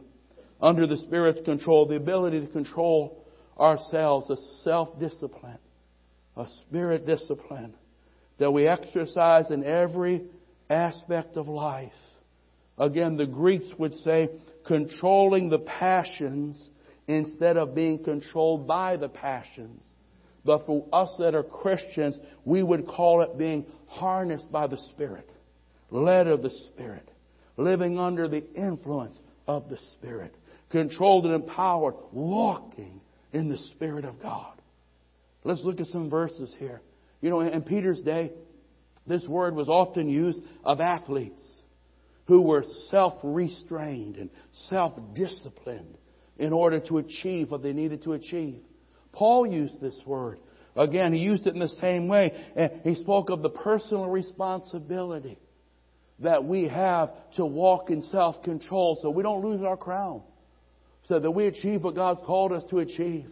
Under 0.61 0.87
the 0.87 0.99
Spirit's 0.99 1.45
control, 1.45 1.87
the 1.87 1.97
ability 1.97 2.41
to 2.41 2.47
control 2.47 3.25
ourselves, 3.59 4.31
a 4.31 4.37
self-discipline, 4.63 5.59
a 6.37 6.47
spirit 6.61 7.07
discipline 7.07 7.75
that 8.39 8.51
we 8.51 8.67
exercise 8.67 9.51
in 9.51 9.65
every 9.65 10.23
aspect 10.69 11.37
of 11.37 11.49
life. 11.49 11.93
Again, 12.79 13.17
the 13.17 13.27
Greeks 13.27 13.69
would 13.79 13.95
say 13.95 14.31
controlling 14.67 15.49
the 15.49 15.59
passions 15.59 16.69
instead 17.07 17.57
of 17.57 17.75
being 17.75 18.03
controlled 18.03 18.67
by 18.67 18.97
the 18.97 19.09
passions. 19.09 19.83
But 20.45 20.67
for 20.67 20.87
us 20.93 21.11
that 21.19 21.35
are 21.35 21.43
Christians, 21.43 22.17
we 22.45 22.63
would 22.63 22.87
call 22.87 23.23
it 23.23 23.39
being 23.39 23.67
harnessed 23.87 24.51
by 24.51 24.67
the 24.67 24.79
Spirit, 24.91 25.31
led 25.91 26.27
of 26.27 26.43
the 26.43 26.51
Spirit, 26.51 27.09
living 27.57 27.99
under 27.99 28.29
the 28.29 28.45
influence 28.55 29.17
of 29.47 29.69
the 29.69 29.79
Spirit, 29.93 30.35
controlled 30.71 31.25
and 31.25 31.35
empowered, 31.35 31.95
walking 32.13 33.01
in 33.33 33.49
the 33.49 33.59
Spirit 33.59 34.05
of 34.05 34.21
God. 34.21 34.53
Let's 35.45 35.63
look 35.63 35.81
at 35.81 35.87
some 35.89 36.11
verses 36.11 36.55
here. 36.59 36.81
You 37.21 37.31
know, 37.31 37.41
in 37.41 37.63
Peter's 37.63 38.01
day, 38.01 38.33
this 39.07 39.27
word 39.27 39.55
was 39.55 39.69
often 39.69 40.09
used 40.09 40.41
of 40.65 40.81
athletes 40.81 41.43
who 42.27 42.41
were 42.41 42.65
self-restrained 42.91 44.17
and 44.17 44.31
self-disciplined 44.69 45.99
in 46.39 46.53
order 46.53 46.81
to 46.81 46.99
achieve 46.99 47.51
what 47.51 47.63
they 47.63 47.73
needed 47.73 48.03
to 48.05 48.15
achieve. 48.15 48.61
Paul 49.13 49.47
used 49.47 49.81
this 49.81 49.99
word. 50.07 50.39
Again, 50.77 51.13
he 51.13 51.21
used 51.21 51.47
it 51.47 51.55
in 51.55 51.61
the 51.61 51.69
same 51.69 52.09
way. 52.09 52.33
And 52.57 52.71
he 52.83 52.97
spoke 52.97 53.31
of 53.31 53.43
the 53.43 53.51
personal 53.51 54.07
responsibility 54.07 55.39
that 56.21 56.45
we 56.45 56.69
have 56.69 57.11
to 57.37 57.45
walk 57.45 57.91
in 57.91 58.03
self-control 58.03 58.99
so 59.01 59.11
we 59.11 59.23
don't 59.23 59.45
lose 59.45 59.63
our 59.63 59.77
crown. 59.77 60.23
So 61.07 61.21
that 61.21 61.31
we 61.31 61.47
achieve 61.47 61.85
what 61.85 61.95
God's 61.95 62.21
called 62.25 62.53
us 62.53 62.65
to 62.71 62.79
achieve. 62.79 63.27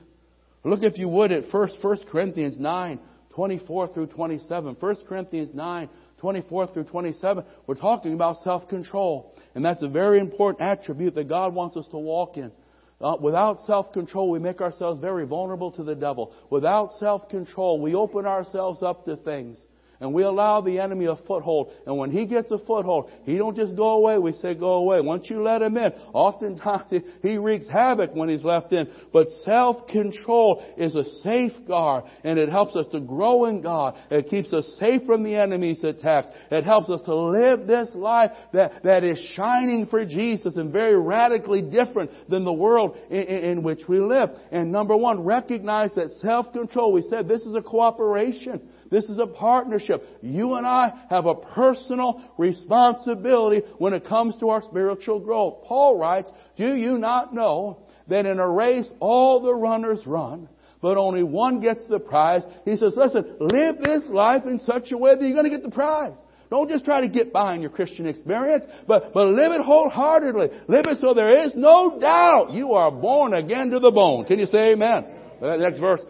Look, 0.65 0.83
if 0.83 0.99
you 0.99 1.09
would, 1.09 1.33
at 1.33 1.53
1 1.53 1.69
Corinthians 2.11 2.59
9, 2.59 3.01
24 3.35 3.95
through 3.95 4.07
27. 4.09 4.77
1 4.79 4.97
Corinthians 5.09 5.51
9, 5.55 5.89
24 6.23 6.69
through 6.69 6.85
27. 6.85 7.45
We're 7.67 7.75
talking 7.75 8.15
about 8.15 8.37
self-control. 8.45 9.35
And 9.57 9.65
that's 9.65 9.83
a 9.83 9.89
very 9.89 10.21
important 10.21 10.63
attribute 10.63 11.17
that 11.17 11.29
God 11.29 11.53
wants 11.53 11.77
us 11.77 11.89
to 11.89 11.99
walk 11.99 12.37
in. 12.37 12.53
Uh, 13.01 13.17
without 13.21 13.59
self-control, 13.67 14.31
we 14.31 14.39
make 14.39 14.61
ourselves 14.61 15.01
very 15.01 15.27
vulnerable 15.27 15.73
to 15.73 15.83
the 15.83 15.97
devil. 15.97 16.33
Without 16.49 16.93
self-control, 17.01 17.81
we 17.81 17.97
open 17.97 18.25
ourselves 18.25 18.85
up 18.85 19.05
to 19.05 19.17
things 19.17 19.59
and 20.03 20.13
we 20.13 20.25
allow 20.25 20.61
the 20.61 20.81
enemy 20.81 21.07
a 21.07 21.15
foothold. 21.15 21.71
And 21.87 21.97
when 21.97 22.11
he 22.11 22.27
gets 22.27 22.51
a 22.51 22.59
foothold, 22.59 23.09
he 23.23 23.37
don't 23.37 23.57
just 23.57 23.77
go 23.77 23.91
away. 23.91 24.19
We 24.19 24.33
say 24.33 24.53
go 24.53 24.75
away. 24.75 25.01
Once 25.01 25.31
you 25.31 25.41
let 25.41 25.63
him 25.63 25.77
in, 25.77 25.93
oftentimes 26.13 27.05
he 27.23 27.39
wreaks 27.39 27.67
havoc 27.69 28.13
when 28.13 28.29
he's 28.29 28.43
left 28.43 28.73
in. 28.73 28.89
But 29.13 29.29
self-control 29.45 30.75
is 30.77 30.97
a 30.97 31.05
safeguard 31.23 32.05
and 32.25 32.37
it 32.37 32.49
helps 32.49 32.75
us 32.75 32.87
to 32.91 32.99
grow 32.99 33.45
in 33.45 33.61
God. 33.61 33.95
It 34.11 34.29
keeps 34.29 34.53
us 34.53 34.67
safe 34.81 35.03
from 35.07 35.23
the 35.23 35.37
enemy's 35.37 35.85
attacks. 35.85 36.29
It 36.51 36.65
helps 36.65 36.91
us 36.91 37.01
to 37.03 37.15
live 37.15 37.69
this 37.69 37.89
life 37.95 38.33
that, 38.53 38.83
that 38.83 39.05
is 39.05 39.21
shining 39.37 39.87
for 39.87 40.05
Jesus 40.05 40.57
and 40.57 40.73
very 40.73 40.99
radically 40.99 41.63
different 41.63 42.11
than 42.29 42.45
the 42.45 42.53
world 42.53 42.97
in, 43.09 43.23
in, 43.23 43.45
in 43.45 43.63
which 43.63 43.83
we 43.87 44.01
live. 44.01 44.31
And 44.51 44.73
number 44.73 44.97
one, 44.97 45.21
recognize 45.21 45.91
that 45.95 46.11
self-control, 46.23 46.93
we 46.93 47.03
said 47.03 47.29
this 47.29 47.43
is 47.43 47.55
a 47.55 47.63
cooperation. 47.63 48.63
This 48.93 49.07
is 49.07 49.19
a 49.19 49.27
partnership. 49.27 50.07
You 50.21 50.57
and 50.57 50.67
I 50.67 50.93
have 51.09 51.25
a 51.25 51.35
personal 51.35 52.23
responsibility 52.37 53.63
when 53.79 53.95
it 53.95 54.05
comes 54.05 54.37
to 54.37 54.51
our 54.51 54.63
spiritual 54.63 55.19
growth. 55.19 55.65
Paul 55.65 55.97
writes, 55.97 56.31
Do 56.59 56.75
you 56.75 56.99
not 56.99 57.35
know 57.35 57.79
that 58.09 58.27
in 58.27 58.39
a 58.39 58.47
race 58.47 58.85
all 59.01 59.41
the 59.41 59.55
runners 59.55 60.07
run, 60.07 60.47
but 60.83 60.99
only 60.99 61.23
one 61.23 61.61
gets 61.61 61.81
the 61.89 62.01
prize? 62.01 62.43
He 62.67 62.77
says, 62.77 62.93
Listen, 62.95 63.25
live 63.41 63.79
this 63.79 64.11
life 64.11 64.43
in 64.45 64.61
such 64.61 64.93
a 64.93 64.99
way 64.99 65.15
that 65.15 65.23
you're 65.23 65.33
going 65.33 65.51
to 65.51 65.57
get 65.57 65.63
the 65.63 65.75
prize. 65.75 66.17
Don't 66.51 66.69
just 66.69 66.85
try 66.85 67.01
to 67.01 67.09
get 67.09 67.33
by 67.33 67.55
in 67.55 67.63
your 67.63 67.71
Christian 67.71 68.07
experience, 68.07 68.67
but, 68.87 69.15
but 69.15 69.25
live 69.29 69.53
it 69.53 69.63
wholeheartedly. 69.63 70.49
Live 70.69 70.85
it 70.85 70.99
so 71.01 71.15
there 71.15 71.47
is 71.47 71.53
no 71.57 71.99
doubt 71.99 72.53
you 72.53 72.73
are 72.73 72.91
born 72.91 73.33
again 73.33 73.71
to 73.71 73.81
the 73.81 73.91
bone. 73.91 74.27
Can 74.27 74.39
you 74.39 74.45
say 74.45 74.73
amen? 74.73 75.07
Uh, 75.41 75.57
next 75.57 75.81
verse. 75.81 76.03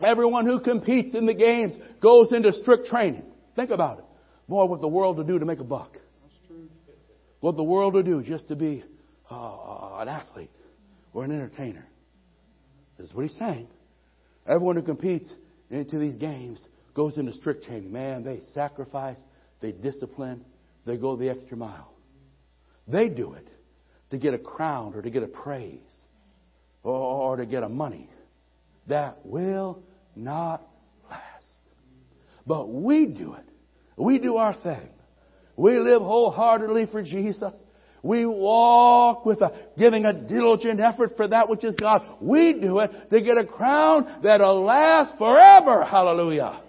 Everyone 0.00 0.46
who 0.46 0.60
competes 0.60 1.14
in 1.14 1.26
the 1.26 1.34
games 1.34 1.74
goes 2.00 2.32
into 2.32 2.52
strict 2.52 2.86
training. 2.86 3.24
Think 3.54 3.70
about 3.70 3.98
it. 3.98 4.04
Boy, 4.48 4.64
what 4.66 4.80
the 4.80 4.88
world 4.88 5.16
will 5.16 5.24
do 5.24 5.38
to 5.38 5.44
make 5.44 5.60
a 5.60 5.64
buck. 5.64 5.96
What 7.40 7.56
the 7.56 7.62
world 7.62 7.94
will 7.94 8.02
do 8.02 8.22
just 8.22 8.48
to 8.48 8.56
be 8.56 8.84
uh, 9.30 9.98
an 9.98 10.08
athlete 10.08 10.50
or 11.12 11.24
an 11.24 11.32
entertainer. 11.32 11.86
This 12.98 13.08
is 13.08 13.14
what 13.14 13.26
he's 13.26 13.38
saying. 13.38 13.68
Everyone 14.46 14.76
who 14.76 14.82
competes 14.82 15.32
into 15.70 15.98
these 15.98 16.16
games 16.16 16.64
goes 16.94 17.16
into 17.18 17.32
strict 17.34 17.64
training. 17.64 17.92
Man, 17.92 18.24
they 18.24 18.40
sacrifice, 18.54 19.18
they 19.60 19.72
discipline, 19.72 20.44
they 20.86 20.96
go 20.96 21.16
the 21.16 21.28
extra 21.28 21.56
mile. 21.56 21.92
They 22.88 23.08
do 23.08 23.34
it 23.34 23.48
to 24.10 24.18
get 24.18 24.34
a 24.34 24.38
crown 24.38 24.94
or 24.94 25.02
to 25.02 25.10
get 25.10 25.22
a 25.22 25.28
praise 25.28 25.80
or, 26.82 27.36
to 27.36 27.46
get 27.46 27.64
a 27.64 27.68
money 27.68 28.08
that 28.88 29.24
will 29.24 29.82
not 30.14 30.66
last. 31.08 31.46
But 32.46 32.68
we 32.68 33.06
do 33.06 33.34
it. 33.34 33.44
We 33.96 34.18
do 34.18 34.36
our 34.36 34.54
thing. 34.54 34.88
We 35.56 35.78
live 35.78 36.02
wholeheartedly 36.02 36.86
for 36.86 37.02
Jesus. 37.02 37.52
We 38.02 38.24
walk 38.24 39.26
with 39.26 39.40
a, 39.40 39.52
giving 39.76 40.04
a 40.04 40.12
diligent 40.12 40.80
effort 40.80 41.16
for 41.16 41.26
that 41.26 41.48
which 41.48 41.64
is 41.64 41.74
God. 41.74 42.02
We 42.20 42.52
do 42.52 42.78
it 42.80 43.10
to 43.10 43.20
get 43.20 43.36
a 43.36 43.44
crown 43.44 44.20
that'll 44.22 44.64
last 44.64 45.18
forever. 45.18 45.84
Hallelujah. 45.84 46.60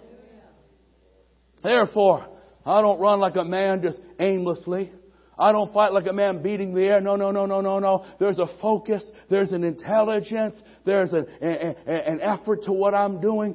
Therefore, 1.62 2.26
I 2.64 2.80
don't 2.80 2.98
run 2.98 3.20
like 3.20 3.36
a 3.36 3.44
man 3.44 3.82
just 3.82 3.98
aimlessly. 4.18 4.90
I 5.38 5.52
don't 5.52 5.72
fight 5.72 5.92
like 5.92 6.06
a 6.06 6.12
man 6.12 6.42
beating 6.42 6.74
the 6.74 6.82
air. 6.82 7.00
No, 7.00 7.16
no, 7.16 7.30
no, 7.30 7.46
no, 7.46 7.60
no, 7.60 7.78
no. 7.78 8.04
There's 8.18 8.38
a 8.38 8.46
focus. 8.60 9.04
There's 9.30 9.52
an 9.52 9.64
intelligence. 9.64 10.56
There's 10.84 11.12
an, 11.12 11.26
an, 11.40 11.76
an 11.86 12.20
effort 12.20 12.64
to 12.64 12.72
what 12.72 12.94
I'm 12.94 13.20
doing. 13.20 13.54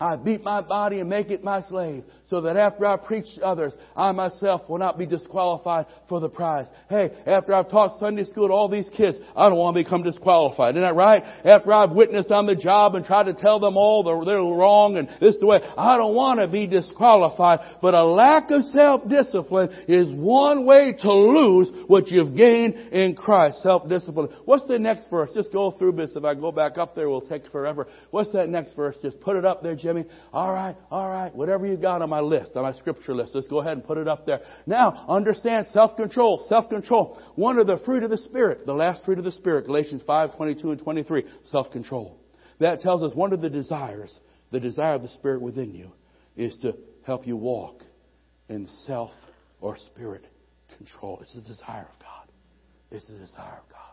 I 0.00 0.16
beat 0.16 0.42
my 0.42 0.62
body 0.62 1.00
and 1.00 1.10
make 1.10 1.30
it 1.30 1.44
my 1.44 1.60
slave 1.62 2.04
so 2.30 2.40
that 2.42 2.56
after 2.56 2.86
I 2.86 2.96
preach 2.96 3.26
to 3.34 3.44
others, 3.44 3.72
I 3.96 4.12
myself 4.12 4.68
will 4.68 4.78
not 4.78 4.96
be 4.96 5.04
disqualified 5.04 5.86
for 6.08 6.20
the 6.20 6.28
prize. 6.28 6.66
Hey, 6.88 7.10
after 7.26 7.52
I've 7.52 7.68
taught 7.68 7.98
Sunday 7.98 8.24
school 8.24 8.48
to 8.48 8.54
all 8.54 8.68
these 8.68 8.88
kids, 8.96 9.18
I 9.36 9.48
don't 9.48 9.58
want 9.58 9.76
to 9.76 9.82
become 9.82 10.04
disqualified. 10.04 10.76
Isn't 10.76 10.82
that 10.82 10.94
right? 10.94 11.22
After 11.44 11.72
I've 11.72 11.90
witnessed 11.90 12.30
on 12.30 12.46
the 12.46 12.54
job 12.54 12.94
and 12.94 13.04
tried 13.04 13.24
to 13.24 13.34
tell 13.34 13.58
them 13.58 13.76
all 13.76 14.02
they're, 14.04 14.40
wrong 14.40 14.96
and 14.96 15.08
this 15.20 15.34
is 15.34 15.40
the 15.40 15.46
way, 15.46 15.60
I 15.76 15.96
don't 15.96 16.14
want 16.14 16.40
to 16.40 16.48
be 16.48 16.66
disqualified. 16.66 17.60
But 17.82 17.94
a 17.94 18.04
lack 18.04 18.50
of 18.50 18.62
self-discipline 18.64 19.84
is 19.88 20.10
one 20.12 20.64
way 20.64 20.94
to 21.00 21.12
lose 21.12 21.68
what 21.88 22.08
you've 22.08 22.36
gained 22.36 22.74
in 22.92 23.16
Christ. 23.16 23.62
Self-discipline. 23.62 24.28
What's 24.44 24.66
the 24.68 24.78
next 24.78 25.10
verse? 25.10 25.30
Just 25.34 25.52
go 25.52 25.72
through 25.72 25.92
this. 25.92 26.12
If 26.14 26.24
I 26.24 26.34
go 26.34 26.52
back 26.52 26.78
up 26.78 26.94
there, 26.94 27.04
it 27.04 27.10
will 27.10 27.20
take 27.20 27.50
forever. 27.50 27.88
What's 28.12 28.32
that 28.32 28.48
next 28.48 28.74
verse? 28.74 28.96
Just 29.02 29.20
put 29.20 29.36
it 29.36 29.44
up 29.44 29.62
there, 29.62 29.74
Jimmy. 29.90 30.04
All 30.32 30.52
right, 30.52 30.76
all 30.90 31.08
right. 31.08 31.34
Whatever 31.34 31.66
you 31.66 31.76
got 31.76 32.00
on 32.00 32.08
my 32.08 32.20
list, 32.20 32.52
on 32.54 32.62
my 32.62 32.72
scripture 32.74 33.14
list. 33.14 33.32
Let's 33.34 33.48
go 33.48 33.60
ahead 33.60 33.72
and 33.72 33.84
put 33.84 33.98
it 33.98 34.06
up 34.06 34.24
there. 34.24 34.40
Now, 34.66 35.04
understand 35.08 35.66
self-control. 35.72 36.46
Self-control. 36.48 37.20
One 37.34 37.58
of 37.58 37.66
the 37.66 37.78
fruit 37.84 38.04
of 38.04 38.10
the 38.10 38.18
Spirit, 38.18 38.66
the 38.66 38.72
last 38.72 39.04
fruit 39.04 39.18
of 39.18 39.24
the 39.24 39.32
Spirit, 39.32 39.66
Galatians 39.66 40.02
5, 40.06 40.36
22 40.36 40.70
and 40.70 40.80
23, 40.80 41.24
self-control. 41.50 42.16
That 42.60 42.80
tells 42.80 43.02
us 43.02 43.12
one 43.14 43.32
of 43.32 43.40
the 43.40 43.50
desires, 43.50 44.16
the 44.52 44.60
desire 44.60 44.94
of 44.94 45.02
the 45.02 45.08
Spirit 45.08 45.42
within 45.42 45.74
you, 45.74 45.90
is 46.36 46.56
to 46.62 46.74
help 47.04 47.26
you 47.26 47.36
walk 47.36 47.82
in 48.48 48.68
self 48.86 49.10
or 49.60 49.76
spirit 49.76 50.24
control. 50.76 51.18
It's 51.22 51.34
the 51.34 51.40
desire 51.40 51.88
of 51.92 51.98
God. 51.98 52.28
It's 52.92 53.06
the 53.06 53.18
desire 53.18 53.58
of 53.58 53.68
God. 53.70 53.89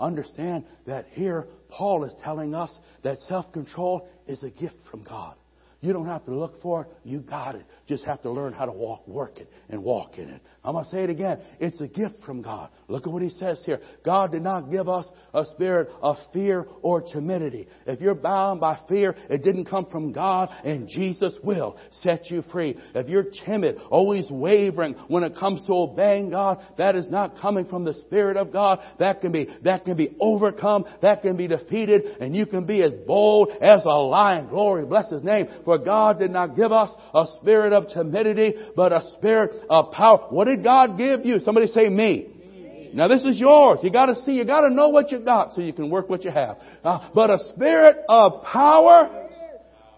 Understand 0.00 0.64
that 0.86 1.06
here 1.12 1.46
Paul 1.68 2.04
is 2.04 2.12
telling 2.22 2.54
us 2.54 2.70
that 3.02 3.18
self-control 3.28 4.08
is 4.26 4.42
a 4.42 4.50
gift 4.50 4.76
from 4.90 5.02
God. 5.02 5.34
You 5.80 5.92
don't 5.92 6.06
have 6.06 6.24
to 6.24 6.34
look 6.34 6.60
for 6.60 6.82
it. 6.82 6.88
You 7.04 7.20
got 7.20 7.54
it. 7.54 7.64
Just 7.86 8.04
have 8.04 8.20
to 8.22 8.30
learn 8.30 8.52
how 8.52 8.64
to 8.64 8.72
walk, 8.72 9.06
work 9.06 9.38
it, 9.38 9.48
and 9.68 9.84
walk 9.84 10.18
in 10.18 10.28
it. 10.28 10.42
I'm 10.64 10.72
going 10.72 10.84
to 10.84 10.90
say 10.90 11.04
it 11.04 11.10
again. 11.10 11.38
It's 11.60 11.80
a 11.80 11.86
gift 11.86 12.16
from 12.26 12.42
God. 12.42 12.70
Look 12.88 13.06
at 13.06 13.12
what 13.12 13.22
he 13.22 13.30
says 13.30 13.62
here. 13.64 13.80
God 14.04 14.32
did 14.32 14.42
not 14.42 14.72
give 14.72 14.88
us 14.88 15.06
a 15.32 15.44
spirit 15.54 15.88
of 16.02 16.16
fear 16.32 16.66
or 16.82 17.02
timidity. 17.02 17.68
If 17.86 18.00
you're 18.00 18.16
bound 18.16 18.60
by 18.60 18.80
fear, 18.88 19.14
it 19.30 19.44
didn't 19.44 19.66
come 19.66 19.86
from 19.86 20.12
God, 20.12 20.50
and 20.64 20.88
Jesus 20.88 21.36
will 21.44 21.78
set 22.02 22.28
you 22.28 22.42
free. 22.50 22.76
If 22.96 23.08
you're 23.08 23.26
timid, 23.46 23.76
always 23.88 24.28
wavering 24.28 24.94
when 25.06 25.22
it 25.22 25.36
comes 25.36 25.64
to 25.66 25.72
obeying 25.74 26.30
God, 26.30 26.58
that 26.76 26.96
is 26.96 27.08
not 27.08 27.38
coming 27.38 27.66
from 27.66 27.84
the 27.84 27.94
Spirit 27.94 28.36
of 28.36 28.52
God. 28.52 28.80
That 28.98 29.20
can 29.20 29.30
be, 29.30 29.48
that 29.62 29.84
can 29.84 29.96
be 29.96 30.16
overcome. 30.20 30.86
That 31.02 31.22
can 31.22 31.36
be 31.36 31.46
defeated, 31.46 32.02
and 32.20 32.34
you 32.34 32.46
can 32.46 32.66
be 32.66 32.82
as 32.82 32.92
bold 33.06 33.50
as 33.60 33.84
a 33.84 33.88
lion. 33.88 34.48
Glory, 34.48 34.84
bless 34.84 35.08
His 35.08 35.22
name. 35.22 35.46
For 35.68 35.76
God 35.76 36.18
did 36.18 36.30
not 36.30 36.56
give 36.56 36.72
us 36.72 36.90
a 37.12 37.26
spirit 37.36 37.74
of 37.74 37.88
timidity, 37.88 38.54
but 38.74 38.90
a 38.90 39.02
spirit 39.18 39.66
of 39.68 39.92
power. 39.92 40.28
What 40.30 40.46
did 40.46 40.64
God 40.64 40.96
give 40.96 41.26
you? 41.26 41.40
Somebody 41.40 41.66
say 41.66 41.90
me. 41.90 42.90
Now 42.94 43.06
this 43.06 43.22
is 43.22 43.38
yours. 43.38 43.80
You 43.82 43.90
gotta 43.90 44.14
see, 44.24 44.32
you 44.32 44.46
gotta 44.46 44.70
know 44.70 44.88
what 44.88 45.12
you 45.12 45.18
got 45.18 45.54
so 45.54 45.60
you 45.60 45.74
can 45.74 45.90
work 45.90 46.08
what 46.08 46.24
you 46.24 46.30
have. 46.30 46.56
Uh, 46.82 47.10
but 47.14 47.28
a 47.28 47.38
spirit 47.52 47.98
of 48.08 48.44
power, 48.44 49.28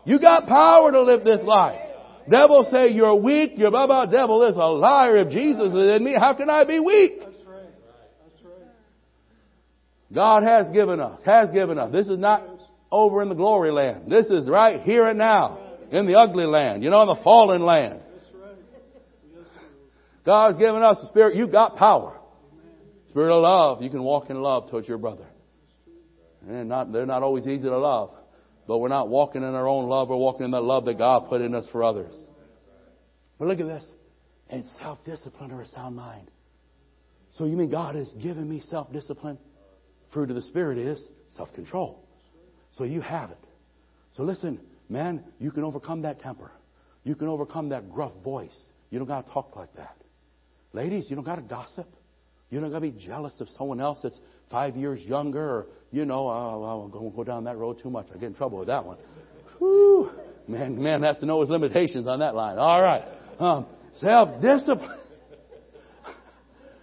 you 0.05 0.19
got 0.19 0.49
power 0.49 0.91
to 0.91 1.03
live 1.03 1.23
this 1.23 1.41
life. 1.45 1.81
Devil 2.29 2.67
say 2.69 2.89
you're 2.89 3.15
weak, 3.15 3.53
you're 3.57 3.71
blah 3.71 3.87
blah. 3.87 4.07
Devil 4.07 4.43
is 4.49 4.57
a 4.57 4.67
liar. 4.67 5.19
If 5.19 5.31
Jesus 5.31 5.69
is 5.69 5.97
in 5.97 6.03
me, 6.03 6.17
how 6.19 6.35
can 6.35 6.51
I 6.51 6.65
be 6.65 6.81
weak? 6.81 7.23
God 10.13 10.43
has 10.43 10.69
given 10.71 10.99
us, 10.99 11.21
has 11.25 11.49
given 11.51 11.79
us. 11.79 11.93
This 11.93 12.09
is 12.09 12.19
not 12.19 12.50
over 12.93 13.23
in 13.23 13.29
the 13.29 13.35
glory 13.35 13.71
land. 13.71 14.11
This 14.11 14.27
is 14.27 14.49
right 14.49 14.81
here 14.83 15.07
and 15.07 15.19
now 15.19 15.59
in 15.91 16.07
the 16.07 16.17
ugly 16.17 16.47
land, 16.47 16.83
you 16.83 16.91
know, 16.91 17.03
in 17.03 17.09
the 17.09 17.23
fallen 17.23 17.63
land. 17.63 18.01
God's 20.25 20.59
given 20.59 20.83
us 20.83 20.99
the 21.01 21.09
spirit. 21.09 21.35
You've 21.37 21.53
got 21.53 21.77
power. 21.77 22.19
Spirit 23.09 23.35
of 23.35 23.43
love. 23.43 23.83
You 23.83 23.91
can 23.91 24.03
walk 24.03 24.31
in 24.31 24.41
love 24.41 24.71
towards 24.71 24.87
your 24.87 24.99
brother. 24.99 25.25
And 26.47 26.69
not, 26.69 26.93
they're 26.93 27.07
not 27.07 27.23
always 27.23 27.47
easy 27.47 27.63
to 27.63 27.79
love. 27.79 28.11
But 28.69 28.79
we're 28.79 28.89
not 28.89 29.09
walking 29.09 29.43
in 29.43 29.55
our 29.55 29.67
own 29.67 29.89
love. 29.89 30.09
We're 30.09 30.17
walking 30.17 30.45
in 30.45 30.51
the 30.53 30.61
love 30.61 30.85
that 30.85 30.99
God 30.99 31.29
put 31.29 31.41
in 31.41 31.55
us 31.55 31.67
for 31.73 31.83
others. 31.83 32.15
But 33.39 33.49
look 33.49 33.59
at 33.61 33.67
this. 33.67 33.85
And 34.49 34.65
self-discipline 34.81 35.51
or 35.51 35.63
a 35.63 35.69
sound 35.69 35.97
mind. 35.97 36.31
So 37.39 37.47
you 37.47 37.57
mean 37.57 37.71
God 37.71 37.95
has 37.95 38.09
given 38.23 38.49
me 38.49 38.63
self-discipline? 38.71 39.39
Fruit 40.13 40.29
of 40.31 40.37
the 40.37 40.43
Spirit 40.43 40.79
is 40.79 41.01
self-control. 41.37 42.05
So 42.77 42.85
you 42.85 43.01
have 43.01 43.31
it. 43.31 43.45
So 44.17 44.23
listen, 44.23 44.61
man, 44.89 45.23
you 45.39 45.51
can 45.51 45.65
overcome 45.65 46.03
that 46.03 46.21
temper. 46.21 46.51
You 47.05 47.15
can 47.15 47.29
overcome 47.29 47.71
that 47.71 47.91
gruff 47.91 48.13
voice. 48.23 48.57
You 48.91 48.99
don't 48.99 49.09
got 49.09 49.27
to 49.27 49.33
talk 49.33 49.57
like 49.57 49.75
that. 49.77 49.97
Ladies, 50.73 51.07
you 51.09 51.17
don't 51.17 51.25
got 51.25 51.37
to 51.37 51.43
gossip. 51.43 51.89
You 52.51 52.61
don't 52.61 52.71
got 52.71 52.81
to 52.81 52.91
be 52.91 52.91
jealous 52.91 53.41
of 53.41 53.49
someone 53.57 53.81
else 53.81 54.01
that's 54.03 54.19
five 54.51 54.77
years 54.77 55.01
younger 55.03 55.43
or, 55.43 55.67
you 55.93 56.05
know, 56.05 56.29
uh, 56.29 56.53
I 56.53 56.75
won't 56.75 57.17
go 57.17 57.25
down 57.25 57.45
that 57.45 57.57
road 57.57 57.81
too 57.83 57.91
much. 57.91 58.07
I 58.13 58.19
get 58.19 58.25
in 58.25 58.35
trouble 58.35 58.59
with 58.59 58.69
that 58.69 58.85
one. 58.85 58.99
Whew. 59.59 60.11
Man, 60.49 60.83
man 60.83 61.03
has 61.03 61.17
to 61.19 61.27
know 61.27 61.41
his 61.41 61.51
limitations 61.51 62.09
on 62.09 62.19
that 62.21 62.35
line. 62.35 62.59
All 62.59 62.83
right. 62.83 63.05
Um, 63.39 63.67
self-discipline. 64.01 65.00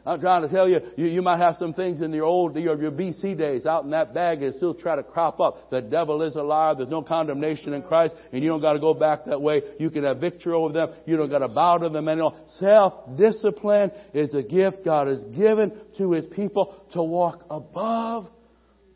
I'm 0.07 0.21
trying 0.21 0.43
to 0.43 0.47
tell 0.47 0.69
you, 0.69 0.79
you, 0.95 1.07
you 1.07 1.21
might 1.21 1.39
have 1.39 1.57
some 1.57 1.73
things 1.73 2.01
in 2.01 2.13
your 2.13 2.23
old, 2.23 2.55
your, 2.55 2.81
your 2.81 2.91
BC 2.91 3.37
days 3.37 3.65
out 3.65 3.83
in 3.83 3.89
that 3.89 4.13
bag 4.13 4.41
and 4.41 4.55
still 4.55 4.73
try 4.73 4.95
to 4.95 5.03
crop 5.03 5.41
up. 5.41 5.69
The 5.69 5.81
devil 5.81 6.21
is 6.21 6.35
a 6.35 6.41
liar. 6.41 6.75
There's 6.75 6.89
no 6.89 7.01
condemnation 7.01 7.73
in 7.73 7.81
Christ 7.81 8.15
and 8.31 8.41
you 8.41 8.47
don't 8.47 8.61
got 8.61 8.73
to 8.73 8.79
go 8.79 8.93
back 8.93 9.25
that 9.25 9.41
way. 9.41 9.61
You 9.79 9.89
can 9.89 10.05
have 10.05 10.19
victory 10.19 10.53
over 10.53 10.71
them. 10.71 10.91
You 11.05 11.17
don't 11.17 11.29
got 11.29 11.39
to 11.39 11.49
bow 11.49 11.79
to 11.79 11.89
them 11.89 12.07
anymore. 12.07 12.35
Self-discipline 12.57 13.91
is 14.13 14.33
a 14.33 14.41
gift 14.41 14.85
God 14.85 15.07
has 15.07 15.19
given 15.35 15.73
to 15.97 16.13
His 16.13 16.25
people 16.27 16.81
to 16.93 17.03
walk 17.03 17.43
above 17.49 18.29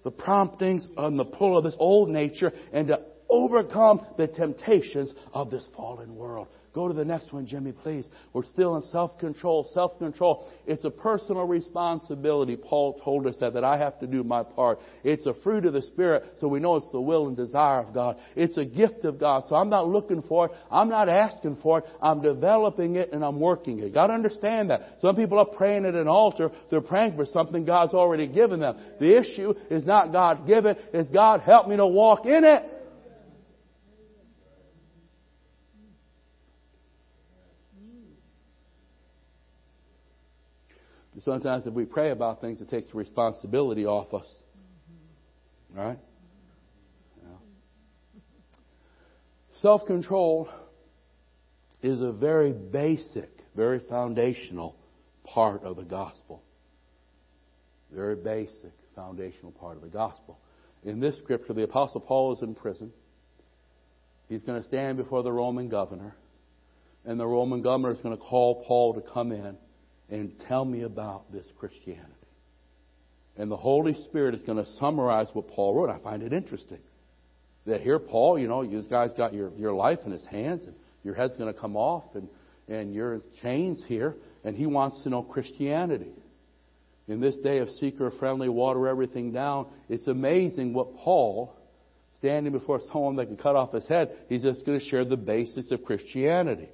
the 0.06 0.12
promptings 0.12 0.88
and 0.96 1.20
the 1.20 1.26
pull 1.26 1.58
of 1.58 1.66
this 1.66 1.76
old 1.78 2.08
nature 2.08 2.54
and 2.72 2.88
to 2.88 3.02
overcome 3.30 4.06
the 4.18 4.28
temptations 4.28 5.14
of 5.34 5.52
this 5.52 5.68
fallen 5.76 6.16
world. 6.16 6.48
Go 6.74 6.88
to 6.88 6.94
the 6.94 7.04
next 7.04 7.34
one, 7.34 7.46
Jimmy, 7.46 7.74
please. 7.74 8.08
We're 8.32 8.46
still 8.46 8.78
in 8.78 8.84
self-control. 8.84 9.72
Self-control. 9.74 10.48
It's 10.66 10.86
a 10.86 10.90
personal 10.90 11.46
responsibility. 11.46 12.56
Paul 12.56 13.00
told 13.04 13.28
us 13.28 13.36
that, 13.42 13.54
that 13.56 13.66
I 13.66 13.78
have 13.78 14.00
to 14.00 14.08
do 14.08 14.24
my 14.24 14.44
part. 14.44 14.80
It's 15.04 15.26
a 15.26 15.34
fruit 15.44 15.66
of 15.66 15.74
the 15.74 15.82
Spirit, 15.82 16.38
so 16.40 16.48
we 16.48 16.62
know 16.62 16.78
it's 16.78 16.88
the 16.94 17.02
will 17.02 17.28
and 17.28 17.36
desire 17.36 17.80
of 17.80 17.94
God. 17.94 18.18
It's 18.38 18.56
a 18.58 18.64
gift 18.64 19.04
of 19.04 19.20
God, 19.20 19.44
so 19.50 19.56
I'm 19.56 19.70
not 19.70 19.90
looking 19.90 20.22
for 20.22 20.46
it. 20.46 20.52
I'm 20.72 20.88
not 20.88 21.10
asking 21.10 21.58
for 21.62 21.80
it. 21.80 21.86
I'm 22.02 22.22
developing 22.22 22.96
it 22.96 23.12
and 23.12 23.26
I'm 23.26 23.42
working 23.42 23.80
it. 23.80 23.88
You 23.88 23.90
gotta 23.90 24.14
understand 24.14 24.70
that. 24.70 24.98
Some 25.02 25.18
people 25.18 25.40
are 25.40 25.46
praying 25.46 25.86
at 25.86 25.96
an 25.96 26.08
altar. 26.08 26.52
They're 26.70 26.80
praying 26.80 27.18
for 27.18 27.26
something 27.26 27.66
God's 27.66 27.94
already 27.94 28.28
given 28.28 28.62
them. 28.62 28.78
The 28.98 29.18
issue 29.18 29.54
is 29.70 29.84
not 29.84 30.14
God 30.14 30.48
given. 30.48 30.78
It's 30.94 31.12
God 31.12 31.42
help 31.42 31.68
me 31.68 31.76
to 31.76 31.86
walk 31.86 32.26
in 32.26 32.46
it. 32.46 32.78
Sometimes 41.24 41.68
if 41.68 41.74
we 41.74 41.86
pray 41.86 42.10
about 42.12 42.42
things, 42.42 42.62
it 42.62 42.70
takes 42.70 42.90
the 42.90 42.98
responsibility 42.98 43.86
off 43.86 44.14
us. 44.14 44.26
Mm-hmm. 45.74 45.80
All 45.80 45.88
right? 45.88 46.00
Yeah. 47.22 48.20
Self 49.62 49.86
control 49.86 50.50
is 51.84 52.02
a 52.02 52.12
very 52.12 52.52
basic, 52.52 53.30
very 53.56 53.80
foundational 53.88 54.76
part 55.24 55.64
of 55.64 55.76
the 55.76 55.84
gospel. 55.84 56.42
Very 57.94 58.16
basic, 58.16 58.74
foundational 58.96 59.52
part 59.52 59.76
of 59.76 59.84
the 59.84 59.90
gospel. 59.90 60.40
In 60.84 61.00
this 61.00 61.18
scripture, 61.18 61.54
the 61.54 61.64
Apostle 61.64 62.02
Paul 62.02 62.36
is 62.36 62.42
in 62.42 62.56
prison. 62.56 62.92
He's 64.28 64.42
going 64.42 64.62
to 64.62 64.68
stand 64.68 64.98
before 64.98 65.22
the 65.22 65.32
Roman 65.32 65.70
governor, 65.70 66.16
and 67.06 67.20
the 67.20 67.28
Roman 67.28 67.62
governor 67.62 67.92
is 67.92 68.00
going 68.00 68.18
to 68.18 68.24
call 68.24 68.64
Paul 68.66 68.96
to 68.96 69.02
come 69.02 69.32
in 69.32 69.58
and 70.12 70.32
tell 70.48 70.66
me 70.66 70.84
about 70.84 71.32
this 71.32 71.46
Christianity. 71.58 72.06
And 73.38 73.50
the 73.50 73.58
Holy 73.58 73.96
Spirit 74.04 74.36
is 74.36 74.42
going 74.42 74.64
to 74.64 74.70
summarize 74.74 75.30
what 75.34 75.48
Paul 75.48 75.74
wrote. 75.74 75.90
I 75.90 75.98
find 76.00 76.22
it 76.22 76.34
interesting 76.34 76.80
that 77.66 77.82
here, 77.82 77.98
Paul, 78.00 78.38
you 78.38 78.48
know, 78.48 78.66
this 78.66 78.86
guy's 78.88 79.14
got 79.14 79.34
your, 79.34 79.52
your 79.58 79.74
life 79.74 80.00
in 80.06 80.12
his 80.12 80.26
hands, 80.26 80.64
and 80.66 80.76
your 81.04 81.16
head's 81.16 81.38
going 81.38 81.54
to 81.54 81.60
come 81.60 81.78
off, 81.78 82.04
and, 82.16 82.28
and 82.68 82.94
you're 82.94 83.14
in 83.14 83.22
chains 83.42 83.82
here, 83.88 84.16
and 84.44 84.56
he 84.56 84.66
wants 84.66 85.02
to 85.04 85.10
know 85.10 85.22
Christianity. 85.22 86.12
In 87.08 87.22
this 87.22 87.36
day 87.38 87.60
of 87.60 87.70
seeker 87.72 88.12
friendly, 88.12 88.50
water 88.50 88.88
everything 88.88 89.32
down, 89.32 89.68
it's 89.90 90.08
amazing 90.08 90.74
what 90.74 90.98
Paul, 90.98 91.56
standing 92.20 92.52
before 92.52 92.82
someone 92.92 93.16
that 93.18 93.28
can 93.28 93.38
cut 93.38 93.56
off 93.56 93.74
his 93.74 93.86
head, 93.86 94.12
he's 94.28 94.44
just 94.44 94.66
going 94.66 94.80
to 94.80 94.86
share 94.86 95.06
the 95.06 95.18
basis 95.18 95.72
of 95.72 95.84
Christianity. 95.84 96.70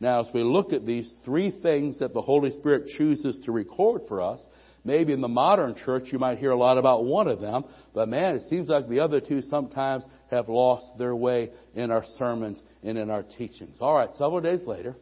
Now, 0.00 0.22
as 0.26 0.32
we 0.32 0.42
look 0.42 0.72
at 0.72 0.86
these 0.86 1.12
three 1.24 1.50
things 1.50 1.98
that 1.98 2.14
the 2.14 2.22
Holy 2.22 2.52
Spirit 2.52 2.88
chooses 2.96 3.38
to 3.44 3.52
record 3.52 4.02
for 4.08 4.22
us, 4.22 4.40
maybe 4.82 5.12
in 5.12 5.20
the 5.20 5.28
modern 5.28 5.74
church 5.74 6.08
you 6.10 6.18
might 6.18 6.38
hear 6.38 6.52
a 6.52 6.58
lot 6.58 6.78
about 6.78 7.04
one 7.04 7.28
of 7.28 7.40
them, 7.40 7.64
but 7.94 8.08
man, 8.08 8.36
it 8.36 8.48
seems 8.48 8.68
like 8.68 8.88
the 8.88 9.00
other 9.00 9.20
two 9.20 9.42
sometimes 9.42 10.02
have 10.30 10.48
lost 10.48 10.86
their 10.98 11.14
way 11.14 11.50
in 11.74 11.90
our 11.90 12.04
sermons 12.18 12.60
and 12.82 12.96
in 12.96 13.10
our 13.10 13.22
teachings. 13.22 13.76
All 13.78 13.94
right, 13.94 14.08
several 14.12 14.40
days 14.40 14.66
later, 14.66 14.96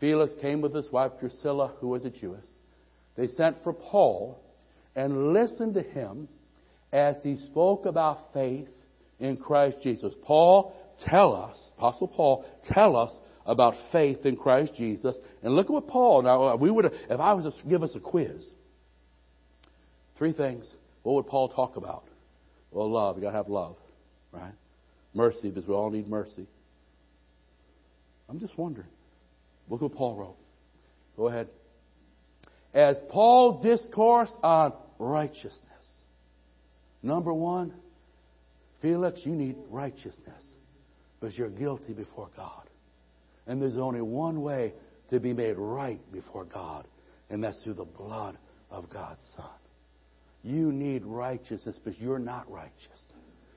Felix 0.00 0.32
came 0.40 0.60
with 0.60 0.74
his 0.74 0.90
wife 0.90 1.12
Drusilla, 1.20 1.74
who 1.78 1.88
was 1.88 2.04
a 2.04 2.10
Jewess. 2.10 2.48
They 3.16 3.28
sent 3.28 3.62
for 3.62 3.72
Paul 3.72 4.42
and 4.96 5.32
listened 5.32 5.74
to 5.74 5.82
him 5.82 6.28
as 6.92 7.14
he 7.22 7.36
spoke 7.46 7.86
about 7.86 8.32
faith 8.34 8.68
in 9.20 9.36
Christ 9.36 9.76
Jesus. 9.82 10.12
Paul, 10.24 10.74
tell 11.08 11.32
us, 11.32 11.56
Apostle 11.78 12.08
Paul, 12.08 12.44
tell 12.72 12.96
us 12.96 13.12
about 13.46 13.74
faith 13.90 14.24
in 14.24 14.36
Christ 14.36 14.74
Jesus. 14.76 15.16
And 15.42 15.54
look 15.54 15.66
at 15.66 15.72
what 15.72 15.88
Paul, 15.88 16.22
now 16.22 16.42
uh, 16.48 16.56
we 16.56 16.70
would, 16.70 16.86
if 16.86 17.20
I 17.20 17.32
was 17.34 17.44
to 17.44 17.68
give 17.68 17.82
us 17.82 17.90
a 17.94 18.00
quiz, 18.00 18.44
three 20.18 20.32
things, 20.32 20.64
what 21.02 21.14
would 21.14 21.26
Paul 21.26 21.48
talk 21.48 21.76
about? 21.76 22.04
Well, 22.70 22.90
love, 22.90 23.16
you 23.16 23.22
gotta 23.22 23.36
have 23.36 23.48
love, 23.48 23.76
right? 24.32 24.54
Mercy, 25.14 25.50
because 25.50 25.68
we 25.68 25.74
all 25.74 25.90
need 25.90 26.08
mercy. 26.08 26.46
I'm 28.28 28.40
just 28.40 28.56
wondering. 28.56 28.88
Look 29.68 29.82
what 29.82 29.94
Paul 29.94 30.16
wrote. 30.16 30.36
Go 31.16 31.28
ahead. 31.28 31.48
As 32.72 32.96
Paul 33.10 33.62
discoursed 33.62 34.32
on 34.42 34.72
righteousness. 34.98 35.58
Number 37.02 37.34
one, 37.34 37.74
Felix, 38.80 39.20
you 39.24 39.32
need 39.32 39.56
righteousness 39.70 40.42
because 41.20 41.36
you're 41.36 41.50
guilty 41.50 41.92
before 41.92 42.28
God. 42.36 42.64
And 43.46 43.60
there's 43.60 43.76
only 43.76 44.00
one 44.00 44.42
way 44.42 44.72
to 45.10 45.20
be 45.20 45.32
made 45.32 45.56
right 45.56 46.00
before 46.12 46.44
God, 46.44 46.86
and 47.30 47.42
that's 47.42 47.62
through 47.62 47.74
the 47.74 47.84
blood 47.84 48.38
of 48.70 48.88
God's 48.88 49.22
Son. 49.36 49.46
You 50.42 50.72
need 50.72 51.04
righteousness 51.04 51.76
because 51.82 52.00
you're 52.00 52.18
not 52.18 52.50
righteous. 52.50 53.02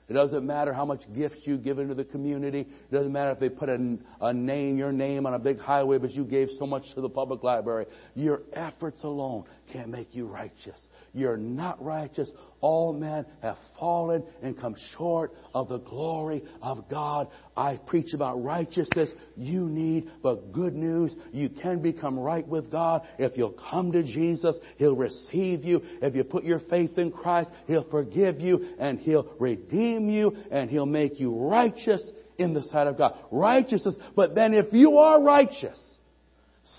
It 0.08 0.14
doesn't 0.14 0.46
matter 0.46 0.72
how 0.72 0.86
much 0.86 1.02
gifts 1.14 1.38
you 1.46 1.58
give 1.58 1.80
into 1.80 1.96
the 1.96 2.04
community. 2.04 2.60
It 2.60 2.92
doesn't 2.92 3.12
matter 3.12 3.32
if 3.32 3.40
they 3.40 3.50
put 3.50 3.70
a, 3.70 3.98
a 4.22 4.34
name, 4.34 4.78
your 4.78 4.92
name 4.92 5.26
on 5.26 5.34
a 5.34 5.40
big 5.40 5.60
highway, 5.60 5.98
but 5.98 6.12
you 6.12 6.24
gave 6.24 6.50
so 6.60 6.68
much 6.68 6.84
to 6.94 7.02
the 7.02 7.10
public 7.10 7.42
library. 7.42 7.88
Your 8.14 8.42
efforts 8.54 9.04
alone 9.04 9.46
can't 9.74 9.90
make 9.90 10.14
you 10.14 10.28
righteous. 10.28 10.80
You're 11.14 11.38
not 11.38 11.84
righteous. 11.84 12.30
All 12.62 12.94
men 12.94 13.26
have 13.42 13.58
fallen 13.80 14.24
and 14.42 14.60
come 14.60 14.76
short 14.98 15.34
of 15.54 15.70
the 15.70 15.78
glory 15.78 16.44
of 16.62 16.90
God. 16.90 17.28
I 17.56 17.78
preach 17.78 18.14
about 18.14 18.44
righteousness. 18.44 19.10
You 19.36 19.68
need 19.70 20.10
but 20.24 20.52
good 20.52 20.74
news. 20.74 21.14
You 21.32 21.50
can 21.50 21.82
become 21.82 22.18
right 22.18 22.48
with 22.48 22.72
God. 22.72 23.04
If 23.20 23.38
you'll 23.38 23.58
come 23.70 23.92
to 23.92 24.04
Jesus, 24.04 24.56
He'll 24.78 24.96
receive 24.96 25.64
you. 25.64 25.82
If 26.02 26.16
you 26.16 26.24
put 26.24 26.44
your 26.44 26.60
faith 26.60 26.98
in 26.98 27.12
Christ, 27.12 27.50
He'll 27.68 27.90
forgive 27.90 28.40
you 28.40 28.70
and 28.80 29.00
He'll 29.00 29.32
redeem 29.40 30.10
you 30.10 30.36
and 30.50 30.70
He'll 30.70 30.86
make 30.86 31.20
you 31.20 31.36
righteous 31.36 32.02
in 32.38 32.54
the 32.54 32.64
sight 32.64 32.88
of 32.88 32.98
God. 32.98 33.18
Righteousness. 33.32 33.96
But 34.16 34.34
then 34.34 34.54
if 34.54 34.74
you 34.74 34.98
are 34.98 35.22
righteous, 35.22 35.80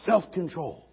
self-control, 0.04 0.84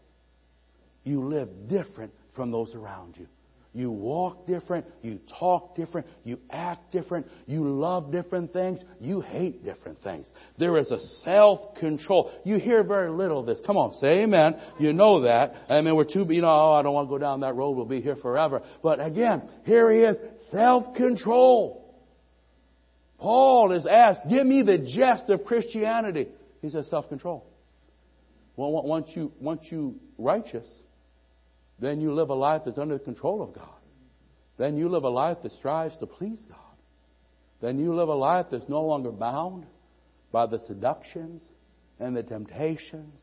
you 1.03 1.27
live 1.27 1.67
different 1.67 2.13
from 2.35 2.51
those 2.51 2.73
around 2.73 3.17
you. 3.17 3.27
You 3.75 3.89
walk 3.89 4.45
different, 4.45 4.85
you 5.01 5.19
talk 5.39 5.75
different, 5.75 6.05
you 6.23 6.37
act 6.51 6.91
different, 6.91 7.25
you 7.47 7.63
love 7.63 8.11
different 8.11 8.53
things, 8.53 8.79
you 8.99 9.19
hate 9.21 9.65
different 9.65 10.01
things. 10.03 10.27
There 10.59 10.77
is 10.77 10.91
a 10.91 10.99
self-control. 11.23 12.31
You 12.45 12.59
hear 12.59 12.83
very 12.83 13.09
little 13.09 13.39
of 13.39 13.47
this. 13.47 13.59
Come 13.65 13.77
on, 13.77 13.93
say 13.93 14.21
amen. 14.21 14.57
You 14.79 14.93
know 14.93 15.21
that. 15.21 15.55
I 15.69 15.81
mean, 15.81 15.95
we're 15.95 16.03
too, 16.03 16.27
you 16.29 16.41
know, 16.41 16.49
oh, 16.49 16.73
I 16.73 16.83
don't 16.83 16.93
want 16.93 17.07
to 17.07 17.09
go 17.09 17.17
down 17.17 17.39
that 17.39 17.55
road, 17.55 17.71
we'll 17.71 17.85
be 17.85 17.99
here 17.99 18.15
forever. 18.15 18.61
But 18.83 19.03
again, 19.03 19.41
here 19.65 19.91
he 19.91 20.01
is, 20.01 20.17
self-control. 20.51 21.79
Paul 23.17 23.71
is 23.71 23.87
asked, 23.87 24.21
give 24.29 24.45
me 24.45 24.61
the 24.61 24.77
gist 24.77 25.29
of 25.29 25.45
Christianity. 25.45 26.27
He 26.61 26.69
says 26.69 26.87
self-control. 26.89 27.43
Well, 28.55 28.83
once 28.83 29.07
you, 29.15 29.31
once 29.39 29.61
you 29.71 29.95
righteous, 30.19 30.67
then 31.79 31.99
you 32.01 32.13
live 32.13 32.29
a 32.29 32.35
life 32.35 32.63
that's 32.65 32.77
under 32.77 32.97
the 32.97 33.03
control 33.03 33.41
of 33.41 33.53
God. 33.53 33.67
Then 34.57 34.77
you 34.77 34.89
live 34.89 35.03
a 35.03 35.09
life 35.09 35.37
that 35.43 35.51
strives 35.53 35.97
to 35.97 36.05
please 36.05 36.43
God. 36.47 36.59
Then 37.61 37.79
you 37.79 37.93
live 37.95 38.09
a 38.09 38.13
life 38.13 38.47
that's 38.51 38.69
no 38.69 38.83
longer 38.83 39.11
bound 39.11 39.65
by 40.31 40.45
the 40.45 40.59
seductions 40.67 41.41
and 41.99 42.15
the 42.15 42.23
temptations 42.23 43.19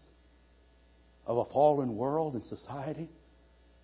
of 1.26 1.38
a 1.38 1.44
fallen 1.52 1.96
world 1.96 2.34
and 2.34 2.42
society. 2.44 3.08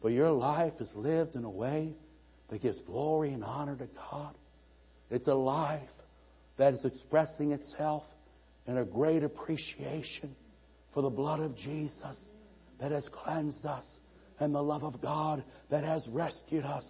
But 0.02 0.08
your 0.08 0.30
life 0.30 0.72
is 0.80 0.88
lived 0.94 1.36
in 1.36 1.44
a 1.44 1.50
way 1.50 1.94
that 2.48 2.62
gives 2.62 2.78
glory 2.86 3.32
and 3.32 3.44
honor 3.44 3.76
to 3.76 3.88
God. 4.10 4.34
It's 5.10 5.26
a 5.26 5.34
life 5.34 5.80
that 6.56 6.74
is 6.74 6.84
expressing 6.84 7.52
itself 7.52 8.02
in 8.66 8.78
a 8.78 8.84
great 8.84 9.22
appreciation 9.22 10.34
for 10.92 11.02
the 11.02 11.10
blood 11.10 11.40
of 11.40 11.56
Jesus 11.56 12.16
that 12.80 12.90
has 12.90 13.04
cleansed 13.12 13.64
us 13.64 13.84
and 14.40 14.54
the 14.54 14.62
love 14.62 14.84
of 14.84 15.00
God 15.00 15.44
that 15.70 15.84
has 15.84 16.06
rescued 16.08 16.64
us. 16.64 16.84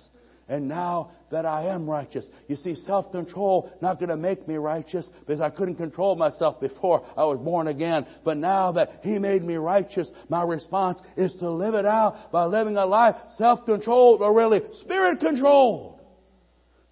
And 0.49 0.69
now 0.69 1.11
that 1.33 1.45
I 1.45 1.67
am 1.71 1.91
righteous, 1.91 2.25
you 2.47 2.55
see, 2.55 2.77
self-control 2.87 3.73
not 3.81 3.99
going 3.99 4.11
to 4.11 4.17
make 4.17 4.47
me 4.47 4.55
righteous 4.55 5.05
because 5.27 5.41
I 5.41 5.51
couldn't 5.51 5.75
control 5.75 6.15
myself 6.15 6.61
before 6.61 7.05
I 7.17 7.25
was 7.25 7.39
born 7.39 7.67
again. 7.67 8.07
But 8.25 8.37
now 8.37 8.71
that 8.73 9.01
He 9.03 9.19
made 9.19 9.43
me 9.43 9.57
righteous, 9.57 10.09
my 10.29 10.45
response 10.45 10.99
is 11.17 11.33
to 11.41 11.51
live 11.51 11.75
it 11.75 11.85
out 11.85 12.31
by 12.31 12.45
living 12.45 12.77
a 12.77 12.87
life 12.87 13.17
self-controlled 13.39 14.23
or 14.23 14.33
really 14.33 14.61
spirit-controlled. 14.83 15.99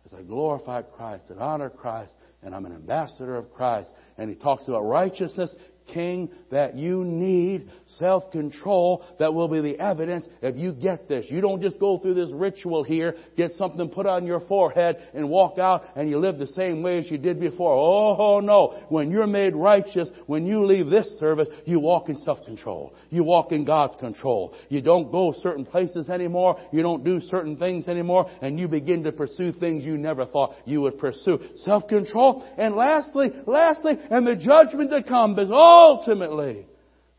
As 0.06 0.12
I 0.18 0.22
glorify 0.22 0.82
Christ 0.82 1.30
and 1.30 1.38
honor 1.38 1.70
Christ 1.70 2.12
and 2.44 2.54
I'm 2.54 2.66
an 2.66 2.74
ambassador 2.74 3.36
of 3.36 3.52
Christ. 3.52 3.90
And 4.18 4.28
he 4.28 4.36
talks 4.36 4.68
about 4.68 4.82
righteousness 4.82 5.50
king 5.92 6.30
that 6.50 6.76
you 6.76 7.04
need 7.04 7.68
self-control 7.98 9.04
that 9.18 9.32
will 9.32 9.48
be 9.48 9.60
the 9.60 9.78
evidence 9.78 10.26
if 10.42 10.56
you 10.56 10.72
get 10.72 11.08
this. 11.08 11.26
You 11.28 11.40
don't 11.40 11.62
just 11.62 11.78
go 11.78 11.98
through 11.98 12.14
this 12.14 12.30
ritual 12.32 12.82
here, 12.84 13.16
get 13.36 13.52
something 13.52 13.88
put 13.88 14.06
on 14.06 14.26
your 14.26 14.40
forehead 14.40 14.96
and 15.14 15.28
walk 15.28 15.58
out 15.58 15.84
and 15.96 16.08
you 16.08 16.18
live 16.18 16.38
the 16.38 16.46
same 16.48 16.82
way 16.82 16.98
as 16.98 17.10
you 17.10 17.18
did 17.18 17.40
before. 17.40 17.74
Oh 17.74 18.40
no. 18.40 18.84
When 18.88 19.10
you're 19.10 19.26
made 19.26 19.54
righteous, 19.54 20.08
when 20.26 20.46
you 20.46 20.64
leave 20.64 20.88
this 20.88 21.06
service, 21.18 21.48
you 21.64 21.80
walk 21.80 22.08
in 22.08 22.16
self-control. 22.18 22.94
You 23.10 23.24
walk 23.24 23.52
in 23.52 23.64
God's 23.64 23.94
control. 24.00 24.54
You 24.68 24.80
don't 24.80 25.10
go 25.10 25.34
certain 25.42 25.64
places 25.64 26.08
anymore. 26.08 26.60
You 26.72 26.82
don't 26.82 27.04
do 27.04 27.20
certain 27.20 27.56
things 27.56 27.88
anymore 27.88 28.30
and 28.42 28.58
you 28.58 28.68
begin 28.68 29.04
to 29.04 29.12
pursue 29.12 29.52
things 29.52 29.84
you 29.84 29.98
never 29.98 30.26
thought 30.26 30.54
you 30.64 30.80
would 30.82 30.98
pursue. 30.98 31.40
Self-control. 31.64 32.44
And 32.58 32.74
lastly, 32.74 33.30
lastly, 33.46 33.98
and 34.10 34.26
the 34.26 34.36
judgment 34.36 34.90
to 34.90 35.02
come 35.02 35.38
is 35.38 35.50
all 35.50 35.73
ultimately, 35.74 36.66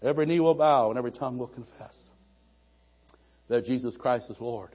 every 0.01 0.25
knee 0.25 0.39
will 0.39 0.53
bow 0.53 0.89
and 0.89 0.97
every 0.97 1.11
tongue 1.11 1.37
will 1.37 1.47
confess 1.47 1.95
that 3.47 3.65
Jesus 3.65 3.95
Christ 3.97 4.29
is 4.29 4.37
Lord 4.39 4.69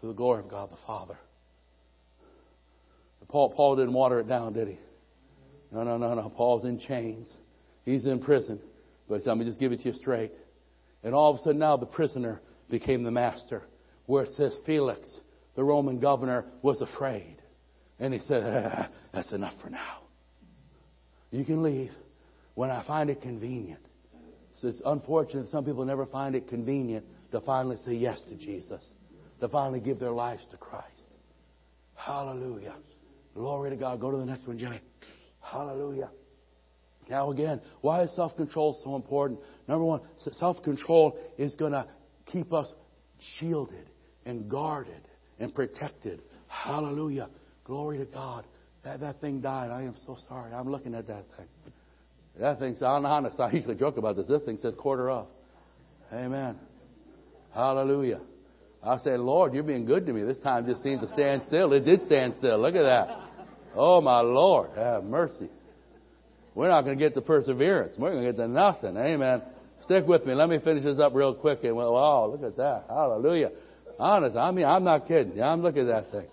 to 0.00 0.06
the 0.06 0.12
glory 0.12 0.40
of 0.40 0.48
God 0.48 0.70
the 0.70 0.76
Father. 0.86 1.18
Paul, 3.28 3.50
Paul 3.50 3.76
didn't 3.76 3.92
water 3.92 4.20
it 4.20 4.28
down, 4.28 4.54
did 4.54 4.68
he? 4.68 4.78
No, 5.70 5.84
no, 5.84 5.98
no, 5.98 6.14
no. 6.14 6.30
Paul's 6.30 6.64
in 6.64 6.78
chains. 6.80 7.28
He's 7.84 8.06
in 8.06 8.20
prison. 8.20 8.58
But 9.08 9.26
let 9.26 9.36
me 9.36 9.44
just 9.44 9.60
give 9.60 9.72
it 9.72 9.82
to 9.82 9.88
you 9.88 9.92
straight. 9.92 10.32
And 11.02 11.14
all 11.14 11.34
of 11.34 11.40
a 11.40 11.42
sudden 11.42 11.58
now 11.58 11.76
the 11.76 11.86
prisoner 11.86 12.40
became 12.70 13.02
the 13.02 13.10
master. 13.10 13.62
Where 14.06 14.24
it 14.24 14.30
says 14.36 14.56
Felix, 14.64 15.06
the 15.56 15.64
Roman 15.64 15.98
governor, 15.98 16.46
was 16.62 16.80
afraid. 16.80 17.36
And 17.98 18.14
he 18.14 18.20
said, 18.20 18.42
ah, 18.44 18.88
that's 19.12 19.32
enough 19.32 19.54
for 19.62 19.68
now. 19.68 19.98
You 21.30 21.44
can 21.44 21.62
leave 21.62 21.92
when 22.58 22.72
I 22.72 22.84
find 22.88 23.08
it 23.08 23.22
convenient. 23.22 23.78
So 24.60 24.66
it's 24.66 24.82
unfortunate 24.84 25.48
some 25.48 25.64
people 25.64 25.84
never 25.84 26.06
find 26.06 26.34
it 26.34 26.48
convenient 26.48 27.06
to 27.30 27.40
finally 27.40 27.76
say 27.86 27.92
yes 27.92 28.20
to 28.28 28.34
Jesus, 28.34 28.84
to 29.38 29.48
finally 29.48 29.78
give 29.78 30.00
their 30.00 30.10
lives 30.10 30.42
to 30.50 30.56
Christ. 30.56 31.06
Hallelujah. 31.94 32.74
Glory 33.32 33.70
to 33.70 33.76
God. 33.76 34.00
Go 34.00 34.10
to 34.10 34.16
the 34.16 34.24
next 34.24 34.44
one, 34.48 34.58
Jimmy. 34.58 34.80
Hallelujah. 35.40 36.10
Now 37.08 37.30
again, 37.30 37.60
why 37.80 38.02
is 38.02 38.16
self-control 38.16 38.80
so 38.82 38.96
important? 38.96 39.38
Number 39.68 39.84
one, 39.84 40.00
self-control 40.32 41.16
is 41.38 41.54
going 41.54 41.70
to 41.70 41.86
keep 42.26 42.52
us 42.52 42.72
shielded 43.38 43.88
and 44.26 44.50
guarded 44.50 45.06
and 45.38 45.54
protected. 45.54 46.22
Hallelujah. 46.48 47.28
Glory 47.62 47.98
to 47.98 48.04
God. 48.04 48.46
That, 48.82 48.98
that 48.98 49.20
thing 49.20 49.40
died. 49.40 49.70
I 49.70 49.82
am 49.82 49.94
so 50.04 50.18
sorry. 50.28 50.52
I'm 50.52 50.68
looking 50.68 50.96
at 50.96 51.06
that 51.06 51.24
thing. 51.36 51.46
That 52.40 52.58
thing, 52.60 52.76
I'm 52.82 53.04
honest, 53.04 53.40
I 53.40 53.50
usually 53.50 53.74
joke 53.74 53.96
about 53.96 54.16
this. 54.16 54.26
This 54.26 54.42
thing 54.42 54.58
says 54.62 54.74
quarter 54.76 55.10
off. 55.10 55.26
Amen. 56.12 56.56
Hallelujah. 57.54 58.20
I 58.82 58.98
say, 58.98 59.16
Lord, 59.16 59.54
you're 59.54 59.64
being 59.64 59.84
good 59.84 60.06
to 60.06 60.12
me. 60.12 60.22
This 60.22 60.38
time 60.38 60.66
just 60.66 60.82
seems 60.82 61.00
to 61.00 61.08
stand 61.08 61.42
still. 61.48 61.72
It 61.72 61.80
did 61.80 62.06
stand 62.06 62.34
still. 62.36 62.60
Look 62.60 62.76
at 62.76 62.84
that. 62.84 63.08
Oh, 63.74 64.00
my 64.00 64.20
Lord. 64.20 64.70
Have 64.76 65.04
mercy. 65.04 65.48
We're 66.54 66.68
not 66.68 66.82
going 66.82 66.96
to 66.96 67.04
get 67.04 67.14
to 67.14 67.20
perseverance. 67.20 67.94
We're 67.98 68.12
going 68.12 68.24
to 68.24 68.32
get 68.32 68.38
to 68.38 68.48
nothing. 68.48 68.96
Amen. 68.96 69.42
Stick 69.82 70.06
with 70.06 70.24
me. 70.24 70.34
Let 70.34 70.48
me 70.48 70.58
finish 70.58 70.84
this 70.84 71.00
up 71.00 71.14
real 71.14 71.34
quick. 71.34 71.64
And 71.64 71.74
well, 71.74 71.92
wow, 71.92 72.26
look 72.26 72.44
at 72.44 72.56
that. 72.56 72.84
Hallelujah. 72.88 73.50
Honest. 73.98 74.36
I 74.36 74.50
mean, 74.52 74.64
I'm 74.64 74.84
not 74.84 75.08
kidding. 75.08 75.42
I'm 75.42 75.62
looking 75.62 75.88
at 75.88 75.88
that 75.88 76.12
thing. 76.12 76.28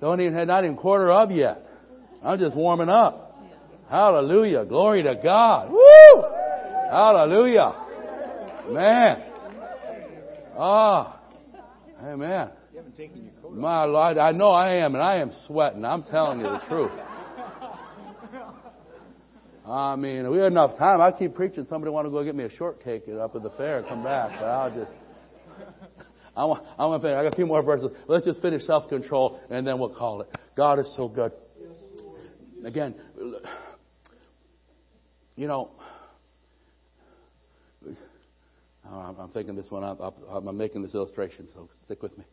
Don't 0.00 0.20
even, 0.20 0.34
have 0.34 0.48
not 0.48 0.64
even 0.64 0.76
quarter 0.76 1.12
of 1.12 1.30
yet. 1.30 1.64
I'm 2.24 2.38
just 2.38 2.56
warming 2.56 2.88
up. 2.88 3.29
Hallelujah. 3.90 4.64
Glory 4.64 5.02
to 5.02 5.16
God. 5.16 5.70
Woo! 5.70 6.24
Hallelujah. 6.90 7.74
Man. 8.70 9.22
Ah. 10.56 11.20
Oh. 12.00 12.06
Amen. 12.06 12.50
My 13.52 13.84
Lord, 13.84 14.16
I 14.16 14.30
know 14.32 14.50
I 14.50 14.74
am, 14.76 14.94
and 14.94 15.02
I 15.02 15.16
am 15.16 15.32
sweating. 15.46 15.84
I'm 15.84 16.04
telling 16.04 16.38
you 16.40 16.46
the 16.46 16.60
truth. 16.68 16.92
I 19.66 19.96
mean, 19.96 20.30
we 20.30 20.38
had 20.38 20.46
enough 20.46 20.78
time. 20.78 21.00
I 21.00 21.10
keep 21.12 21.34
preaching. 21.34 21.66
Somebody 21.68 21.90
want 21.90 22.06
to 22.06 22.10
go 22.10 22.24
get 22.24 22.34
me 22.34 22.44
a 22.44 22.50
shortcake 22.50 23.08
up 23.08 23.34
at 23.34 23.42
the 23.42 23.50
fair 23.50 23.78
and 23.78 23.88
come 23.88 24.02
back, 24.04 24.30
but 24.38 24.46
I'll 24.46 24.70
just. 24.74 24.92
I 26.36 26.44
want, 26.44 26.64
I 26.78 26.86
want 26.86 27.02
to 27.02 27.08
finish. 27.08 27.18
I 27.18 27.24
got 27.24 27.32
a 27.32 27.36
few 27.36 27.46
more 27.46 27.62
verses. 27.62 27.90
Let's 28.06 28.24
just 28.24 28.40
finish 28.40 28.62
self-control, 28.62 29.40
and 29.50 29.66
then 29.66 29.78
we'll 29.78 29.94
call 29.94 30.22
it. 30.22 30.28
God 30.56 30.78
is 30.78 30.86
so 30.96 31.08
good. 31.08 31.32
Again, 32.64 32.94
you 35.36 35.46
know, 35.46 35.70
I'm 38.90 39.30
thinking 39.32 39.56
this 39.56 39.70
one 39.70 39.84
up. 39.84 40.16
I'm 40.28 40.56
making 40.56 40.82
this 40.82 40.94
illustration, 40.94 41.48
so 41.54 41.68
stick 41.84 42.02
with 42.02 42.16
me. 42.18 42.24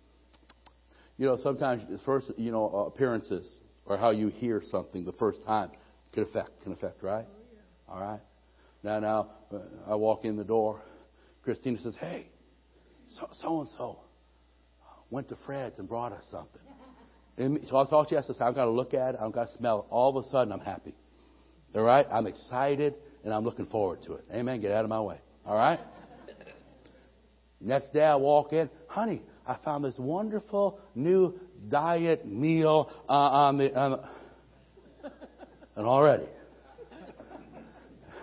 You 1.18 1.26
know, 1.26 1.38
sometimes 1.42 1.84
the 1.90 1.98
first, 2.00 2.32
you 2.38 2.52
know, 2.52 2.92
appearances 2.94 3.48
or 3.86 3.98
how 3.98 4.12
you 4.12 4.28
hear 4.28 4.62
something 4.70 5.04
the 5.04 5.14
first 5.14 5.44
time 5.44 5.72
can 6.14 6.24
affect, 6.24 6.62
can 6.64 6.74
affect, 6.74 7.02
right? 7.02 7.26
All 7.90 8.00
right. 8.00 8.20
Now, 8.84 9.00
now, 9.00 9.28
uh, 9.52 9.60
I 9.88 9.96
walk 9.96 10.26
in 10.26 10.36
the 10.36 10.44
door. 10.44 10.82
Christina 11.44 11.80
says, 11.80 11.96
"Hey, 11.96 12.28
so 13.16 13.30
so 13.42 13.62
and 13.62 13.70
so 13.78 14.00
went 15.10 15.30
to 15.30 15.38
Fred's 15.46 15.80
and 15.80 15.88
brought 15.88 16.12
us 16.12 16.26
something." 16.32 16.62
And 17.40 17.60
so 17.70 17.76
all 17.76 18.06
she 18.10 18.16
has 18.16 18.26
to 18.26 18.34
say. 18.34 18.44
I've 18.44 18.56
got 18.56 18.66
to 18.66 18.72
look 18.72 18.96
at 18.96 19.14
it. 19.14 19.22
I've 19.22 19.32
got 19.32 19.52
to 19.52 19.58
smell 19.60 19.82
it. 19.82 19.86
All 19.92 20.18
of 20.18 20.26
a 20.26 20.28
sudden, 20.30 20.52
I'm 20.52 20.60
happy. 20.60 20.96
All 21.76 21.82
right? 21.82 22.08
I'm 22.12 22.28
excited 22.28 22.96
and 23.24 23.34
I'm 23.34 23.44
looking 23.44 23.66
forward 23.66 24.04
to 24.04 24.14
it. 24.14 24.26
Amen. 24.34 24.62
Get 24.62 24.72
out 24.72 24.84
of 24.84 24.90
my 24.90 25.02
way. 25.02 25.18
All 25.46 25.56
right? 25.56 25.80
Next 27.62 27.94
day 27.94 28.04
I 28.04 28.16
walk 28.16 28.54
in, 28.54 28.70
honey, 28.88 29.22
I 29.46 29.58
found 29.64 29.84
this 29.84 29.96
wonderful 29.98 30.80
new 30.96 31.40
diet 31.70 32.28
meal 32.28 32.92
uh, 33.08 33.12
on 33.12 33.58
the, 33.58 33.74
on 33.78 34.08
and 35.76 35.86
already 35.86 36.26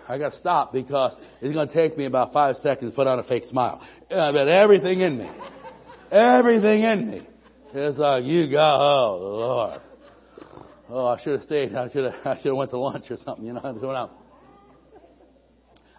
I 0.07 0.17
got 0.17 0.33
to 0.33 0.37
stop 0.37 0.71
because 0.71 1.13
it's 1.41 1.53
going 1.53 1.67
to 1.67 1.73
take 1.73 1.97
me 1.97 2.05
about 2.05 2.31
five 2.31 2.57
seconds 2.57 2.91
to 2.91 2.95
put 2.95 3.07
on 3.07 3.19
a 3.19 3.23
fake 3.23 3.45
smile. 3.45 3.81
I 4.11 4.31
bet 4.31 4.47
everything 4.47 5.01
in 5.01 5.17
me, 5.17 5.29
everything 6.11 6.83
in 6.83 7.09
me 7.09 7.27
is 7.73 7.97
like, 7.97 8.23
you 8.23 8.51
got, 8.51 8.79
oh 8.79 9.17
Lord. 9.17 9.81
Oh, 10.89 11.07
I 11.07 11.21
should 11.21 11.33
have 11.33 11.43
stayed. 11.43 11.75
I 11.75 11.89
should 11.89 12.05
have, 12.05 12.13
I 12.25 12.35
should 12.35 12.47
have 12.47 12.55
went 12.55 12.71
to 12.71 12.77
lunch 12.77 13.09
or 13.09 13.17
something, 13.17 13.45
you 13.45 13.53
know, 13.53 13.61
I'm 13.63 13.79
going 13.79 13.97
out. 13.97 14.11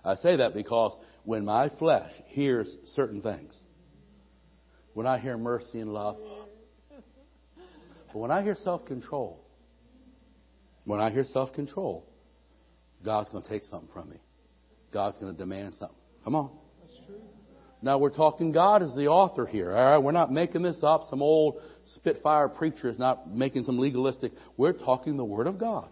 I 0.04 0.14
say 0.16 0.36
that 0.36 0.54
because 0.54 0.96
when 1.24 1.44
my 1.44 1.68
flesh 1.68 2.12
hears 2.26 2.76
certain 2.94 3.20
things, 3.20 3.54
when 4.94 5.06
I 5.06 5.18
hear 5.18 5.36
mercy 5.36 5.80
and 5.80 5.92
love, 5.92 6.16
but 8.12 8.18
when 8.20 8.30
I 8.30 8.42
hear 8.42 8.56
self-control, 8.62 9.44
when 10.84 11.00
I 11.00 11.10
hear 11.10 11.24
self-control, 11.24 12.06
God's 13.04 13.28
going 13.30 13.42
to 13.42 13.48
take 13.48 13.64
something 13.64 13.88
from 13.92 14.08
me. 14.10 14.16
God's 14.92 15.18
going 15.18 15.32
to 15.32 15.38
demand 15.38 15.74
something. 15.78 15.96
Come 16.24 16.36
on. 16.36 16.50
Now 17.86 17.98
we're 17.98 18.10
talking 18.10 18.50
God 18.50 18.82
is 18.82 18.92
the 18.96 19.06
author 19.06 19.46
here. 19.46 19.70
All 19.70 19.92
right, 19.92 19.98
we're 19.98 20.10
not 20.10 20.32
making 20.32 20.62
this 20.62 20.76
up. 20.82 21.06
Some 21.08 21.22
old 21.22 21.62
Spitfire 21.94 22.48
preacher 22.48 22.88
is 22.88 22.98
not 22.98 23.32
making 23.32 23.62
some 23.62 23.78
legalistic. 23.78 24.32
We're 24.56 24.72
talking 24.72 25.16
the 25.16 25.24
Word 25.24 25.46
of 25.46 25.56
God. 25.56 25.88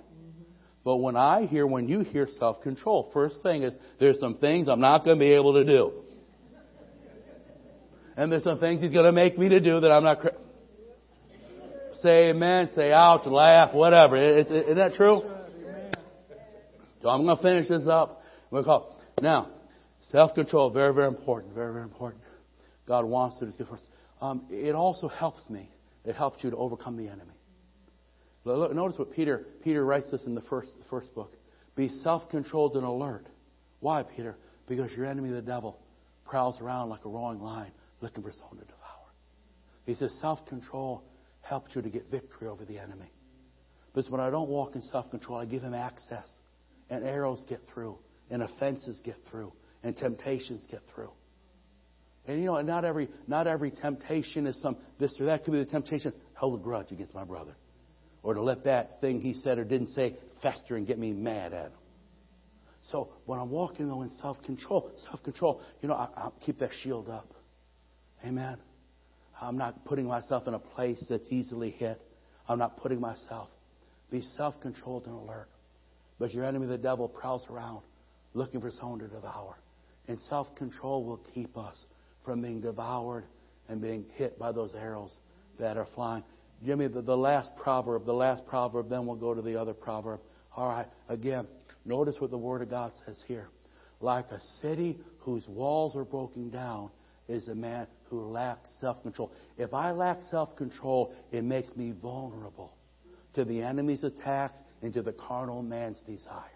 But 0.83 0.97
when 0.97 1.15
I 1.15 1.47
hear, 1.47 1.69
when 1.69 1.89
you 1.89 2.01
hear 2.01 2.27
self-control, 2.37 3.11
first 3.13 3.45
thing 3.45 3.63
is 3.63 3.75
there's 4.01 4.19
some 4.19 4.39
things 4.39 4.67
I'm 4.67 4.81
not 4.81 5.05
going 5.05 5.21
to 5.21 5.25
be 5.25 5.35
able 5.35 5.55
to 5.55 5.65
do, 5.65 5.93
and 8.17 8.31
there's 8.31 8.43
some 8.43 8.59
things 8.59 8.83
He's 8.83 8.93
going 8.93 9.07
to 9.07 9.13
make 9.13 9.39
me 9.39 9.49
to 9.51 9.61
do 9.61 9.79
that 9.79 9.93
I'm 9.93 10.03
not. 10.03 10.19
Say 12.03 12.31
amen, 12.31 12.71
say 12.75 12.91
ouch, 12.91 13.25
laugh, 13.25 13.73
whatever. 13.73 14.17
Is, 14.17 14.47
is 14.49 14.75
that 14.75 14.95
true? 14.95 15.23
So 17.03 17.09
I'm 17.09 17.25
going 17.25 17.37
to 17.37 17.43
finish 17.43 17.69
this 17.69 17.87
up. 17.87 18.21
We'll 18.51 18.65
call 20.13 20.21
now 20.21 20.27
self-control. 20.27 20.71
Very, 20.71 20.95
very 20.95 21.09
important. 21.09 21.55
Very, 21.55 21.73
very 21.73 21.85
important. 21.85 22.23
God 22.87 23.05
wants 23.05 23.39
to 23.39 23.47
do 23.47 23.65
for 23.65 23.75
us. 23.75 23.83
Um, 24.21 24.47
it 24.51 24.75
also 24.75 25.09
helps 25.09 25.49
me. 25.49 25.69
It 26.05 26.15
helps 26.15 26.45
you 26.45 26.51
to 26.51 26.57
overcome 26.57 26.97
the 26.97 27.09
enemy. 27.09 27.35
Look, 28.45 28.75
notice 28.75 28.99
what 28.99 29.11
Peter 29.13 29.47
Peter 29.63 29.85
writes 29.85 30.11
this 30.11 30.23
in 30.27 30.35
the 30.35 30.43
first 30.43 30.69
the 30.79 30.85
first 30.91 31.15
book. 31.15 31.35
Be 31.77 31.89
self-controlled 32.03 32.77
and 32.77 32.85
alert. 32.85 33.27
Why, 33.81 34.03
Peter? 34.03 34.37
Because 34.69 34.93
your 34.93 35.07
enemy, 35.07 35.31
the 35.31 35.43
devil, 35.43 35.79
prowls 36.27 36.61
around 36.61 36.91
like 36.91 37.05
a 37.05 37.09
roaring 37.09 37.41
lion, 37.41 37.73
looking 38.01 38.23
for 38.23 38.33
someone 38.33 38.59
to 38.59 38.65
devour. 38.65 38.79
He 39.87 39.95
says 39.95 40.13
self-control 40.21 41.03
helps 41.41 41.75
you 41.75 41.83
to 41.83 41.89
get 41.89 42.11
victory 42.11 42.49
over 42.49 42.65
the 42.65 42.79
enemy. 42.79 43.11
Because 43.93 44.11
when 44.11 44.21
I 44.21 44.31
don't 44.31 44.49
walk 44.49 44.75
in 44.75 44.83
self-control, 44.83 45.39
I 45.39 45.45
give 45.47 45.63
him 45.63 45.75
access 45.75 46.27
and 46.91 47.05
arrows 47.05 47.43
get 47.49 47.61
through, 47.73 47.99
and 48.31 48.43
offenses 48.43 49.01
get 49.05 49.17
through, 49.31 49.53
and 49.85 49.97
temptations 49.97 50.65
get 50.71 50.81
through. 50.95 51.11
And 52.27 52.41
you 52.41 52.47
know, 52.47 52.61
not 52.63 52.85
every 52.85 53.09
not 53.29 53.47
every 53.47 53.71
temptation 53.71 54.47
is 54.47 54.61
some 54.63 54.79
this 54.99 55.15
or 55.21 55.27
that. 55.27 55.45
Could 55.45 55.53
be 55.53 55.59
the 55.59 55.67
temptation 55.67 56.13
hold 56.35 56.59
a 56.59 56.63
grudge 56.63 56.91
against 56.91 57.15
my 57.15 57.25
brother, 57.25 57.55
or 58.23 58.35
to 58.35 58.43
let 58.43 58.65
that 58.65 59.01
thing 59.03 59.21
he 59.21 59.35
said 59.35 59.59
or 59.59 59.65
didn't 59.65 59.93
say 59.95 60.17
fester 60.43 60.77
and 60.77 60.87
get 60.87 60.99
me 60.99 61.13
mad 61.13 61.53
at 61.53 61.67
him. 61.67 61.73
So 62.91 63.11
when 63.27 63.39
I'm 63.39 63.51
walking 63.51 63.89
though 63.89 64.03
in 64.03 64.11
self 64.23 64.43
control, 64.43 64.91
self 65.07 65.23
control, 65.23 65.61
you 65.83 65.89
know, 65.89 65.95
I, 65.95 66.09
I 66.17 66.29
keep 66.45 66.59
that 66.61 66.71
shield 66.83 67.11
up. 67.11 67.31
Amen. 68.25 68.57
I'm 69.41 69.59
not 69.59 69.85
putting 69.85 70.07
myself 70.07 70.49
in 70.49 70.55
a 70.55 70.59
place 70.59 71.05
that's 71.11 71.27
easily 71.29 71.73
hit. 71.73 72.01
I'm 72.49 72.59
not 72.59 72.79
putting 72.79 73.01
myself. 73.01 73.51
Be 74.11 74.23
self 74.37 74.59
controlled 74.63 75.05
and 75.05 75.15
alert. 75.15 75.49
But 76.19 76.33
your 76.33 76.45
enemy, 76.45 76.69
the 76.69 76.79
devil, 76.79 77.07
prowls 77.09 77.45
around 77.51 77.83
looking 78.33 78.61
for 78.63 78.71
someone 78.71 79.01
to 79.01 79.09
devour. 79.09 79.57
And 80.09 80.19
self 80.29 80.55
control 80.55 81.05
will 81.05 81.21
keep 81.35 81.57
us 81.57 81.77
from 82.25 82.43
being 82.43 82.61
devoured 82.61 83.25
and 83.69 83.81
being 83.81 84.05
hit 84.15 84.39
by 84.39 84.53
those 84.53 84.73
arrows 84.75 85.13
that 85.59 85.77
are 85.77 85.87
flying. 85.95 86.23
Jimmy, 86.65 86.89
the, 86.89 87.03
the 87.03 87.17
last 87.17 87.51
proverb, 87.57 88.07
the 88.07 88.13
last 88.13 88.47
proverb, 88.47 88.89
then 88.89 89.07
we'll 89.07 89.17
go 89.17 89.35
to 89.35 89.43
the 89.43 89.59
other 89.61 89.75
proverb. 89.75 90.21
All 90.57 90.69
right, 90.69 90.87
again, 91.09 91.47
notice 91.85 92.17
what 92.21 92.31
the 92.31 92.39
Word 92.39 92.63
of 92.63 92.71
God 92.71 92.93
says 93.05 93.17
here. 93.27 93.49
Like 94.01 94.31
a 94.31 94.41
city 94.63 94.99
whose 95.19 95.47
walls 95.49 95.97
are 95.97 96.05
broken 96.05 96.51
down 96.51 96.91
is 97.29 97.49
a 97.49 97.55
man 97.55 97.87
who 98.05 98.21
lacks 98.21 98.69
self 98.81 99.03
control. 99.03 99.33
If 99.57 99.73
I 99.73 99.93
lack 99.93 100.19
self 100.31 100.57
control, 100.57 101.15
it 101.33 101.43
makes 101.45 101.75
me 101.77 101.93
vulnerable 101.93 102.75
to 103.35 103.45
the 103.45 103.63
enemy's 103.63 104.05
attacks 104.05 104.59
and 104.83 104.93
to 104.95 105.03
the 105.03 105.13
carnal 105.13 105.63
man's 105.63 105.99
desires. 106.01 106.51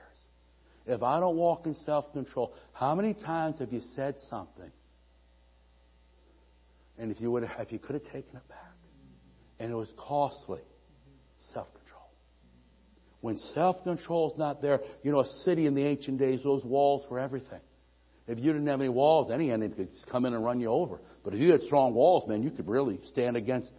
If 0.88 1.02
I 1.02 1.20
don't 1.20 1.36
walk 1.36 1.66
in 1.66 1.74
self 1.84 2.10
control, 2.14 2.54
how 2.72 2.94
many 2.94 3.12
times 3.12 3.58
have 3.58 3.72
you 3.72 3.82
said 3.94 4.16
something? 4.30 4.72
And 6.98 7.12
if 7.12 7.20
you 7.20 7.30
would 7.30 7.44
have, 7.44 7.66
if 7.66 7.72
you 7.72 7.78
could 7.78 7.94
have 7.94 8.04
taken 8.04 8.36
it 8.36 8.48
back, 8.48 8.72
and 9.60 9.70
it 9.70 9.74
was 9.74 9.88
costly, 9.98 10.62
self 11.52 11.68
control. 11.74 12.08
When 13.20 13.36
self 13.54 13.84
control 13.84 14.32
is 14.32 14.38
not 14.38 14.62
there, 14.62 14.80
you 15.02 15.12
know, 15.12 15.20
a 15.20 15.28
city 15.44 15.66
in 15.66 15.74
the 15.74 15.84
ancient 15.84 16.18
days, 16.18 16.40
those 16.42 16.64
walls 16.64 17.04
were 17.10 17.18
everything. 17.18 17.60
If 18.26 18.38
you 18.38 18.52
didn't 18.52 18.66
have 18.66 18.80
any 18.80 18.88
walls, 18.88 19.30
any 19.30 19.50
enemy 19.50 19.74
could 19.74 19.90
come 20.10 20.24
in 20.24 20.32
and 20.32 20.42
run 20.42 20.58
you 20.58 20.68
over. 20.68 21.00
But 21.22 21.34
if 21.34 21.40
you 21.40 21.52
had 21.52 21.62
strong 21.62 21.92
walls, 21.92 22.26
man, 22.26 22.42
you 22.42 22.50
could 22.50 22.66
really 22.66 22.98
stand 23.12 23.36
against. 23.36 23.72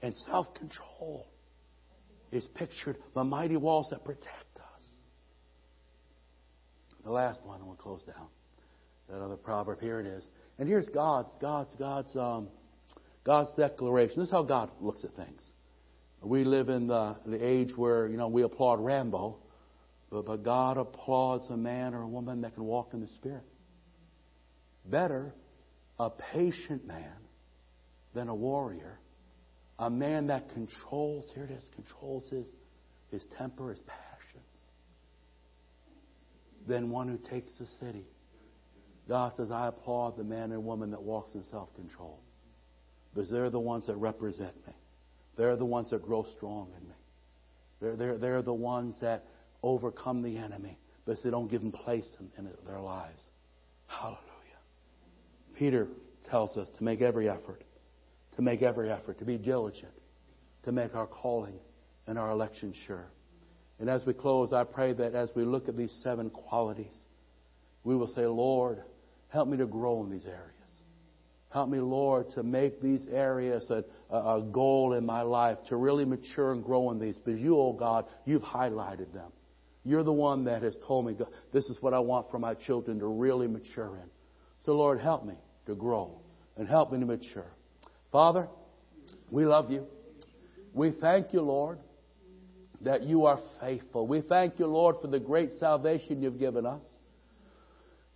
And 0.00 0.14
self 0.26 0.54
control 0.54 1.28
is 2.32 2.46
pictured 2.54 2.96
the 3.14 3.22
mighty 3.22 3.58
walls 3.58 3.88
that 3.90 4.02
protect. 4.02 4.43
The 7.04 7.10
last 7.10 7.40
one, 7.44 7.58
and 7.58 7.66
we'll 7.66 7.76
close 7.76 8.02
down. 8.02 8.26
That 9.08 9.20
other 9.20 9.36
proverb, 9.36 9.80
here 9.80 10.00
it 10.00 10.06
is. 10.06 10.26
And 10.58 10.68
here's 10.68 10.88
God's, 10.88 11.30
God's, 11.40 11.70
God's, 11.78 12.14
um, 12.16 12.48
God's 13.24 13.50
declaration. 13.56 14.18
This 14.18 14.28
is 14.28 14.32
how 14.32 14.42
God 14.42 14.70
looks 14.80 15.04
at 15.04 15.14
things. 15.14 15.42
We 16.22 16.44
live 16.44 16.70
in 16.70 16.86
the, 16.86 17.18
the 17.26 17.44
age 17.44 17.76
where, 17.76 18.08
you 18.08 18.16
know, 18.16 18.28
we 18.28 18.42
applaud 18.42 18.80
Rambo, 18.80 19.36
but, 20.10 20.24
but 20.24 20.42
God 20.42 20.78
applauds 20.78 21.50
a 21.50 21.56
man 21.56 21.92
or 21.92 22.02
a 22.02 22.08
woman 22.08 22.40
that 22.40 22.54
can 22.54 22.64
walk 22.64 22.94
in 22.94 23.00
the 23.00 23.08
Spirit. 23.08 23.44
Better 24.86 25.34
a 25.98 26.08
patient 26.08 26.86
man 26.86 27.12
than 28.14 28.28
a 28.28 28.34
warrior 28.34 28.98
a 29.78 29.90
man 29.90 30.28
that 30.28 30.50
controls, 30.50 31.24
here 31.34 31.44
it 31.44 31.50
is, 31.50 31.64
controls 31.74 32.24
his, 32.30 32.46
his 33.10 33.24
temper, 33.36 33.70
his 33.70 33.80
passions, 33.80 34.13
than 36.66 36.90
one 36.90 37.08
who 37.08 37.18
takes 37.30 37.52
the 37.58 37.66
city. 37.80 38.04
God 39.08 39.32
says, 39.36 39.50
I 39.50 39.68
applaud 39.68 40.16
the 40.16 40.24
man 40.24 40.52
and 40.52 40.64
woman 40.64 40.90
that 40.92 41.02
walks 41.02 41.34
in 41.34 41.44
self 41.44 41.74
control. 41.74 42.20
Because 43.12 43.30
they're 43.30 43.50
the 43.50 43.60
ones 43.60 43.86
that 43.86 43.96
represent 43.96 44.54
me. 44.66 44.72
They're 45.36 45.56
the 45.56 45.64
ones 45.64 45.90
that 45.90 46.02
grow 46.02 46.26
strong 46.36 46.68
in 46.80 46.88
me. 46.88 46.94
They're, 47.80 47.96
they're, 47.96 48.18
they're 48.18 48.42
the 48.42 48.54
ones 48.54 48.94
that 49.00 49.24
overcome 49.62 50.22
the 50.22 50.36
enemy 50.36 50.78
because 51.04 51.22
they 51.22 51.30
don't 51.30 51.48
give 51.48 51.62
him 51.62 51.72
place 51.72 52.06
in, 52.18 52.30
in 52.38 52.50
their 52.66 52.80
lives. 52.80 53.22
Hallelujah. 53.86 54.20
Peter 55.54 55.88
tells 56.30 56.56
us 56.56 56.68
to 56.78 56.84
make 56.84 57.02
every 57.02 57.28
effort 57.28 57.62
to 58.36 58.42
make 58.42 58.62
every 58.62 58.90
effort, 58.90 59.18
to 59.18 59.24
be 59.24 59.36
diligent, 59.36 59.92
to 60.64 60.72
make 60.72 60.94
our 60.94 61.06
calling 61.06 61.58
and 62.06 62.18
our 62.18 62.30
election 62.30 62.74
sure. 62.86 63.06
And 63.80 63.90
as 63.90 64.04
we 64.06 64.12
close, 64.12 64.52
I 64.52 64.64
pray 64.64 64.92
that 64.92 65.14
as 65.14 65.30
we 65.34 65.44
look 65.44 65.68
at 65.68 65.76
these 65.76 65.92
seven 66.02 66.30
qualities, 66.30 66.94
we 67.82 67.96
will 67.96 68.08
say, 68.08 68.26
Lord, 68.26 68.82
help 69.28 69.48
me 69.48 69.56
to 69.58 69.66
grow 69.66 70.02
in 70.04 70.10
these 70.10 70.26
areas. 70.26 70.50
Help 71.50 71.68
me, 71.68 71.78
Lord, 71.78 72.30
to 72.30 72.42
make 72.42 72.80
these 72.80 73.06
areas 73.12 73.70
a, 73.70 73.84
a 74.12 74.42
goal 74.42 74.94
in 74.94 75.06
my 75.06 75.22
life, 75.22 75.58
to 75.68 75.76
really 75.76 76.04
mature 76.04 76.52
and 76.52 76.64
grow 76.64 76.90
in 76.90 76.98
these. 76.98 77.16
Because 77.16 77.40
you, 77.40 77.56
oh 77.56 77.72
God, 77.72 78.06
you've 78.24 78.42
highlighted 78.42 79.12
them. 79.12 79.30
You're 79.84 80.02
the 80.02 80.12
one 80.12 80.44
that 80.44 80.62
has 80.62 80.76
told 80.86 81.06
me, 81.06 81.16
this 81.52 81.66
is 81.66 81.76
what 81.80 81.94
I 81.94 81.98
want 82.00 82.30
for 82.30 82.38
my 82.38 82.54
children 82.54 82.98
to 83.00 83.06
really 83.06 83.46
mature 83.46 83.96
in. 83.96 84.08
So, 84.64 84.72
Lord, 84.72 84.98
help 85.00 85.24
me 85.24 85.34
to 85.66 85.74
grow 85.74 86.18
and 86.56 86.66
help 86.66 86.90
me 86.90 86.98
to 86.98 87.06
mature. 87.06 87.52
Father, 88.10 88.48
we 89.30 89.44
love 89.44 89.70
you. 89.70 89.86
We 90.72 90.90
thank 90.90 91.32
you, 91.32 91.42
Lord, 91.42 91.78
that 92.84 93.02
you 93.02 93.26
are 93.26 93.40
faithful. 93.60 94.06
We 94.06 94.20
thank 94.20 94.58
you, 94.58 94.66
Lord, 94.66 94.96
for 95.00 95.08
the 95.08 95.20
great 95.20 95.50
salvation 95.58 96.22
you've 96.22 96.38
given 96.38 96.66
us. 96.66 96.82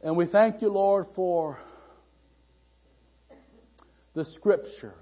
And 0.03 0.17
we 0.17 0.27
thank 0.27 0.63
you, 0.63 0.69
Lord, 0.69 1.07
for 1.15 1.59
the 4.15 4.25
scripture 4.37 4.95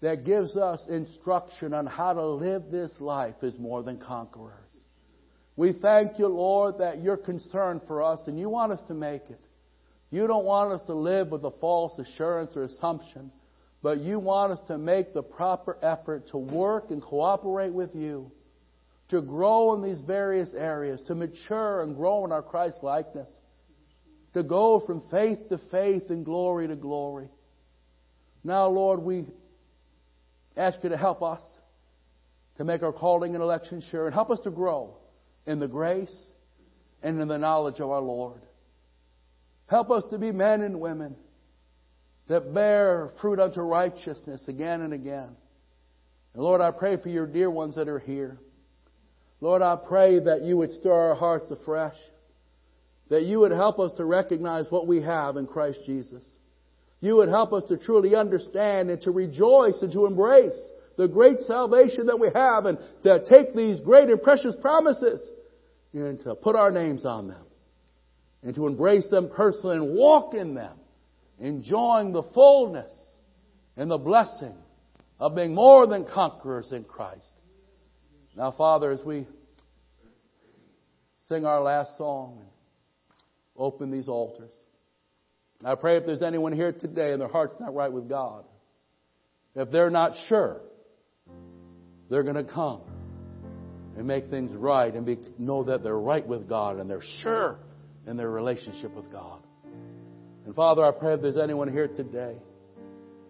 that 0.00 0.24
gives 0.24 0.56
us 0.56 0.80
instruction 0.88 1.72
on 1.72 1.86
how 1.86 2.12
to 2.12 2.26
live 2.26 2.70
this 2.70 2.90
life 3.00 3.36
as 3.42 3.56
more 3.58 3.82
than 3.82 3.98
conquerors. 3.98 4.58
We 5.56 5.72
thank 5.72 6.18
you, 6.18 6.26
Lord, 6.26 6.78
that 6.78 7.02
you're 7.02 7.16
concerned 7.16 7.82
for 7.86 8.02
us 8.02 8.20
and 8.26 8.38
you 8.38 8.48
want 8.48 8.72
us 8.72 8.80
to 8.88 8.94
make 8.94 9.22
it. 9.30 9.40
You 10.10 10.26
don't 10.26 10.44
want 10.44 10.72
us 10.72 10.82
to 10.86 10.94
live 10.94 11.30
with 11.30 11.44
a 11.44 11.50
false 11.52 11.98
assurance 11.98 12.52
or 12.56 12.64
assumption, 12.64 13.30
but 13.82 14.00
you 14.00 14.18
want 14.18 14.52
us 14.52 14.60
to 14.68 14.78
make 14.78 15.14
the 15.14 15.22
proper 15.22 15.78
effort 15.82 16.28
to 16.28 16.38
work 16.38 16.90
and 16.90 17.00
cooperate 17.02 17.72
with 17.72 17.94
you, 17.94 18.30
to 19.12 19.20
grow 19.20 19.74
in 19.74 19.82
these 19.82 20.00
various 20.00 20.48
areas, 20.54 21.00
to 21.06 21.14
mature 21.14 21.82
and 21.82 21.94
grow 21.94 22.24
in 22.24 22.32
our 22.32 22.42
Christ 22.42 22.78
likeness, 22.82 23.28
to 24.32 24.42
go 24.42 24.80
from 24.80 25.02
faith 25.10 25.50
to 25.50 25.58
faith 25.70 26.04
and 26.08 26.24
glory 26.24 26.66
to 26.66 26.76
glory. 26.76 27.28
Now, 28.42 28.68
Lord, 28.68 29.02
we 29.02 29.26
ask 30.56 30.78
you 30.82 30.88
to 30.88 30.96
help 30.96 31.22
us 31.22 31.42
to 32.56 32.64
make 32.64 32.82
our 32.82 32.92
calling 32.92 33.34
and 33.34 33.42
election 33.42 33.82
sure 33.90 34.06
and 34.06 34.14
help 34.14 34.30
us 34.30 34.40
to 34.44 34.50
grow 34.50 34.96
in 35.46 35.60
the 35.60 35.68
grace 35.68 36.14
and 37.02 37.20
in 37.20 37.28
the 37.28 37.38
knowledge 37.38 37.80
of 37.80 37.90
our 37.90 38.00
Lord. 38.00 38.40
Help 39.66 39.90
us 39.90 40.04
to 40.08 40.16
be 40.16 40.32
men 40.32 40.62
and 40.62 40.80
women 40.80 41.16
that 42.28 42.54
bear 42.54 43.10
fruit 43.20 43.38
unto 43.38 43.60
righteousness 43.60 44.42
again 44.48 44.80
and 44.80 44.94
again. 44.94 45.36
And 46.32 46.42
Lord, 46.42 46.62
I 46.62 46.70
pray 46.70 46.96
for 46.96 47.10
your 47.10 47.26
dear 47.26 47.50
ones 47.50 47.74
that 47.74 47.88
are 47.88 47.98
here. 47.98 48.38
Lord, 49.42 49.60
I 49.60 49.74
pray 49.74 50.20
that 50.20 50.42
you 50.44 50.56
would 50.58 50.72
stir 50.74 50.92
our 50.92 51.14
hearts 51.16 51.50
afresh, 51.50 51.96
that 53.10 53.24
you 53.24 53.40
would 53.40 53.50
help 53.50 53.80
us 53.80 53.90
to 53.96 54.04
recognize 54.04 54.66
what 54.70 54.86
we 54.86 55.02
have 55.02 55.36
in 55.36 55.48
Christ 55.48 55.80
Jesus. 55.84 56.22
You 57.00 57.16
would 57.16 57.28
help 57.28 57.52
us 57.52 57.64
to 57.66 57.76
truly 57.76 58.14
understand 58.14 58.88
and 58.88 59.02
to 59.02 59.10
rejoice 59.10 59.74
and 59.82 59.92
to 59.94 60.06
embrace 60.06 60.56
the 60.96 61.08
great 61.08 61.40
salvation 61.40 62.06
that 62.06 62.20
we 62.20 62.28
have 62.32 62.66
and 62.66 62.78
to 63.02 63.24
take 63.28 63.52
these 63.52 63.80
great 63.80 64.08
and 64.10 64.22
precious 64.22 64.54
promises 64.62 65.20
and 65.92 66.20
to 66.20 66.36
put 66.36 66.54
our 66.54 66.70
names 66.70 67.04
on 67.04 67.26
them 67.26 67.44
and 68.44 68.54
to 68.54 68.68
embrace 68.68 69.08
them 69.10 69.28
personally 69.28 69.74
and 69.74 69.92
walk 69.92 70.34
in 70.34 70.54
them, 70.54 70.76
enjoying 71.40 72.12
the 72.12 72.22
fullness 72.32 72.92
and 73.76 73.90
the 73.90 73.98
blessing 73.98 74.54
of 75.18 75.34
being 75.34 75.52
more 75.52 75.88
than 75.88 76.04
conquerors 76.04 76.70
in 76.70 76.84
Christ. 76.84 77.26
Now, 78.36 78.50
Father, 78.50 78.90
as 78.90 79.04
we 79.04 79.26
sing 81.28 81.44
our 81.44 81.60
last 81.62 81.96
song 81.98 82.38
and 82.38 82.48
open 83.56 83.90
these 83.90 84.08
altars, 84.08 84.50
I 85.64 85.74
pray 85.74 85.96
if 85.96 86.06
there's 86.06 86.22
anyone 86.22 86.52
here 86.52 86.72
today 86.72 87.12
and 87.12 87.20
their 87.20 87.28
heart's 87.28 87.56
not 87.60 87.74
right 87.74 87.92
with 87.92 88.08
God, 88.08 88.44
if 89.54 89.70
they're 89.70 89.90
not 89.90 90.12
sure, 90.28 90.60
they're 92.08 92.22
going 92.22 92.36
to 92.36 92.44
come 92.44 92.80
and 93.96 94.06
make 94.06 94.30
things 94.30 94.50
right 94.52 94.94
and 94.94 95.04
be, 95.04 95.18
know 95.38 95.64
that 95.64 95.82
they're 95.82 95.98
right 95.98 96.26
with 96.26 96.48
God 96.48 96.78
and 96.78 96.88
they're 96.88 97.04
sure 97.22 97.58
in 98.06 98.16
their 98.16 98.30
relationship 98.30 98.94
with 98.94 99.12
God. 99.12 99.42
And 100.46 100.54
Father, 100.54 100.84
I 100.84 100.90
pray 100.90 101.14
if 101.14 101.22
there's 101.22 101.36
anyone 101.36 101.70
here 101.70 101.86
today, 101.86 102.36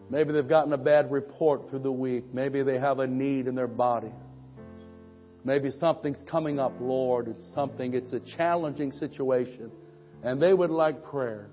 maybe 0.09 0.33
they've 0.33 0.49
gotten 0.49 0.73
a 0.73 0.79
bad 0.79 1.11
report 1.11 1.69
through 1.69 1.81
the 1.81 1.93
week, 1.93 2.33
maybe 2.33 2.63
they 2.63 2.79
have 2.79 3.01
a 3.01 3.07
need 3.07 3.49
in 3.49 3.57
their 3.57 3.67
body. 3.67 4.13
Maybe 5.45 5.71
something's 5.81 6.23
coming 6.29 6.59
up, 6.59 6.73
Lord. 6.81 7.29
It's 7.29 7.55
something, 7.55 7.95
it's 7.95 8.13
a 8.13 8.21
challenging 8.37 8.93
situation. 8.93 9.71
And 10.23 10.41
they 10.41 10.55
would 10.55 10.71
like 10.71 11.05
prayer. 11.05 11.49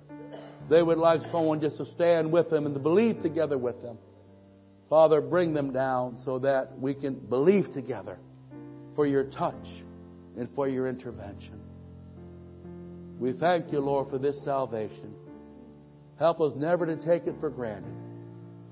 They 0.69 0.83
would 0.83 0.99
like 0.99 1.21
someone 1.31 1.59
just 1.59 1.77
to 1.77 1.85
stand 1.93 2.31
with 2.31 2.49
them 2.51 2.65
and 2.67 2.75
to 2.75 2.79
believe 2.79 3.21
together 3.23 3.57
with 3.57 3.81
them. 3.81 3.97
Father, 4.89 5.21
bring 5.21 5.53
them 5.53 5.71
down 5.71 6.19
so 6.23 6.39
that 6.39 6.77
we 6.79 6.93
can 6.93 7.15
believe 7.15 7.73
together 7.73 8.17
for 8.95 9.07
your 9.07 9.23
touch 9.25 9.67
and 10.37 10.47
for 10.55 10.67
your 10.67 10.87
intervention. 10.87 11.59
We 13.19 13.33
thank 13.33 13.71
you, 13.71 13.79
Lord, 13.79 14.09
for 14.09 14.17
this 14.17 14.41
salvation. 14.43 15.13
Help 16.17 16.41
us 16.41 16.53
never 16.55 16.85
to 16.85 16.95
take 16.95 17.27
it 17.27 17.35
for 17.39 17.49
granted, 17.49 17.93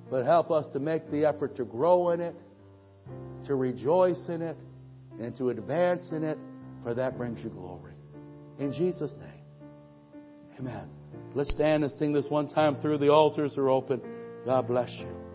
but 0.10 0.26
help 0.26 0.52
us 0.52 0.66
to 0.74 0.80
make 0.80 1.10
the 1.12 1.26
effort 1.26 1.56
to 1.58 1.66
grow 1.66 2.12
in 2.12 2.22
it, 2.22 2.36
to 3.46 3.56
rejoice 3.56 4.28
in 4.28 4.42
it, 4.42 4.58
and 5.20 5.36
to 5.38 5.50
advance 5.50 6.06
in 6.12 6.24
it, 6.24 6.38
for 6.84 6.94
that 6.94 7.18
brings 7.18 7.44
you 7.44 7.50
glory. 7.50 7.94
In 8.60 8.72
Jesus' 8.74 9.12
name, 9.14 10.22
amen. 10.60 10.90
Let's 11.34 11.52
stand 11.52 11.84
and 11.84 11.94
sing 12.00 12.14
this 12.14 12.26
one 12.30 12.48
time 12.50 12.76
through. 12.82 12.98
The 13.00 13.10
altars 13.10 13.58
are 13.58 13.70
open. 13.70 14.02
God 14.46 14.68
bless 14.68 14.90
you. 14.92 15.27